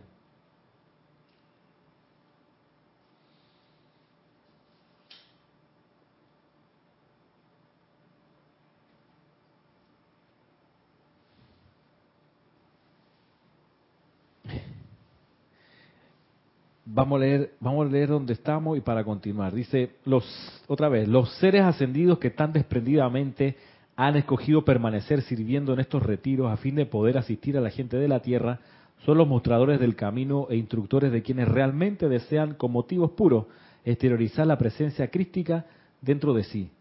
Vamos 16.94 17.18
a 17.18 17.20
leer, 17.20 17.54
vamos 17.62 17.88
a 17.88 17.89
leer 17.89 18.10
estamos 18.28 18.78
y 18.78 18.82
para 18.82 19.06
continuar. 19.06 19.54
Dice, 19.54 19.92
los, 20.04 20.26
otra 20.68 20.89
vez, 20.89 21.08
los 21.08 21.32
seres 21.36 21.62
ascendidos 21.62 22.20
que 22.20 22.32
tan 22.32 22.52
desprendidamente 22.52 23.56
han 23.96 24.18
escogido 24.18 24.66
permanecer 24.66 25.22
sirviendo 25.22 25.72
en 25.72 25.80
estos 25.80 26.04
retiros 26.04 26.52
a 26.52 26.58
fin 26.58 26.76
de 26.76 26.86
poder 26.86 27.18
asistir 27.18 27.58
a 27.58 27.62
la 27.62 27.70
gente 27.70 27.96
de 27.96 28.10
la 28.10 28.20
tierra 28.20 28.60
son 29.06 29.18
los 29.18 29.28
mostradores 29.28 29.80
del 29.80 29.96
camino 29.96 30.48
e 30.50 30.58
instructores 30.58 31.14
de 31.14 31.22
quienes 31.24 31.48
realmente 31.48 32.10
desean 32.10 32.56
con 32.56 32.74
motivos 32.74 33.12
puros 33.12 33.46
exteriorizar 33.86 34.46
la 34.46 34.58
presencia 34.58 35.10
crística 35.10 35.66
dentro 36.02 36.34
de 36.34 36.44
sí. 36.44 36.72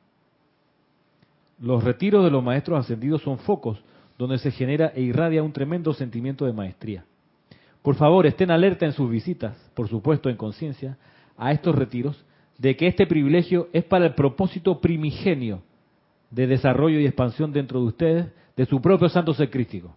Los 1.60 1.84
retiros 1.84 2.24
de 2.24 2.32
los 2.32 2.42
maestros 2.42 2.80
ascendidos 2.80 3.22
son 3.22 3.38
focos 3.38 3.80
donde 4.18 4.38
se 4.38 4.50
genera 4.50 4.92
e 4.92 5.02
irradia 5.02 5.42
un 5.42 5.52
tremendo 5.52 5.94
sentimiento 5.94 6.46
de 6.46 6.52
maestría. 6.52 7.04
Por 7.82 7.94
favor, 7.96 8.26
estén 8.26 8.50
alerta 8.50 8.84
en 8.84 8.92
sus 8.92 9.10
visitas, 9.10 9.56
por 9.74 9.88
supuesto 9.88 10.28
en 10.28 10.36
conciencia, 10.36 10.98
a 11.36 11.52
estos 11.52 11.74
retiros, 11.74 12.22
de 12.58 12.76
que 12.76 12.86
este 12.86 13.06
privilegio 13.06 13.68
es 13.72 13.84
para 13.84 14.06
el 14.06 14.14
propósito 14.14 14.80
primigenio 14.80 15.62
de 16.30 16.46
desarrollo 16.46 17.00
y 17.00 17.06
expansión 17.06 17.52
dentro 17.52 17.80
de 17.80 17.86
ustedes 17.86 18.26
de 18.56 18.66
su 18.66 18.80
propio 18.82 19.08
santo 19.08 19.32
ser 19.32 19.50
crístico. 19.50 19.96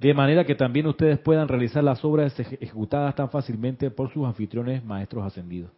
De 0.00 0.12
manera 0.12 0.44
que 0.44 0.54
también 0.54 0.86
ustedes 0.88 1.18
puedan 1.20 1.48
realizar 1.48 1.82
las 1.82 2.04
obras 2.04 2.38
eje- 2.38 2.58
ejecutadas 2.60 3.14
tan 3.14 3.30
fácilmente 3.30 3.90
por 3.90 4.12
sus 4.12 4.26
anfitriones 4.26 4.84
maestros 4.84 5.24
ascendidos. 5.24 5.70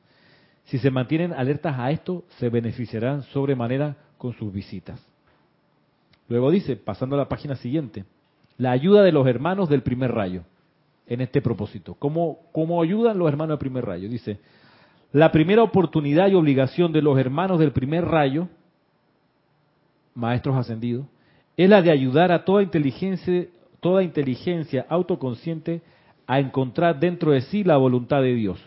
Si 0.65 0.79
se 0.79 0.91
mantienen 0.91 1.33
alertas 1.33 1.79
a 1.79 1.91
esto, 1.91 2.25
se 2.39 2.49
beneficiarán 2.49 3.23
sobremanera 3.25 3.97
con 4.17 4.33
sus 4.33 4.53
visitas. 4.53 5.01
Luego 6.29 6.51
dice, 6.51 6.77
pasando 6.77 7.15
a 7.15 7.19
la 7.19 7.29
página 7.29 7.55
siguiente, 7.57 8.05
la 8.59 8.73
ayuda 8.73 9.03
de 9.03 9.13
los 9.13 9.27
hermanos 9.27 9.69
del 9.69 9.83
primer 9.83 10.13
rayo 10.13 10.43
en 11.07 11.21
este 11.21 11.41
propósito. 11.41 11.95
¿Cómo, 11.95 12.41
cómo 12.53 12.83
ayudan 12.83 13.19
los 13.19 13.29
hermanos 13.29 13.55
del 13.55 13.59
primer 13.59 13.87
rayo? 13.87 14.09
Dice, 14.09 14.41
la 15.13 15.33
primera 15.33 15.63
oportunidad 15.63 16.29
y 16.29 16.35
obligación 16.35 16.93
de 16.93 17.01
los 17.01 17.19
hermanos 17.19 17.59
del 17.59 17.73
primer 17.73 18.05
rayo, 18.05 18.49
maestros 20.15 20.57
ascendidos, 20.57 21.07
es 21.57 21.69
la 21.69 21.81
de 21.81 21.91
ayudar 21.91 22.31
a 22.31 22.45
toda 22.45 22.63
inteligencia, 22.63 23.47
toda 23.81 24.03
inteligencia 24.03 24.85
autoconsciente 24.89 25.81
a 26.27 26.41
encontrar 26.41 27.01
dentro 27.01 27.33
de 27.33 27.41
sí 27.41 27.65
la 27.65 27.79
voluntad 27.79 28.21
de 28.21 28.35
Dios. 28.35 28.61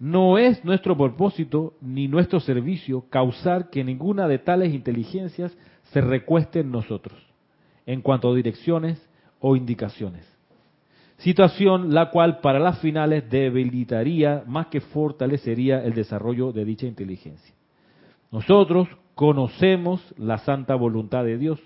No 0.00 0.38
es 0.38 0.64
nuestro 0.64 0.96
propósito 0.96 1.74
ni 1.80 2.08
nuestro 2.08 2.40
servicio 2.40 3.04
causar 3.10 3.70
que 3.70 3.84
ninguna 3.84 4.26
de 4.26 4.38
tales 4.38 4.74
inteligencias 4.74 5.56
se 5.92 6.00
recueste 6.00 6.60
en 6.60 6.72
nosotros, 6.72 7.16
en 7.86 8.02
cuanto 8.02 8.30
a 8.30 8.34
direcciones 8.34 9.00
o 9.40 9.56
indicaciones. 9.56 10.26
Situación 11.18 11.92
la 11.92 12.10
cual 12.10 12.40
para 12.40 12.58
las 12.58 12.78
finales 12.78 13.28
debilitaría 13.28 14.42
más 14.46 14.68
que 14.68 14.80
fortalecería 14.80 15.84
el 15.84 15.94
desarrollo 15.94 16.52
de 16.52 16.64
dicha 16.64 16.86
inteligencia. 16.86 17.54
Nosotros 18.30 18.88
conocemos 19.14 20.02
la 20.16 20.38
santa 20.38 20.74
voluntad 20.76 21.24
de 21.24 21.36
Dios 21.36 21.60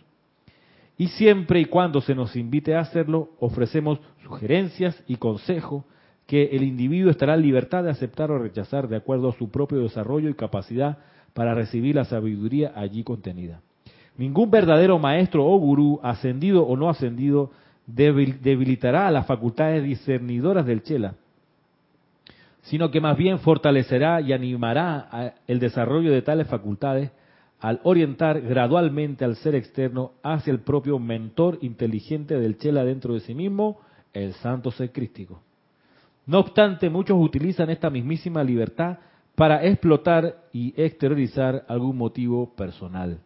y 0.97 1.09
siempre 1.09 1.61
y 1.61 1.65
cuando 1.67 2.01
se 2.01 2.15
nos 2.15 2.37
invite 2.37 2.75
a 2.75 2.81
hacerlo, 2.81 3.31
ofrecemos 3.39 4.01
sugerencias 4.23 5.03
y 5.07 5.17
consejos 5.17 5.85
que 6.27 6.45
el 6.53 6.63
individuo 6.63 7.11
estará 7.11 7.35
en 7.35 7.43
libertad 7.43 7.85
de 7.85 7.91
aceptar 7.91 8.31
o 8.31 8.39
rechazar 8.39 8.89
de 8.89 8.97
acuerdo 8.97 9.29
a 9.29 9.39
su 9.39 9.51
propio 9.51 9.79
desarrollo 9.81 10.31
y 10.31 10.35
capacidad 10.35 10.99
para 11.33 11.55
recibir 11.55 11.97
la 11.97 12.05
sabiduría 12.05 12.73
allí 12.75 13.03
contenida. 13.03 13.61
Ningún 14.17 14.51
verdadero 14.51 14.99
maestro 14.99 15.45
o 15.45 15.59
gurú, 15.59 16.01
ascendido 16.03 16.65
o 16.65 16.77
no 16.77 16.89
ascendido, 16.89 17.51
debilitará 17.87 19.11
las 19.11 19.27
facultades 19.27 19.83
discernidoras 19.83 20.65
del 20.67 20.83
Chela, 20.83 21.15
sino 22.63 22.91
que 22.91 23.01
más 23.01 23.17
bien 23.17 23.41
fortalecerá 23.41 24.21
y 24.21 24.33
animará 24.33 25.35
el 25.47 25.59
desarrollo 25.59 26.13
de 26.13 26.23
tales 26.23 26.49
facultades 26.49 27.11
al 27.61 27.81
orientar 27.83 28.41
gradualmente 28.41 29.25
al 29.25 29.37
ser 29.37 29.55
externo 29.55 30.13
hacia 30.23 30.53
el 30.53 30.61
propio 30.61 30.99
mentor 30.99 31.59
inteligente 31.63 32.39
del 32.39 32.59
Chela 32.59 32.85
dentro 32.85 33.15
de 33.15 33.21
sí 33.21 33.35
mismo, 33.35 33.81
el 34.13 34.33
santo 34.35 34.71
ser 34.71 34.93
crístico. 34.93 35.41
No 36.27 36.39
obstante, 36.39 36.89
muchos 36.89 37.19
utilizan 37.21 37.69
esta 37.69 37.91
mismísima 37.91 38.43
libertad 38.45 38.99
para 39.35 39.65
explotar 39.65 40.45
y 40.53 40.73
exteriorizar 40.81 41.65
algún 41.69 41.99
motivo 41.99 42.55
personal. 42.55 43.19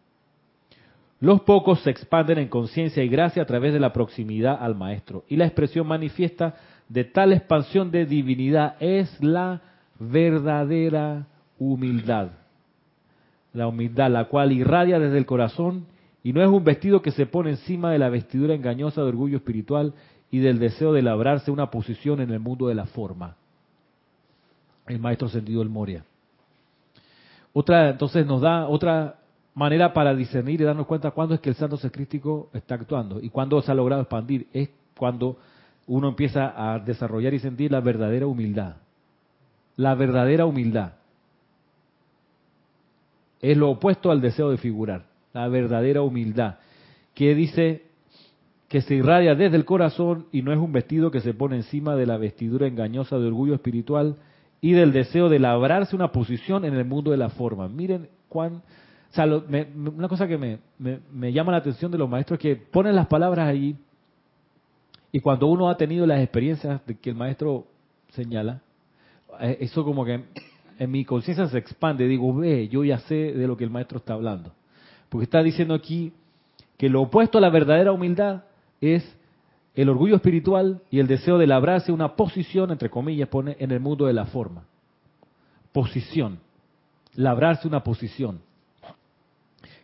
Los 1.19 1.41
pocos 1.41 1.81
se 1.81 1.89
expanden 1.89 2.37
en 2.37 2.47
conciencia 2.47 3.03
y 3.03 3.09
gracia 3.09 3.43
a 3.43 3.45
través 3.45 3.73
de 3.73 3.79
la 3.79 3.91
proximidad 3.91 4.57
al 4.61 4.75
Maestro. 4.75 5.25
Y 5.27 5.35
la 5.35 5.45
expresión 5.45 5.85
manifiesta 5.85 6.55
de 6.87 7.03
tal 7.03 7.33
expansión 7.33 7.91
de 7.91 8.05
divinidad 8.05 8.75
es 8.79 9.21
la 9.21 9.61
verdadera 9.99 11.27
humildad. 11.57 12.29
La 13.53 13.67
humildad, 13.67 14.09
la 14.09 14.25
cual 14.25 14.53
irradia 14.53 14.97
desde 14.99 15.17
el 15.17 15.25
corazón 15.25 15.85
y 16.23 16.31
no 16.31 16.41
es 16.41 16.47
un 16.47 16.63
vestido 16.63 17.01
que 17.01 17.11
se 17.11 17.25
pone 17.25 17.51
encima 17.51 17.91
de 17.91 17.99
la 17.99 18.09
vestidura 18.09 18.53
engañosa 18.53 19.01
de 19.01 19.07
orgullo 19.07 19.37
espiritual 19.37 19.93
y 20.31 20.39
del 20.39 20.59
deseo 20.59 20.93
de 20.93 21.01
labrarse 21.01 21.51
una 21.51 21.69
posición 21.69 22.21
en 22.21 22.31
el 22.31 22.39
mundo 22.39 22.67
de 22.67 22.75
la 22.75 22.85
forma. 22.85 23.35
El 24.87 24.99
maestro 24.99 25.27
sentido 25.27 25.61
el 25.61 25.69
Moria. 25.69 26.03
Otra, 27.53 27.89
entonces 27.89 28.25
nos 28.25 28.41
da 28.41 28.67
otra 28.67 29.18
manera 29.59 29.91
para 29.91 30.15
discernir 30.15 30.61
y 30.61 30.63
darnos 30.63 30.87
cuenta 30.87 31.11
cuándo 31.11 31.35
es 31.35 31.41
que 31.41 31.49
el 31.49 31.55
santo 31.55 31.77
crístico 31.91 32.49
está 32.53 32.75
actuando 32.75 33.19
y 33.21 33.29
cuándo 33.29 33.61
se 33.61 33.69
ha 33.69 33.75
logrado 33.75 34.01
expandir. 34.01 34.47
Es 34.53 34.69
cuando 34.97 35.37
uno 35.85 36.07
empieza 36.07 36.53
a 36.55 36.79
desarrollar 36.79 37.33
y 37.33 37.39
sentir 37.39 37.69
la 37.69 37.81
verdadera 37.81 38.25
humildad. 38.25 38.77
La 39.75 39.95
verdadera 39.95 40.45
humildad. 40.45 40.93
Es 43.41 43.57
lo 43.57 43.71
opuesto 43.71 44.11
al 44.11 44.21
deseo 44.21 44.49
de 44.49 44.57
figurar. 44.57 45.07
La 45.33 45.49
verdadera 45.49 46.03
humildad. 46.03 46.55
Que 47.13 47.35
dice 47.35 47.83
que 48.69 48.81
se 48.81 48.95
irradia 48.95 49.35
desde 49.35 49.57
el 49.57 49.65
corazón 49.65 50.27
y 50.31 50.41
no 50.41 50.53
es 50.53 50.59
un 50.59 50.71
vestido 50.71 51.11
que 51.11 51.19
se 51.19 51.33
pone 51.33 51.57
encima 51.57 51.97
de 51.97 52.05
la 52.05 52.15
vestidura 52.15 52.65
engañosa 52.65 53.17
de 53.17 53.27
orgullo 53.27 53.55
espiritual 53.55 54.15
y 54.61 54.71
del 54.71 54.93
deseo 54.93 55.27
de 55.27 55.39
labrarse 55.39 55.97
una 55.97 56.13
posición 56.13 56.63
en 56.63 56.75
el 56.75 56.85
mundo 56.85 57.11
de 57.11 57.17
la 57.17 57.29
forma. 57.29 57.67
Miren 57.67 58.07
cuán 58.29 58.61
o 59.11 59.13
sea, 59.13 59.25
una 59.25 60.07
cosa 60.07 60.27
que 60.27 60.37
me, 60.37 60.59
me, 60.77 61.33
llama 61.33 61.51
la 61.51 61.57
atención 61.57 61.91
de 61.91 61.97
los 61.97 62.07
maestros 62.07 62.37
es 62.37 62.41
que 62.41 62.55
ponen 62.55 62.95
las 62.95 63.07
palabras 63.07 63.47
allí 63.47 63.75
y 65.11 65.19
cuando 65.19 65.47
uno 65.47 65.69
ha 65.69 65.77
tenido 65.77 66.05
las 66.05 66.21
experiencias 66.21 66.85
de 66.85 66.95
que 66.97 67.09
el 67.09 67.15
maestro 67.15 67.65
señala, 68.09 68.61
eh, 69.39 69.57
eso 69.61 69.83
como 69.83 70.05
que 70.05 70.23
en 70.77 70.91
mi 70.91 71.05
conciencia 71.05 71.47
se 71.47 71.57
expande. 71.57 72.07
Digo, 72.07 72.33
ve, 72.35 72.67
yo 72.67 72.83
ya 72.83 72.99
sé 72.99 73.33
de 73.33 73.47
lo 73.47 73.57
que 73.57 73.63
el 73.63 73.69
maestro 73.71 73.97
está 73.97 74.13
hablando. 74.13 74.51
Porque 75.09 75.23
está 75.23 75.41
diciendo 75.41 75.73
aquí 75.73 76.13
que 76.77 76.89
lo 76.89 77.01
opuesto 77.01 77.39
a 77.39 77.41
la 77.41 77.49
verdadera 77.49 77.91
humildad 77.91 78.43
es 78.79 79.03
el 79.75 79.89
orgullo 79.89 80.15
espiritual 80.15 80.81
y 80.91 80.99
el 80.99 81.07
deseo 81.07 81.37
de 81.37 81.47
labrarse 81.47 81.91
una 81.91 82.15
posición, 82.15 82.71
entre 82.71 82.89
comillas, 82.89 83.27
pone 83.27 83.57
en 83.59 83.71
el 83.71 83.79
mundo 83.79 84.05
de 84.05 84.13
la 84.13 84.25
forma. 84.25 84.65
Posición. 85.71 86.39
Labrarse 87.15 87.67
una 87.67 87.83
posición. 87.83 88.41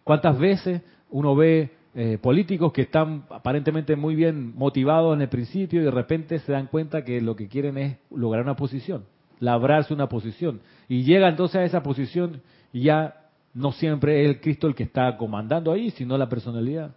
¿Cuántas 0.05 0.37
veces 0.37 0.83
uno 1.09 1.35
ve 1.35 1.71
eh, 1.95 2.19
políticos 2.21 2.71
que 2.71 2.83
están 2.83 3.23
aparentemente 3.31 3.95
muy 3.95 4.13
bien 4.13 4.55
motivados 4.55 5.15
en 5.15 5.21
el 5.23 5.29
principio 5.29 5.81
y 5.81 5.83
de 5.83 5.89
repente 5.89 6.37
se 6.37 6.51
dan 6.51 6.67
cuenta 6.67 7.03
que 7.03 7.19
lo 7.21 7.35
que 7.35 7.47
quieren 7.47 7.75
es 7.79 7.97
lograr 8.11 8.43
una 8.43 8.55
posición, 8.55 9.05
labrarse 9.39 9.95
una 9.95 10.07
posición? 10.07 10.61
Y 10.87 11.01
llega 11.05 11.27
entonces 11.27 11.55
a 11.55 11.63
esa 11.63 11.81
posición 11.81 12.43
y 12.71 12.83
ya 12.83 13.29
no 13.55 13.71
siempre 13.71 14.21
es 14.21 14.29
el 14.29 14.41
Cristo 14.41 14.67
el 14.67 14.75
que 14.75 14.83
está 14.83 15.17
comandando 15.17 15.71
ahí, 15.71 15.89
sino 15.89 16.19
la 16.19 16.29
personalidad. 16.29 16.93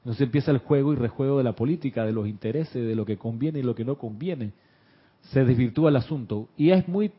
Entonces 0.00 0.20
empieza 0.20 0.50
el 0.50 0.58
juego 0.58 0.92
y 0.92 0.96
rejuego 0.96 1.38
de 1.38 1.44
la 1.44 1.54
política, 1.54 2.04
de 2.04 2.12
los 2.12 2.28
intereses, 2.28 2.86
de 2.86 2.94
lo 2.94 3.06
que 3.06 3.16
conviene 3.16 3.60
y 3.60 3.62
lo 3.62 3.74
que 3.74 3.86
no 3.86 3.96
conviene. 3.96 4.52
Se 5.32 5.46
desvirtúa 5.46 5.88
el 5.88 5.96
asunto. 5.96 6.50
Y 6.58 6.72
es 6.72 6.86
muy, 6.86 7.10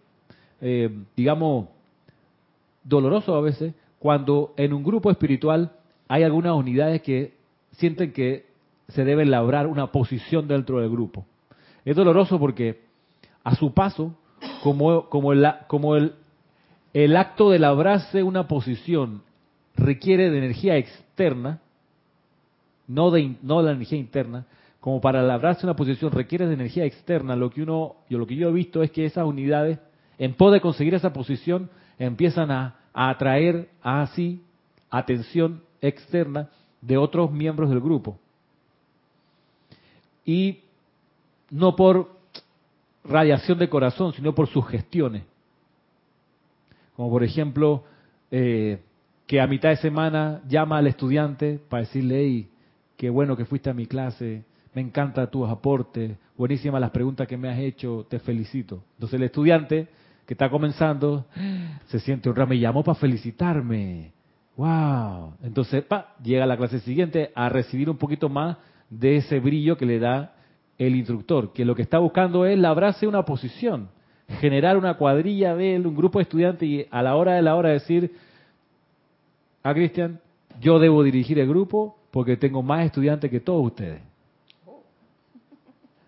eh, 0.62 1.04
digamos, 1.16 1.68
doloroso 2.84 3.34
a 3.34 3.42
veces 3.42 3.74
cuando 4.02 4.56
en 4.58 4.74
un 4.74 4.84
grupo 4.84 5.12
espiritual 5.12 5.74
hay 6.08 6.24
algunas 6.24 6.54
unidades 6.54 7.04
que 7.04 7.36
sienten 7.74 8.12
que 8.14 8.48
se 8.88 9.06
debe 9.06 9.28
labrar 9.28 9.68
una 9.68 9.92
posición 9.92 10.48
dentro 10.48 10.80
del 10.80 10.90
grupo. 10.90 11.28
Es 11.86 11.96
doloroso 11.96 12.40
porque 12.40 12.82
a 13.44 13.54
su 13.54 13.76
paso, 13.76 14.16
como, 14.64 15.08
como, 15.08 15.34
el, 15.34 15.48
como 15.68 15.96
el, 15.96 16.16
el 16.96 17.16
acto 17.16 17.52
de 17.52 17.60
labrarse 17.60 18.24
una 18.24 18.48
posición 18.48 19.22
requiere 19.76 20.32
de 20.32 20.38
energía 20.40 20.78
externa, 20.78 21.62
no 22.88 23.12
de, 23.12 23.36
no 23.44 23.60
de 23.60 23.66
la 23.66 23.72
energía 23.74 24.00
interna, 24.00 24.48
como 24.80 25.00
para 25.00 25.22
labrarse 25.22 25.68
una 25.68 25.76
posición 25.76 26.12
requiere 26.12 26.48
de 26.48 26.56
energía 26.56 26.86
externa, 26.86 27.36
lo 27.36 27.52
que 27.52 27.62
uno, 27.62 27.98
yo 28.10 28.18
lo 28.18 28.26
que 28.26 28.36
yo 28.36 28.50
he 28.50 28.52
visto 28.52 28.82
es 28.82 28.90
que 28.90 29.06
esas 29.06 29.28
unidades, 29.28 29.78
en 30.18 30.34
pos 30.34 30.52
de 30.52 30.60
conseguir 30.60 30.96
esa 30.96 31.14
posición, 31.14 31.70
empiezan 32.00 32.50
a 32.50 32.81
a 32.94 33.10
atraer 33.10 33.70
así 33.82 34.42
atención 34.90 35.64
externa 35.82 36.50
de 36.82 36.98
otros 36.98 37.32
miembros 37.32 37.70
del 37.70 37.80
grupo. 37.80 38.18
Y 40.26 40.60
no 41.50 41.76
por 41.76 42.10
radiación 43.04 43.58
de 43.58 43.70
corazón, 43.70 44.14
sino 44.14 44.34
por 44.36 44.48
sugestiones. 44.48 45.24
Como 46.96 47.10
por 47.10 47.24
ejemplo, 47.24 47.84
eh, 48.30 48.80
que 49.26 49.40
a 49.40 49.48
mitad 49.48 49.70
de 49.70 49.78
semana 49.78 50.42
llama 50.48 50.78
al 50.78 50.88
estudiante 50.88 51.60
para 51.70 51.84
decirle, 51.84 52.20
hey, 52.20 52.50
qué 52.98 53.10
bueno 53.10 53.36
que 53.36 53.46
fuiste 53.46 53.70
a 53.70 53.74
mi 53.74 53.88
clase, 53.88 54.44
me 54.74 54.82
encanta 54.82 55.30
tus 55.30 55.50
aportes, 55.50 56.18
buenísimas 56.38 56.82
las 56.82 56.92
preguntas 56.92 57.28
que 57.28 57.38
me 57.38 57.50
has 57.50 57.60
hecho, 57.60 58.06
te 58.10 58.20
felicito. 58.20 58.84
Entonces 58.96 59.20
el 59.20 59.24
estudiante 59.24 59.88
que 60.26 60.34
está 60.34 60.50
comenzando, 60.50 61.26
se 61.88 62.00
siente 62.00 62.30
honrado, 62.30 62.50
me 62.50 62.60
llamó 62.60 62.84
para 62.84 62.96
felicitarme. 62.96 64.12
¡Wow! 64.56 65.34
Entonces, 65.44 65.84
pa, 65.84 66.16
llega 66.24 66.44
a 66.44 66.48
la 66.48 66.58
clase 66.58 66.80
siguiente 66.80 67.32
a 67.36 67.50
recibir 67.50 67.90
un 67.90 67.98
poquito 67.98 68.30
más 68.30 68.58
de 68.90 69.18
ese 69.18 69.40
brillo 69.40 69.78
que 69.78 69.86
le 69.86 70.00
da 70.00 70.36
el 70.78 70.96
instructor, 70.96 71.54
que 71.54 71.66
lo 71.66 71.76
que 71.76 71.82
está 71.82 72.00
buscando 72.00 72.46
es 72.46 72.58
labrarse 72.58 73.08
una 73.08 73.24
posición, 73.24 73.90
generar 74.40 74.78
una 74.78 74.96
cuadrilla 74.96 75.56
de 75.56 75.76
él, 75.76 75.88
un 75.88 75.96
grupo 75.96 76.20
de 76.20 76.24
estudiantes 76.24 76.68
y 76.68 76.86
a 76.90 77.02
la 77.02 77.16
hora 77.16 77.34
de 77.34 77.42
la 77.42 77.56
hora 77.56 77.70
decir, 77.70 78.16
a 79.64 79.70
ah, 79.70 79.74
Cristian, 79.74 80.20
yo 80.60 80.80
debo 80.80 81.04
dirigir 81.04 81.40
el 81.40 81.48
grupo 81.48 81.98
porque 82.10 82.36
tengo 82.36 82.62
más 82.64 82.86
estudiantes 82.86 83.30
que 83.30 83.40
todos 83.40 83.66
ustedes. 83.66 84.02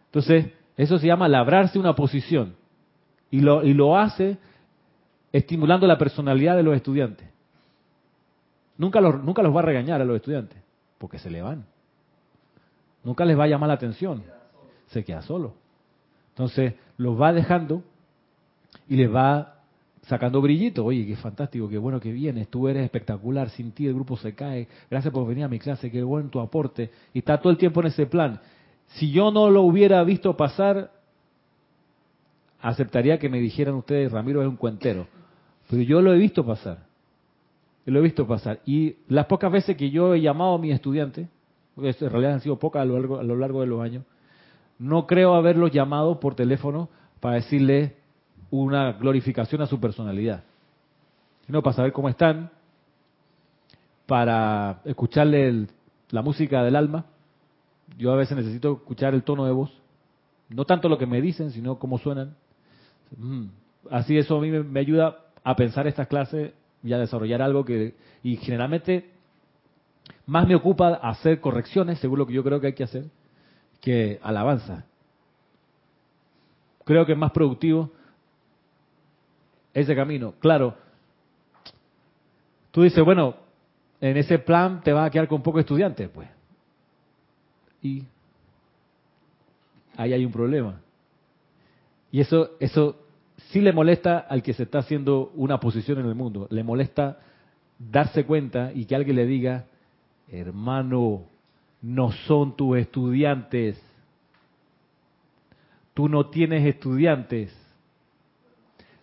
Entonces, 0.06 0.48
eso 0.76 0.98
se 0.98 1.08
llama 1.08 1.28
labrarse 1.28 1.80
una 1.80 1.96
posición. 1.96 2.56
Y 3.34 3.40
lo, 3.40 3.64
y 3.64 3.74
lo 3.74 3.98
hace 3.98 4.38
estimulando 5.32 5.88
la 5.88 5.98
personalidad 5.98 6.56
de 6.56 6.62
los 6.62 6.76
estudiantes. 6.76 7.28
Nunca 8.78 9.02
los, 9.02 9.24
nunca 9.24 9.42
los 9.42 9.56
va 9.56 9.62
a 9.62 9.64
regañar 9.64 10.00
a 10.00 10.06
los 10.06 10.18
estudiantes, 10.18 10.60
porque 11.00 11.18
se 11.18 11.32
le 11.32 11.42
van. 11.42 11.66
Nunca 13.04 13.26
les 13.26 13.36
va 13.36 13.46
a 13.46 13.48
llamar 13.48 13.70
la 13.70 13.74
atención. 13.74 14.24
Se 14.90 15.04
queda 15.04 15.24
solo. 15.24 15.56
Entonces, 16.30 16.76
los 16.98 17.20
va 17.20 17.34
dejando 17.34 17.82
y 18.88 18.98
les 18.98 19.12
va 19.12 19.56
sacando 20.04 20.40
brillito. 20.40 20.86
Oye, 20.86 21.04
qué 21.08 21.16
fantástico, 21.16 21.68
qué 21.68 21.80
bueno 21.80 22.00
que 22.00 22.12
vienes, 22.12 22.50
tú 22.50 22.68
eres 22.68 22.84
espectacular, 22.84 23.50
sin 23.50 23.72
ti 23.72 23.88
el 23.88 23.96
grupo 23.96 24.16
se 24.16 24.36
cae, 24.36 24.68
gracias 24.92 25.12
por 25.12 25.26
venir 25.26 25.46
a 25.46 25.48
mi 25.48 25.58
clase, 25.58 25.90
qué 25.90 26.04
bueno 26.04 26.30
tu 26.30 26.40
aporte. 26.40 26.92
Y 27.16 27.20
está 27.20 27.40
todo 27.40 27.50
el 27.50 27.58
tiempo 27.58 27.82
en 27.82 27.88
ese 27.88 28.06
plan. 28.06 28.40
Si 28.90 29.10
yo 29.10 29.32
no 29.32 29.50
lo 29.50 29.64
hubiera 29.64 30.04
visto 30.04 30.38
pasar, 30.38 30.92
aceptaría 32.64 33.20
que 33.20 33.30
me 33.30 33.40
dijeran 33.40 33.76
ustedes, 33.76 34.12
Ramiro 34.12 34.42
es 34.42 34.48
un 34.48 34.56
cuentero. 34.56 35.06
Pero 35.70 35.84
yo 35.84 36.02
lo 36.02 36.14
he 36.14 36.18
visto 36.18 36.46
pasar. 36.46 36.86
Lo 37.86 38.00
he 38.00 38.02
visto 38.02 38.26
pasar. 38.26 38.62
Y 38.66 38.96
las 39.10 39.26
pocas 39.26 39.52
veces 39.52 39.76
que 39.76 39.92
yo 39.92 40.14
he 40.14 40.22
llamado 40.22 40.56
a 40.56 40.58
mis 40.58 40.74
estudiantes, 40.74 41.28
en 41.76 42.10
realidad 42.10 42.34
han 42.34 42.40
sido 42.40 42.58
pocas 42.58 42.82
a 42.82 42.86
lo 42.86 42.98
largo, 42.98 43.20
a 43.20 43.24
lo 43.24 43.36
largo 43.36 43.62
de 43.62 43.68
los 43.68 43.82
años, 43.82 44.06
no 44.80 45.06
creo 45.06 45.36
haberlos 45.36 45.72
llamado 45.72 46.20
por 46.22 46.36
teléfono 46.36 46.90
para 47.20 47.36
decirle 47.36 47.98
una 48.50 48.94
glorificación 48.94 49.62
a 49.62 49.68
su 49.68 49.80
personalidad. 49.80 50.44
Sino 51.46 51.62
para 51.62 51.76
saber 51.76 51.92
cómo 51.92 52.08
están, 52.08 52.50
para 54.06 54.80
escucharle 54.86 55.68
la 56.12 56.22
música 56.22 56.64
del 56.64 56.78
alma. 56.78 57.06
Yo 57.98 58.14
a 58.14 58.16
veces 58.16 58.38
necesito 58.38 58.74
escuchar 58.74 59.14
el 59.14 59.24
tono 59.24 59.46
de 59.46 59.52
voz 59.52 59.72
No 60.48 60.66
tanto 60.66 60.88
lo 60.88 60.98
que 60.98 61.06
me 61.06 61.22
dicen, 61.22 61.52
sino 61.52 61.78
cómo 61.78 61.98
suenan. 61.98 62.36
Mm. 63.18 63.46
Así 63.92 64.18
eso 64.18 64.38
a 64.38 64.42
mí 64.42 64.50
me, 64.50 64.64
me 64.64 64.80
ayuda 64.80 65.20
a 65.44 65.56
pensar 65.56 65.88
estas 65.88 66.08
clases 66.08 66.54
y 66.84 66.94
a 66.94 66.98
desarrollar 66.98 67.42
algo 67.42 67.66
que, 67.66 67.96
y 68.24 68.38
generalmente 68.38 69.10
más 70.26 70.48
me 70.48 70.56
ocupa 70.56 70.96
hacer 70.96 71.40
correcciones, 71.40 72.00
según 72.00 72.20
lo 72.20 72.28
que 72.28 72.34
yo 72.34 72.44
creo 72.44 72.60
que 72.60 72.68
hay 72.68 72.74
que 72.74 72.84
hacer, 72.84 73.06
que 73.82 74.20
alabanza. 74.24 74.86
Creo 76.86 77.06
que 77.06 77.14
es 77.14 77.18
más 77.18 77.32
productivo 77.32 77.92
ese 79.74 79.96
camino. 79.96 80.34
Claro, 80.40 80.76
tú 82.72 82.84
dices, 82.84 83.04
bueno, 83.04 83.36
en 84.02 84.18
ese 84.18 84.40
plan 84.40 84.82
te 84.82 84.94
vas 84.94 85.08
a 85.08 85.10
quedar 85.10 85.28
con 85.28 85.42
pocos 85.42 85.62
estudiantes, 85.62 86.10
pues. 86.10 86.30
Y 87.82 88.04
ahí 89.98 90.14
hay 90.14 90.26
un 90.26 90.32
problema. 90.32 90.80
Y 92.12 92.22
eso, 92.22 92.52
eso 92.60 93.03
sí 93.54 93.62
le 93.62 93.72
molesta 93.72 94.18
al 94.18 94.42
que 94.42 94.54
se 94.54 94.64
está 94.64 94.80
haciendo 94.80 95.32
una 95.36 95.60
posición 95.60 96.00
en 96.00 96.08
el 96.08 96.16
mundo. 96.16 96.48
Le 96.50 96.64
molesta 96.64 97.20
darse 97.78 98.26
cuenta 98.26 98.72
y 98.74 98.86
que 98.86 98.96
alguien 98.96 99.16
le 99.16 99.28
diga, 99.28 99.68
hermano, 100.28 101.26
no 101.84 102.12
son 102.12 102.56
tus 102.56 102.80
estudiantes. 102.80 103.80
Tú 105.94 106.10
no 106.10 106.32
tienes 106.32 106.66
estudiantes. 106.66 107.56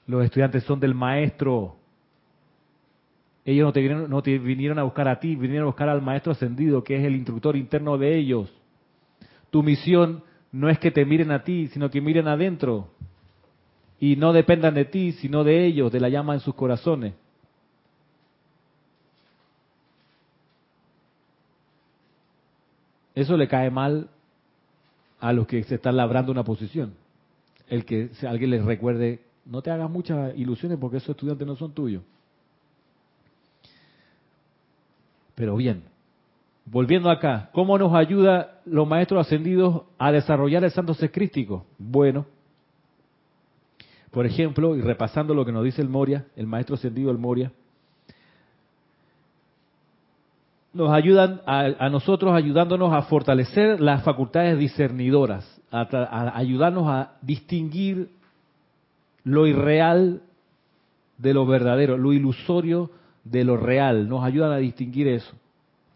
Los 0.09 0.24
estudiantes 0.24 0.64
son 0.64 0.80
del 0.80 0.96
maestro. 0.96 1.76
Ellos 3.44 3.66
no 3.66 3.72
te, 3.72 3.80
vinieron, 3.80 4.11
no 4.11 4.20
te 4.20 4.36
vinieron 4.36 4.80
a 4.80 4.82
buscar 4.82 5.07
a 5.07 5.20
ti, 5.20 5.36
vinieron 5.36 5.62
a 5.62 5.70
buscar 5.70 5.88
al 5.88 6.03
maestro 6.03 6.32
ascendido, 6.32 6.82
que 6.82 6.96
es 6.96 7.05
el 7.05 7.14
instructor 7.14 7.57
interno 7.57 7.96
de 7.96 8.18
ellos. 8.18 8.53
Tu 9.51 9.62
misión 9.62 10.24
no 10.51 10.68
es 10.68 10.80
que 10.80 10.90
te 10.90 11.05
miren 11.05 11.30
a 11.30 11.44
ti, 11.44 11.68
sino 11.68 11.88
que 11.88 12.01
miren 12.01 12.26
adentro. 12.26 12.88
Y 14.01 14.16
no 14.16 14.32
dependan 14.32 14.74
de 14.74 14.86
ti, 14.86 15.12
sino 15.12 15.44
de 15.44 15.66
ellos, 15.66 15.92
de 15.92 16.01
la 16.01 16.09
llama 16.09 16.34
en 16.34 16.40
sus 16.40 16.55
corazones. 16.55 17.14
Eso 23.14 23.36
le 23.36 23.46
cae 23.46 23.70
mal 23.70 24.09
a 25.20 25.32
los 25.32 25.46
que 25.46 25.62
se 25.64 25.74
están 25.74 25.96
labrando 25.96 26.32
una 26.32 26.44
posición. 26.44 26.94
El 27.68 27.84
que 27.84 28.11
alguien 28.26 28.51
les 28.51 28.64
recuerde, 28.64 29.20
no 29.44 29.62
te 29.62 29.70
hagas 29.70 29.90
muchas 29.90 30.36
ilusiones 30.36 30.78
porque 30.78 30.96
esos 30.96 31.11
estudiantes 31.11 31.46
no 31.46 31.57
son 31.57 31.72
tuyos. 31.72 32.03
Pero 35.34 35.57
bien, 35.57 35.82
volviendo 36.64 37.11
acá, 37.11 37.51
¿cómo 37.53 37.78
nos 37.78 37.94
ayuda 37.94 38.61
los 38.64 38.86
maestros 38.88 39.26
ascendidos 39.26 39.82
a 39.98 40.12
desarrollar 40.12 40.64
el 40.64 40.70
santo 40.70 40.94
secrístico? 40.94 41.66
Bueno, 41.78 42.26
por 44.11 44.26
ejemplo, 44.26 44.76
y 44.76 44.80
repasando 44.80 45.34
lo 45.34 45.44
que 45.44 45.52
nos 45.52 45.64
dice 45.64 45.82
el 45.82 45.88
Moria, 45.88 46.26
el 46.36 46.46
maestro 46.46 46.74
ascendido 46.74 47.11
el 47.11 47.18
Moria, 47.18 47.52
nos 50.72 50.90
ayudan 50.92 51.40
a, 51.46 51.88
nosotros 51.88 52.32
ayudándonos 52.32 52.92
a 52.92 53.02
fortalecer 53.02 53.80
las 53.80 54.04
facultades 54.04 54.58
discernidoras, 54.58 55.61
a, 55.70 56.36
ayudarnos 56.36 56.88
a 56.88 57.16
distinguir 57.22 58.11
lo 59.24 59.46
irreal 59.46 60.22
de 61.18 61.34
lo 61.34 61.44
verdadero, 61.46 61.98
lo 61.98 62.12
ilusorio 62.12 62.90
de 63.24 63.44
lo 63.44 63.56
real. 63.56 64.08
Nos 64.08 64.24
ayudan 64.24 64.52
a 64.52 64.58
distinguir 64.58 65.08
eso, 65.08 65.32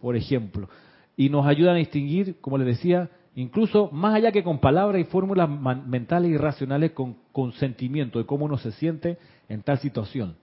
por 0.00 0.16
ejemplo. 0.16 0.68
Y 1.16 1.28
nos 1.28 1.46
ayudan 1.46 1.76
a 1.76 1.78
distinguir, 1.78 2.36
como 2.40 2.58
les 2.58 2.66
decía, 2.66 3.08
incluso 3.34 3.90
más 3.92 4.14
allá 4.14 4.32
que 4.32 4.44
con 4.44 4.58
palabras 4.58 5.00
y 5.00 5.04
fórmulas 5.04 5.48
mentales 5.48 6.30
y 6.30 6.36
racionales, 6.36 6.92
con, 6.92 7.16
con 7.32 7.52
sentimiento 7.52 8.18
de 8.18 8.26
cómo 8.26 8.44
uno 8.44 8.58
se 8.58 8.72
siente 8.72 9.18
en 9.48 9.62
tal 9.62 9.78
situación. 9.78 10.36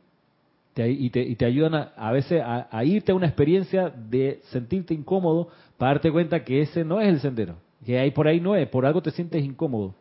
Y, 0.76 1.10
te, 1.10 1.46
ayudan 1.46 1.90
a, 1.96 2.12
veces 2.12 2.42
a, 2.44 2.84
irte 2.86 3.12
a 3.12 3.16
una 3.16 3.28
experiencia 3.28 3.90
de 3.90 4.40
sentirte 4.52 4.94
incómodo 4.94 5.50
para 5.78 5.94
darte 5.94 6.12
cuenta 6.12 6.46
que 6.46 6.62
ese 6.62 6.86
no 6.86 7.02
es 7.02 7.10
el 7.10 7.20
sendero, 7.20 7.58
que 7.86 8.00
ahí 8.00 8.12
por 8.12 8.28
ahí 8.28 8.40
no 8.40 8.56
es, 8.56 8.70
por 8.70 8.86
algo 8.86 9.02
te 9.02 9.12
sientes 9.12 9.44
incómodo. 9.44 9.94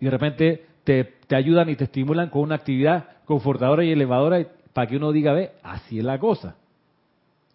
Y 0.00 0.04
de 0.06 0.10
repente 0.10 0.66
te, 0.82 1.04
te 1.28 1.36
ayudan 1.36 1.68
y 1.68 1.76
te 1.76 1.84
estimulan 1.84 2.28
con 2.28 2.42
una 2.42 2.56
actividad 2.56 3.06
confortadora 3.24 3.84
y 3.84 3.92
elevadora 3.92 4.44
para 4.72 4.88
que 4.88 4.96
uno 4.96 5.12
diga, 5.12 5.32
ve, 5.32 5.52
así 5.62 6.00
es 6.00 6.04
la 6.04 6.18
cosa, 6.18 6.56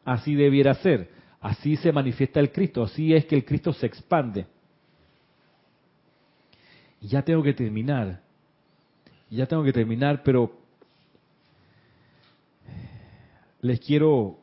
así 0.06 0.36
debiera 0.36 0.76
ser, 0.76 1.10
así 1.42 1.76
se 1.78 1.92
manifiesta 1.92 2.40
el 2.40 2.52
Cristo, 2.52 2.84
así 2.84 3.14
es 3.14 3.26
que 3.26 3.36
el 3.36 3.46
Cristo 3.46 3.74
se 3.74 3.86
expande. 3.86 4.48
Ya 7.02 7.22
tengo 7.22 7.42
que 7.42 7.54
terminar, 7.54 8.22
ya 9.30 9.46
tengo 9.46 9.64
que 9.64 9.74
terminar, 9.74 10.22
pero 10.24 10.60
les 13.62 13.80
quiero... 13.80 14.38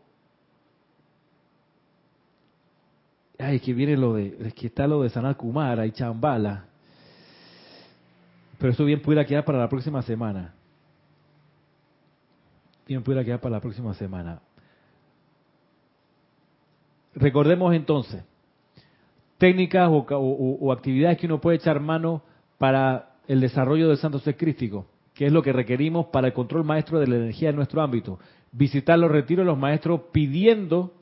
Ay, 3.39 3.61
que 3.61 3.75
viene 3.75 3.97
lo 3.97 4.15
de... 4.15 4.37
Es 4.41 4.55
que 4.55 4.69
está 4.69 4.87
lo 4.87 5.03
de 5.03 5.11
Sanal 5.11 5.37
Kumara 5.37 5.87
y 5.87 5.93
Chambala. 5.93 6.65
Pero 8.59 8.73
eso 8.73 8.85
bien 8.85 9.03
pudiera 9.03 9.27
quedar 9.27 9.45
para 9.45 9.59
la 9.59 9.69
próxima 9.69 10.01
semana. 10.03 10.55
Bien 12.87 13.03
pudiera 13.03 13.25
quedar 13.25 13.41
para 13.41 13.57
la 13.57 13.61
próxima 13.61 13.93
semana. 13.95 14.41
Recordemos 17.17 17.75
entonces, 17.75 18.23
técnicas 19.39 19.91
o, 19.91 20.73
actividades 20.73 21.19
que 21.19 21.27
uno 21.27 21.41
puede 21.41 21.57
echar 21.57 21.81
mano 21.81 22.23
para 22.59 23.17
el 23.27 23.41
desarrollo 23.41 23.89
del 23.89 23.97
santo 23.97 24.21
ser 24.21 24.37
crístico, 24.37 24.87
que 25.15 25.27
es 25.27 25.33
lo 25.33 25.43
que 25.43 25.53
requerimos 25.53 26.07
para 26.07 26.29
el 26.29 26.33
control 26.33 26.65
maestro 26.65 27.01
de 27.01 27.09
la 27.09 27.17
energía 27.17 27.51
en 27.51 27.57
nuestro 27.57 27.83
ámbito 27.83 28.19
visitar 28.57 28.99
los 28.99 29.11
retiros 29.11 29.45
de 29.45 29.51
los 29.51 29.59
maestros 29.59 30.01
pidiendo, 30.13 30.93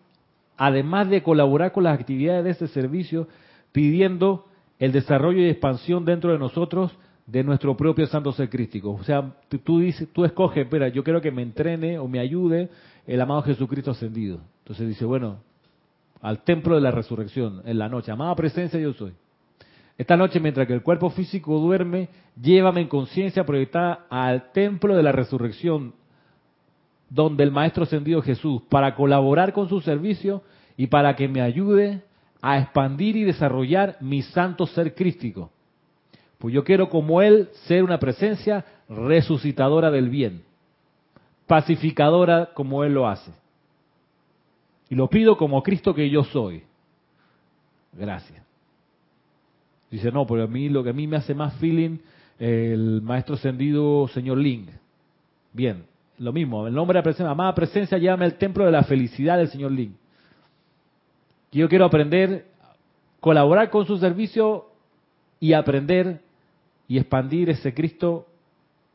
además 0.56 1.08
de 1.08 1.22
colaborar 1.22 1.72
con 1.72 1.84
las 1.84 1.98
actividades 1.98 2.44
de 2.44 2.50
este 2.50 2.68
servicio, 2.68 3.28
pidiendo 3.72 4.46
el 4.78 4.92
desarrollo 4.92 5.40
y 5.40 5.48
expansión 5.48 6.04
dentro 6.04 6.32
de 6.32 6.38
nosotros 6.38 6.96
de 7.26 7.44
nuestro 7.44 7.76
propio 7.76 8.06
santo 8.06 8.32
ser 8.32 8.50
crístico. 8.50 8.92
O 8.92 9.04
sea, 9.04 9.34
tú 9.62 9.78
dices, 9.78 10.08
tú 10.12 10.24
escoges, 10.24 10.64
espera, 10.64 10.88
yo 10.88 11.04
quiero 11.04 11.20
que 11.20 11.30
me 11.30 11.42
entrene 11.42 11.98
o 11.98 12.08
me 12.08 12.18
ayude 12.18 12.70
el 13.06 13.20
amado 13.20 13.42
Jesucristo 13.42 13.92
ascendido. 13.92 14.40
Entonces 14.58 14.88
dice, 14.88 15.04
bueno, 15.04 15.38
al 16.24 16.42
templo 16.42 16.74
de 16.74 16.80
la 16.80 16.90
resurrección, 16.90 17.60
en 17.66 17.78
la 17.78 17.86
noche, 17.90 18.10
amada 18.10 18.34
presencia 18.34 18.80
yo 18.80 18.94
soy. 18.94 19.12
Esta 19.98 20.16
noche, 20.16 20.40
mientras 20.40 20.66
que 20.66 20.72
el 20.72 20.82
cuerpo 20.82 21.10
físico 21.10 21.58
duerme, 21.58 22.08
llévame 22.40 22.80
en 22.80 22.88
conciencia 22.88 23.44
proyectada 23.44 24.06
al 24.08 24.50
templo 24.52 24.96
de 24.96 25.02
la 25.02 25.12
resurrección, 25.12 25.92
donde 27.10 27.44
el 27.44 27.50
Maestro 27.50 27.82
Ascendido 27.82 28.22
Jesús 28.22 28.62
para 28.70 28.94
colaborar 28.94 29.52
con 29.52 29.68
su 29.68 29.82
servicio 29.82 30.42
y 30.78 30.86
para 30.86 31.14
que 31.14 31.28
me 31.28 31.42
ayude 31.42 32.00
a 32.40 32.58
expandir 32.58 33.16
y 33.16 33.24
desarrollar 33.24 33.98
mi 34.00 34.22
santo 34.22 34.66
ser 34.66 34.94
crístico. 34.94 35.50
Pues 36.38 36.54
yo 36.54 36.64
quiero 36.64 36.88
como 36.88 37.20
Él 37.20 37.50
ser 37.66 37.84
una 37.84 37.98
presencia 37.98 38.64
resucitadora 38.88 39.90
del 39.90 40.08
bien, 40.08 40.42
pacificadora 41.46 42.48
como 42.54 42.82
Él 42.82 42.94
lo 42.94 43.06
hace. 43.06 43.43
Y 44.88 44.94
lo 44.94 45.08
pido 45.08 45.36
como 45.36 45.62
Cristo 45.62 45.94
que 45.94 46.08
yo 46.10 46.24
soy. 46.24 46.64
Gracias. 47.92 48.42
Dice, 49.90 50.10
no, 50.10 50.26
porque 50.26 50.44
a 50.44 50.46
mí 50.46 50.68
lo 50.68 50.82
que 50.82 50.90
a 50.90 50.92
mí 50.92 51.06
me 51.06 51.16
hace 51.16 51.34
más 51.34 51.54
feeling 51.54 51.98
el 52.38 53.00
maestro 53.02 53.36
ascendido 53.36 54.08
señor 54.08 54.38
Ling. 54.38 54.66
Bien, 55.52 55.86
lo 56.18 56.32
mismo, 56.32 56.66
el 56.66 56.74
nombre 56.74 56.94
de 56.94 57.00
la 57.00 57.04
presencia, 57.04 57.30
amada 57.30 57.54
presencia, 57.54 57.98
llama 57.98 58.24
el 58.24 58.34
templo 58.34 58.64
de 58.64 58.72
la 58.72 58.84
felicidad 58.84 59.38
del 59.38 59.48
Señor 59.48 59.72
Lin. 59.72 59.96
Yo 61.52 61.68
quiero 61.68 61.84
aprender, 61.84 62.46
colaborar 63.20 63.70
con 63.70 63.86
su 63.86 63.98
servicio 63.98 64.66
y 65.40 65.52
aprender 65.52 66.20
y 66.88 66.98
expandir 66.98 67.50
ese 67.50 67.72
Cristo 67.74 68.26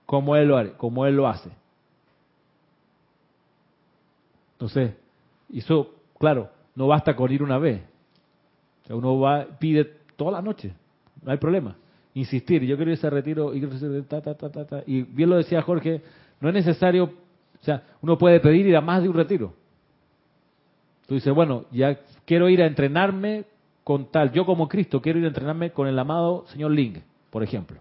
como 0.05 0.35
Él 0.35 0.49
lo, 0.49 0.77
como 0.77 1.05
él 1.05 1.15
lo 1.15 1.27
hace. 1.27 1.49
Entonces, 4.53 4.93
eso, 5.57 5.95
claro, 6.19 6.49
no 6.75 6.87
basta 6.87 7.15
con 7.15 7.31
ir 7.31 7.41
una 7.41 7.57
vez. 7.57 7.81
Uno 8.89 9.19
va, 9.19 9.45
pide 9.59 9.85
toda 10.15 10.31
la 10.31 10.41
noche, 10.41 10.73
no 11.21 11.31
hay 11.31 11.37
problema. 11.37 11.75
Insistir, 12.13 12.63
yo 12.63 12.75
quiero 12.75 12.91
ese 12.91 13.09
retiro, 13.09 13.53
y, 13.53 13.59
y 14.87 15.01
bien 15.03 15.29
lo 15.29 15.37
decía 15.37 15.61
Jorge, 15.61 16.01
no 16.39 16.49
es 16.49 16.55
necesario, 16.55 17.03
o 17.05 17.63
sea, 17.63 17.83
uno 18.01 18.17
puede 18.17 18.39
pedir 18.39 18.67
ir 18.67 18.75
a 18.75 18.81
más 18.81 19.03
de 19.03 19.09
un 19.09 19.15
retiro. 19.15 19.53
Tú 21.07 21.15
dices, 21.15 21.33
bueno, 21.33 21.65
ya 21.71 21.99
quiero 22.25 22.49
ir 22.49 22.61
a 22.61 22.67
entrenarme 22.67 23.45
con 23.83 24.11
tal, 24.11 24.31
yo 24.31 24.45
como 24.45 24.67
Cristo 24.67 25.01
quiero 25.01 25.19
ir 25.19 25.25
a 25.25 25.29
entrenarme 25.29 25.71
con 25.71 25.87
el 25.87 25.97
amado 25.97 26.45
señor 26.47 26.71
Ling, 26.71 27.01
por 27.29 27.43
ejemplo. 27.43 27.79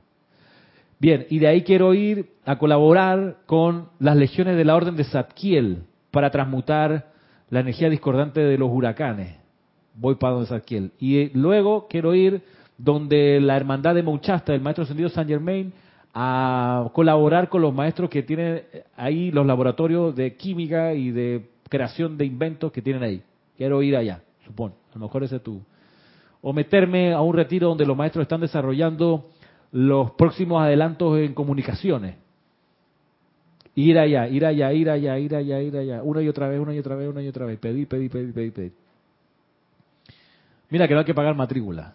Bien, 0.99 1.27
y 1.31 1.39
de 1.39 1.47
ahí 1.47 1.63
quiero 1.63 1.95
ir 1.95 2.31
a 2.45 2.59
colaborar 2.59 3.39
con 3.47 3.89
las 4.01 4.17
legiones 4.17 4.57
de 4.57 4.65
la 4.65 4.75
Orden 4.75 4.97
de 4.97 5.05
Zadkiel 5.05 5.85
para 6.11 6.31
transmutar 6.31 7.13
la 7.51 7.61
energía 7.61 7.89
discordante 7.89 8.41
de 8.41 8.59
los 8.59 8.71
huracanes. 8.71 9.37
Voy 9.95 10.17
para 10.17 10.35
donde 10.35 10.49
Zadkiel. 10.49 10.93
Y 10.99 11.31
luego 11.37 11.87
quiero 11.89 12.15
ir 12.15 12.43
donde 12.77 13.41
la 13.41 13.57
hermandad 13.57 13.95
de 13.95 14.03
Mouchasta, 14.03 14.55
el 14.55 14.61
maestro 14.61 14.85
ascendido 14.85 15.09
San 15.09 15.27
Germain, 15.27 15.73
a 16.15 16.91
colaborar 16.93 17.49
con 17.49 17.63
los 17.63 17.75
maestros 17.75 18.09
que 18.09 18.23
tienen 18.23 18.63
ahí 18.97 19.31
los 19.31 19.47
laboratorios 19.47 20.15
de 20.15 20.37
química 20.37 20.95
y 20.95 21.11
de 21.11 21.51
creación 21.69 22.17
de 22.17 22.25
inventos 22.25 22.73
que 22.73 22.83
tienen 22.83 23.03
ahí. 23.03 23.23
Quiero 23.57 23.83
ir 23.83 23.97
allá, 23.97 24.23
supongo. 24.47 24.77
A 24.91 24.99
lo 24.99 25.07
mejor 25.07 25.25
ese 25.25 25.37
es 25.37 25.43
tu. 25.43 25.61
O 26.41 26.53
meterme 26.53 27.13
a 27.13 27.21
un 27.21 27.35
retiro 27.35 27.69
donde 27.69 27.85
los 27.85 27.97
maestros 27.97 28.23
están 28.23 28.41
desarrollando 28.41 29.29
los 29.73 30.13
próximos 30.13 30.63
adelantos 30.63 31.19
en 31.19 31.35
comunicaciones. 31.35 32.15
Ir 33.79 33.97
allá, 33.97 34.27
ir 34.27 34.45
allá, 34.45 34.73
ir 34.73 34.91
allá, 34.91 35.19
ir 35.21 35.37
allá, 35.37 35.63
ir 35.63 35.77
allá. 35.77 36.03
Una 36.03 36.21
y 36.21 36.29
otra 36.29 36.49
vez, 36.49 36.59
una 36.59 36.75
y 36.75 36.81
otra 36.81 36.97
vez, 36.97 37.09
una 37.09 37.23
y 37.23 37.29
otra 37.29 37.47
vez. 37.47 37.61
Pedir, 37.61 37.87
pedir, 37.87 38.11
pedir, 38.11 38.35
pedir, 38.35 38.53
pedir. 38.53 38.73
Mira 40.69 40.89
que 40.89 40.95
no 40.95 40.99
hay 40.99 41.07
que 41.07 41.15
pagar 41.15 41.37
matrícula. 41.37 41.95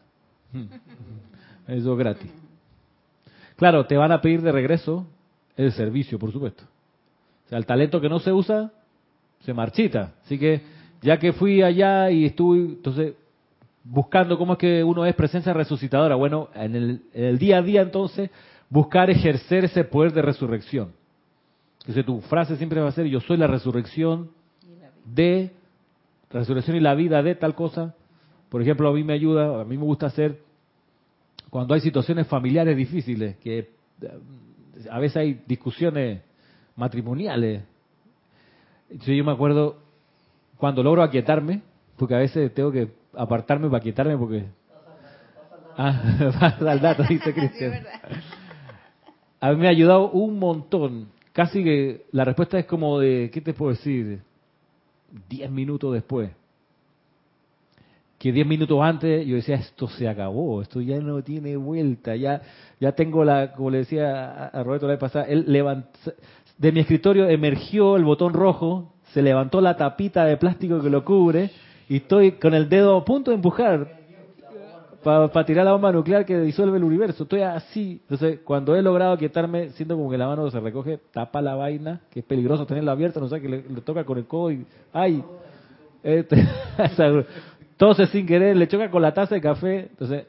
Eso 1.67 1.91
es 1.91 1.99
gratis. 1.99 2.31
Claro, 3.57 3.86
te 3.86 3.97
van 3.97 4.13
a 4.13 4.21
pedir 4.21 4.41
de 4.41 4.53
regreso 4.53 5.05
el 5.57 5.73
servicio, 5.73 6.17
por 6.17 6.31
supuesto. 6.31 6.63
O 7.47 7.49
sea, 7.49 7.57
el 7.57 7.65
talento 7.65 7.99
que 7.99 8.07
no 8.07 8.19
se 8.19 8.31
usa, 8.31 8.71
se 9.41 9.53
marchita. 9.53 10.13
Así 10.23 10.39
que, 10.39 10.61
ya 11.01 11.19
que 11.19 11.34
fui 11.34 11.61
allá 11.63 12.09
y 12.09 12.23
estuve, 12.23 12.59
entonces, 12.59 13.13
buscando 13.84 14.38
cómo 14.38 14.53
es 14.53 14.59
que 14.59 14.86
uno 14.86 15.05
es 15.05 15.13
presencia 15.15 15.51
resucitadora. 15.51 16.15
Bueno, 16.15 16.47
en 16.55 16.77
el, 16.77 17.01
en 17.13 17.25
el 17.25 17.38
día 17.38 17.57
a 17.57 17.61
día, 17.61 17.81
entonces, 17.81 18.29
buscar 18.69 19.09
ejercer 19.09 19.65
ese 19.65 19.84
poder 19.84 20.13
de 20.13 20.21
resurrección. 20.21 21.03
Entonces, 21.84 22.05
tu 22.05 22.21
frase 22.21 22.55
siempre 22.55 22.79
va 22.79 22.89
a 22.89 22.93
ser, 22.93 23.07
yo 23.07 23.19
soy 23.19 23.38
la 23.38 23.47
resurrección 23.47 24.31
de, 25.05 25.51
la 26.31 26.39
resurrección 26.39 26.77
y 26.77 26.79
la 26.79 26.95
vida 26.95 27.21
de 27.21 27.36
tal 27.36 27.55
cosa. 27.55 27.93
Por 28.49 28.61
ejemplo, 28.61 28.88
a 28.88 28.93
mí 28.93 29.03
me 29.03 29.13
ayuda, 29.13 29.61
a 29.61 29.65
mí 29.65 29.77
me 29.77 29.84
gusta 29.84 30.05
hacer 30.05 30.39
cuando 31.49 31.75
hay 31.75 31.81
situaciones 31.81 32.25
familiares 32.25 32.75
difíciles, 32.75 33.36
que 33.38 33.59
eh, 33.59 33.67
a 34.89 34.99
veces 34.99 35.17
hay 35.17 35.41
discusiones 35.45 36.21
matrimoniales. 36.75 37.63
Entonces 38.89 39.15
yo 39.15 39.23
me 39.23 39.34
acuerdo 39.34 39.77
cuando 40.57 40.81
logro 40.81 41.03
aquietarme, 41.03 41.61
porque 41.97 42.15
a 42.15 42.19
veces 42.19 42.51
tengo 42.53 42.71
que 42.71 42.89
apartarme 43.15 43.67
para 43.67 43.77
aquietarme 43.77 44.17
porque... 44.17 44.45
Ah, 45.77 46.31
pasa 46.39 46.71
al 46.71 46.81
dato, 46.81 47.03
dice 47.03 47.34
Cristian. 47.36 47.86
A 49.39 49.51
mí 49.51 49.57
me 49.57 49.67
ha 49.67 49.71
ayudado 49.71 50.09
un 50.11 50.39
montón. 50.39 51.09
Casi 51.34 51.63
que 51.63 52.05
la 52.11 52.23
respuesta 52.23 52.57
es 52.57 52.65
como 52.65 52.99
de, 52.99 53.29
¿qué 53.34 53.41
te 53.41 53.53
puedo 53.53 53.71
decir? 53.71 54.21
Diez 55.29 55.51
minutos 55.51 55.93
después 55.93 56.31
que 58.23 58.31
diez 58.31 58.47
minutos 58.47 58.79
antes 58.81 59.27
yo 59.27 59.36
decía, 59.36 59.55
esto 59.55 59.89
se 59.89 60.07
acabó, 60.07 60.61
esto 60.61 60.79
ya 60.79 60.97
no 60.99 61.21
tiene 61.21 61.57
vuelta, 61.57 62.15
ya 62.15 62.41
ya 62.79 62.93
tengo 62.93 63.25
la, 63.25 63.51
como 63.51 63.69
le 63.69 63.79
decía 63.79 64.45
a 64.45 64.63
Roberto 64.63 64.88
la 64.88 64.93
vez 64.93 64.99
pasada, 65.01 65.25
él 65.25 65.45
de 66.57 66.71
mi 66.71 66.79
escritorio 66.79 67.27
emergió 67.27 67.97
el 67.97 68.05
botón 68.05 68.31
rojo, 68.31 68.93
se 69.11 69.21
levantó 69.21 69.59
la 69.59 69.75
tapita 69.75 70.23
de 70.23 70.38
plástico 70.38 70.81
que 70.81 70.89
lo 70.89 71.03
cubre 71.03 71.51
y 71.89 71.97
estoy 71.97 72.31
con 72.34 72.53
el 72.53 72.69
dedo 72.69 72.95
a 72.95 73.03
punto 73.03 73.31
de 73.31 73.36
empujar 73.36 74.03
para 75.04 75.45
tirar 75.45 75.66
la 75.66 75.74
bomba 75.74 75.91
nuclear 75.91 76.26
que 76.26 76.39
disuelve 76.39 76.78
el 76.78 76.84
universo. 76.84 77.24
Estoy 77.24 77.41
así. 77.41 77.99
Entonces, 78.04 78.39
cuando 78.43 78.76
he 78.76 78.82
logrado 78.82 79.18
quietarme, 79.18 79.70
siento 79.72 79.95
como 79.95 80.10
que 80.10 80.18
la 80.18 80.28
mano 80.28 80.49
se 80.49 80.60
recoge, 80.60 80.99
tapa 81.12 81.41
la 81.41 81.56
vaina, 81.56 82.01
que 82.10 82.22
es 82.22 82.26
peligroso 82.26 82.66
tenerla 82.66 82.93
abierta, 82.93 83.20
no 83.20 83.28
sé, 83.28 83.41
que 83.41 83.49
le, 83.49 83.62
toca 83.82 84.04
con 84.06 84.18
el 84.18 84.26
codo 84.26 84.51
y... 84.51 84.66
¡Ay! 84.93 85.24
Este, 86.01 86.36
Entonces, 87.72 88.10
sin 88.10 88.26
querer, 88.26 88.56
le 88.56 88.68
choca 88.68 88.89
con 88.89 89.01
la 89.01 89.14
taza 89.14 89.36
de 89.36 89.41
café. 89.41 89.88
Entonces, 89.91 90.26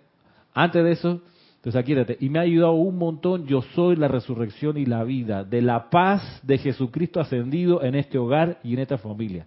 antes 0.52 0.84
de 0.84 0.92
eso, 0.92 1.20
entonces 1.64 1.80
aquí 1.80 1.94
Y 2.20 2.28
me 2.28 2.38
ha 2.38 2.42
ayudado 2.42 2.72
un 2.72 2.98
montón. 2.98 3.46
Yo 3.46 3.62
soy 3.74 3.96
la 3.96 4.08
resurrección 4.08 4.76
y 4.76 4.84
la 4.84 5.02
vida 5.02 5.44
de 5.44 5.62
la 5.62 5.88
paz 5.88 6.40
de 6.42 6.58
Jesucristo 6.58 7.20
ascendido 7.20 7.82
en 7.82 7.94
este 7.94 8.18
hogar 8.18 8.58
y 8.62 8.74
en 8.74 8.80
esta 8.80 8.98
familia. 8.98 9.46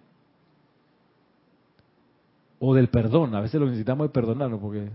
O 2.58 2.74
del 2.74 2.88
perdón. 2.88 3.36
A 3.36 3.40
veces 3.40 3.60
lo 3.60 3.66
necesitamos 3.66 4.08
de 4.08 4.12
perdonarnos 4.12 4.60
porque 4.60 4.88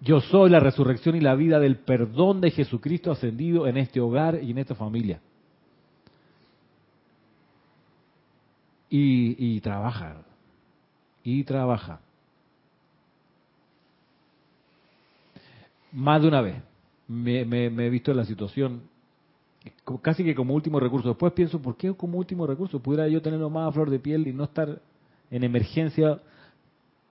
yo 0.00 0.20
soy 0.20 0.50
la 0.50 0.60
resurrección 0.60 1.16
y 1.16 1.20
la 1.20 1.34
vida 1.34 1.58
del 1.58 1.76
perdón 1.76 2.40
de 2.40 2.50
Jesucristo 2.50 3.10
ascendido 3.10 3.66
en 3.66 3.76
este 3.76 4.00
hogar 4.00 4.40
y 4.42 4.50
en 4.50 4.58
esta 4.58 4.74
familia. 4.74 5.20
Y, 8.90 9.56
y 9.56 9.60
trabajar 9.60 10.28
y 11.22 11.44
trabaja. 11.44 12.00
Más 15.92 16.22
de 16.22 16.28
una 16.28 16.40
vez 16.40 16.56
me, 17.06 17.40
he 17.66 17.90
visto 17.90 18.10
en 18.10 18.16
la 18.16 18.24
situación 18.24 18.82
casi 20.00 20.24
que 20.24 20.34
como 20.34 20.54
último 20.54 20.80
recurso. 20.80 21.08
Después 21.08 21.32
pienso, 21.34 21.60
¿por 21.60 21.76
qué 21.76 21.92
como 21.94 22.16
último 22.18 22.46
recurso? 22.46 22.80
Pudiera 22.80 23.08
yo 23.08 23.20
tenerlo 23.20 23.50
más 23.50 23.68
a 23.68 23.72
flor 23.72 23.90
de 23.90 23.98
piel 23.98 24.26
y 24.26 24.32
no 24.32 24.44
estar 24.44 24.80
en 25.30 25.44
emergencia, 25.44 26.18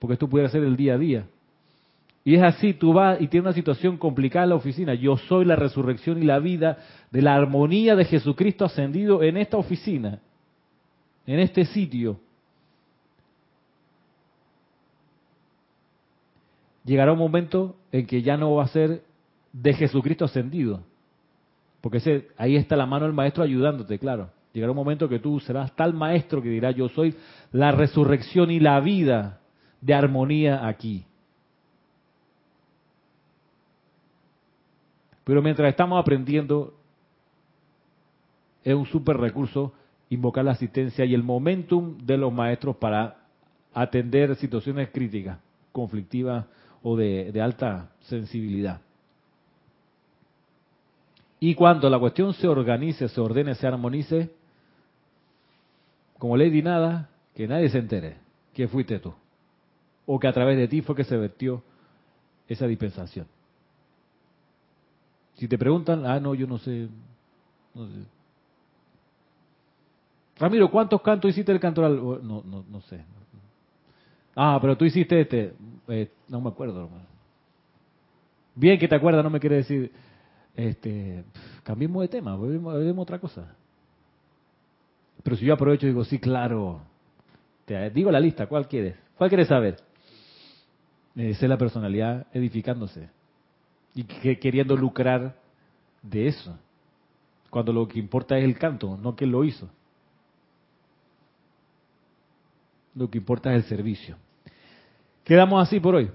porque 0.00 0.14
esto 0.14 0.28
pudiera 0.28 0.50
ser 0.50 0.64
el 0.64 0.76
día 0.76 0.94
a 0.94 0.98
día. 0.98 1.26
Y 2.24 2.34
es 2.34 2.42
así, 2.42 2.74
tú 2.74 2.92
vas 2.92 3.20
y 3.20 3.28
tienes 3.28 3.46
una 3.46 3.54
situación 3.54 3.96
complicada 3.96 4.44
en 4.44 4.50
la 4.50 4.56
oficina. 4.56 4.94
Yo 4.94 5.16
soy 5.16 5.44
la 5.44 5.56
resurrección 5.56 6.22
y 6.22 6.26
la 6.26 6.38
vida 6.38 6.78
de 7.10 7.22
la 7.22 7.34
armonía 7.34 7.96
de 7.96 8.04
Jesucristo 8.04 8.64
ascendido 8.64 9.22
en 9.22 9.36
esta 9.36 9.56
oficina, 9.56 10.20
en 11.26 11.40
este 11.40 11.64
sitio. 11.64 12.20
llegará 16.88 17.12
un 17.12 17.18
momento 17.18 17.76
en 17.92 18.06
que 18.06 18.22
ya 18.22 18.38
no 18.38 18.54
va 18.54 18.64
a 18.64 18.68
ser 18.68 19.02
de 19.52 19.74
Jesucristo 19.74 20.24
ascendido. 20.24 20.82
Porque 21.82 22.28
ahí 22.38 22.56
está 22.56 22.76
la 22.76 22.86
mano 22.86 23.04
del 23.04 23.14
maestro 23.14 23.44
ayudándote, 23.44 23.98
claro. 23.98 24.30
Llegará 24.54 24.72
un 24.72 24.78
momento 24.78 25.08
que 25.08 25.18
tú 25.18 25.38
serás 25.38 25.76
tal 25.76 25.92
maestro 25.92 26.42
que 26.42 26.48
dirá, 26.48 26.70
yo 26.70 26.88
soy 26.88 27.14
la 27.52 27.72
resurrección 27.72 28.50
y 28.50 28.58
la 28.58 28.80
vida 28.80 29.40
de 29.82 29.94
armonía 29.94 30.66
aquí. 30.66 31.04
Pero 35.28 35.42
mientras 35.42 35.68
estamos 35.68 36.00
aprendiendo, 36.00 36.72
es 38.64 38.74
un 38.74 38.86
super 38.86 39.18
recurso 39.18 39.74
invocar 40.08 40.42
la 40.42 40.52
asistencia 40.52 41.04
y 41.04 41.12
el 41.12 41.22
momentum 41.22 41.98
de 41.98 42.16
los 42.16 42.32
maestros 42.32 42.76
para 42.76 43.26
atender 43.74 44.34
situaciones 44.36 44.88
críticas, 44.88 45.38
conflictivas 45.70 46.46
o 46.82 46.96
de, 46.96 47.38
alta 47.42 47.90
sensibilidad. 48.00 48.80
Y 51.40 51.54
cuando 51.54 51.90
la 51.90 51.98
cuestión 51.98 52.32
se 52.32 52.48
organice, 52.48 53.06
se 53.06 53.20
ordene, 53.20 53.54
se 53.54 53.66
armonice, 53.66 54.30
como 56.16 56.38
ley 56.38 56.62
nada, 56.62 57.10
que 57.34 57.46
nadie 57.46 57.68
se 57.68 57.76
entere 57.76 58.16
que 58.54 58.66
fuiste 58.66 58.98
tú. 58.98 59.12
O 60.06 60.18
que 60.18 60.26
a 60.26 60.32
través 60.32 60.56
de 60.56 60.68
ti 60.68 60.80
fue 60.80 60.96
que 60.96 61.04
se 61.04 61.18
vertió 61.18 61.62
esa 62.48 62.66
dispensación. 62.66 63.26
Si 65.38 65.46
te 65.46 65.56
preguntan, 65.56 66.04
ah, 66.04 66.18
no, 66.18 66.34
yo 66.34 66.46
no 66.48 66.58
sé. 66.58 66.88
Ramiro, 70.36 70.70
¿cuántos 70.70 71.00
cantos 71.00 71.30
hiciste 71.30 71.52
el 71.52 71.60
cantoral? 71.60 71.98
Oh, 71.98 72.18
no, 72.18 72.42
no, 72.44 72.64
no 72.68 72.80
sé. 72.82 73.04
Ah, 74.34 74.58
pero 74.60 74.76
tú 74.76 74.84
hiciste 74.84 75.20
este. 75.20 75.54
Eh, 75.86 76.10
no 76.28 76.40
me 76.40 76.48
acuerdo, 76.48 76.84
hermano. 76.84 77.06
Bien 78.56 78.78
que 78.80 78.88
te 78.88 78.96
acuerdas, 78.96 79.22
no 79.22 79.30
me 79.30 79.38
quiere 79.38 79.56
decir. 79.56 79.92
Este, 80.56 81.24
cambiemos 81.62 82.02
de 82.02 82.08
tema, 82.08 82.34
volvemos, 82.34 82.98
otra 82.98 83.20
cosa. 83.20 83.54
Pero 85.22 85.36
si 85.36 85.44
yo 85.44 85.54
aprovecho 85.54 85.86
y 85.86 85.90
digo, 85.90 86.04
sí, 86.04 86.18
claro. 86.18 86.80
Te 87.64 87.90
digo 87.90 88.10
la 88.10 88.18
lista, 88.18 88.48
¿cuál 88.48 88.66
quieres? 88.66 88.96
¿Cuál 89.16 89.30
quieres 89.30 89.46
saber? 89.46 89.76
Es 91.14 91.40
la 91.42 91.58
personalidad 91.58 92.26
edificándose 92.32 93.17
y 93.98 94.04
queriendo 94.36 94.76
lucrar 94.76 95.34
de 96.02 96.28
eso. 96.28 96.56
Cuando 97.50 97.72
lo 97.72 97.88
que 97.88 97.98
importa 97.98 98.38
es 98.38 98.44
el 98.44 98.56
canto, 98.56 98.96
no 98.96 99.16
que 99.16 99.26
lo 99.26 99.42
hizo. 99.42 99.68
Lo 102.94 103.10
que 103.10 103.18
importa 103.18 103.50
es 103.50 103.64
el 103.64 103.68
servicio. 103.68 104.16
Quedamos 105.24 105.60
así 105.60 105.80
por 105.80 105.96
hoy. 105.96 106.12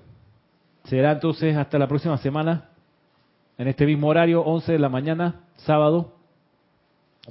Será 0.85 1.11
entonces 1.11 1.57
hasta 1.57 1.77
la 1.77 1.89
próxima 1.89 2.17
semana, 2.19 2.69
en 3.57 3.67
este 3.67 3.85
mismo 3.85 4.07
horario, 4.07 4.43
11 4.43 4.71
de 4.71 4.79
la 4.79 4.87
mañana, 4.87 5.41
sábado. 5.57 6.13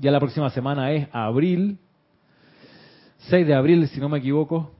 Ya 0.00 0.10
la 0.10 0.20
próxima 0.20 0.50
semana 0.50 0.92
es 0.92 1.08
abril, 1.12 1.78
6 3.30 3.46
de 3.46 3.54
abril, 3.54 3.88
si 3.88 4.00
no 4.00 4.10
me 4.10 4.18
equivoco. 4.18 4.70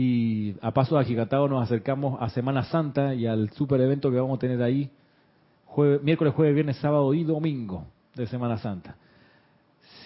Y 0.00 0.54
a 0.62 0.70
paso 0.70 0.94
de 0.94 1.00
agigantado 1.00 1.48
nos 1.48 1.60
acercamos 1.60 2.22
a 2.22 2.28
Semana 2.28 2.62
Santa 2.62 3.16
y 3.16 3.26
al 3.26 3.50
super 3.50 3.80
evento 3.80 4.12
que 4.12 4.20
vamos 4.20 4.36
a 4.36 4.38
tener 4.38 4.62
ahí, 4.62 4.92
miércoles, 6.02 6.34
jueves, 6.34 6.54
viernes, 6.54 6.76
sábado 6.76 7.12
y 7.14 7.24
domingo 7.24 7.84
de 8.14 8.28
Semana 8.28 8.58
Santa. 8.58 8.94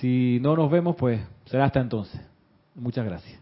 Si 0.00 0.38
no 0.40 0.56
nos 0.56 0.70
vemos, 0.70 0.96
pues 0.96 1.20
será 1.44 1.66
hasta 1.66 1.80
entonces. 1.80 2.18
Muchas 2.74 3.04
gracias. 3.04 3.41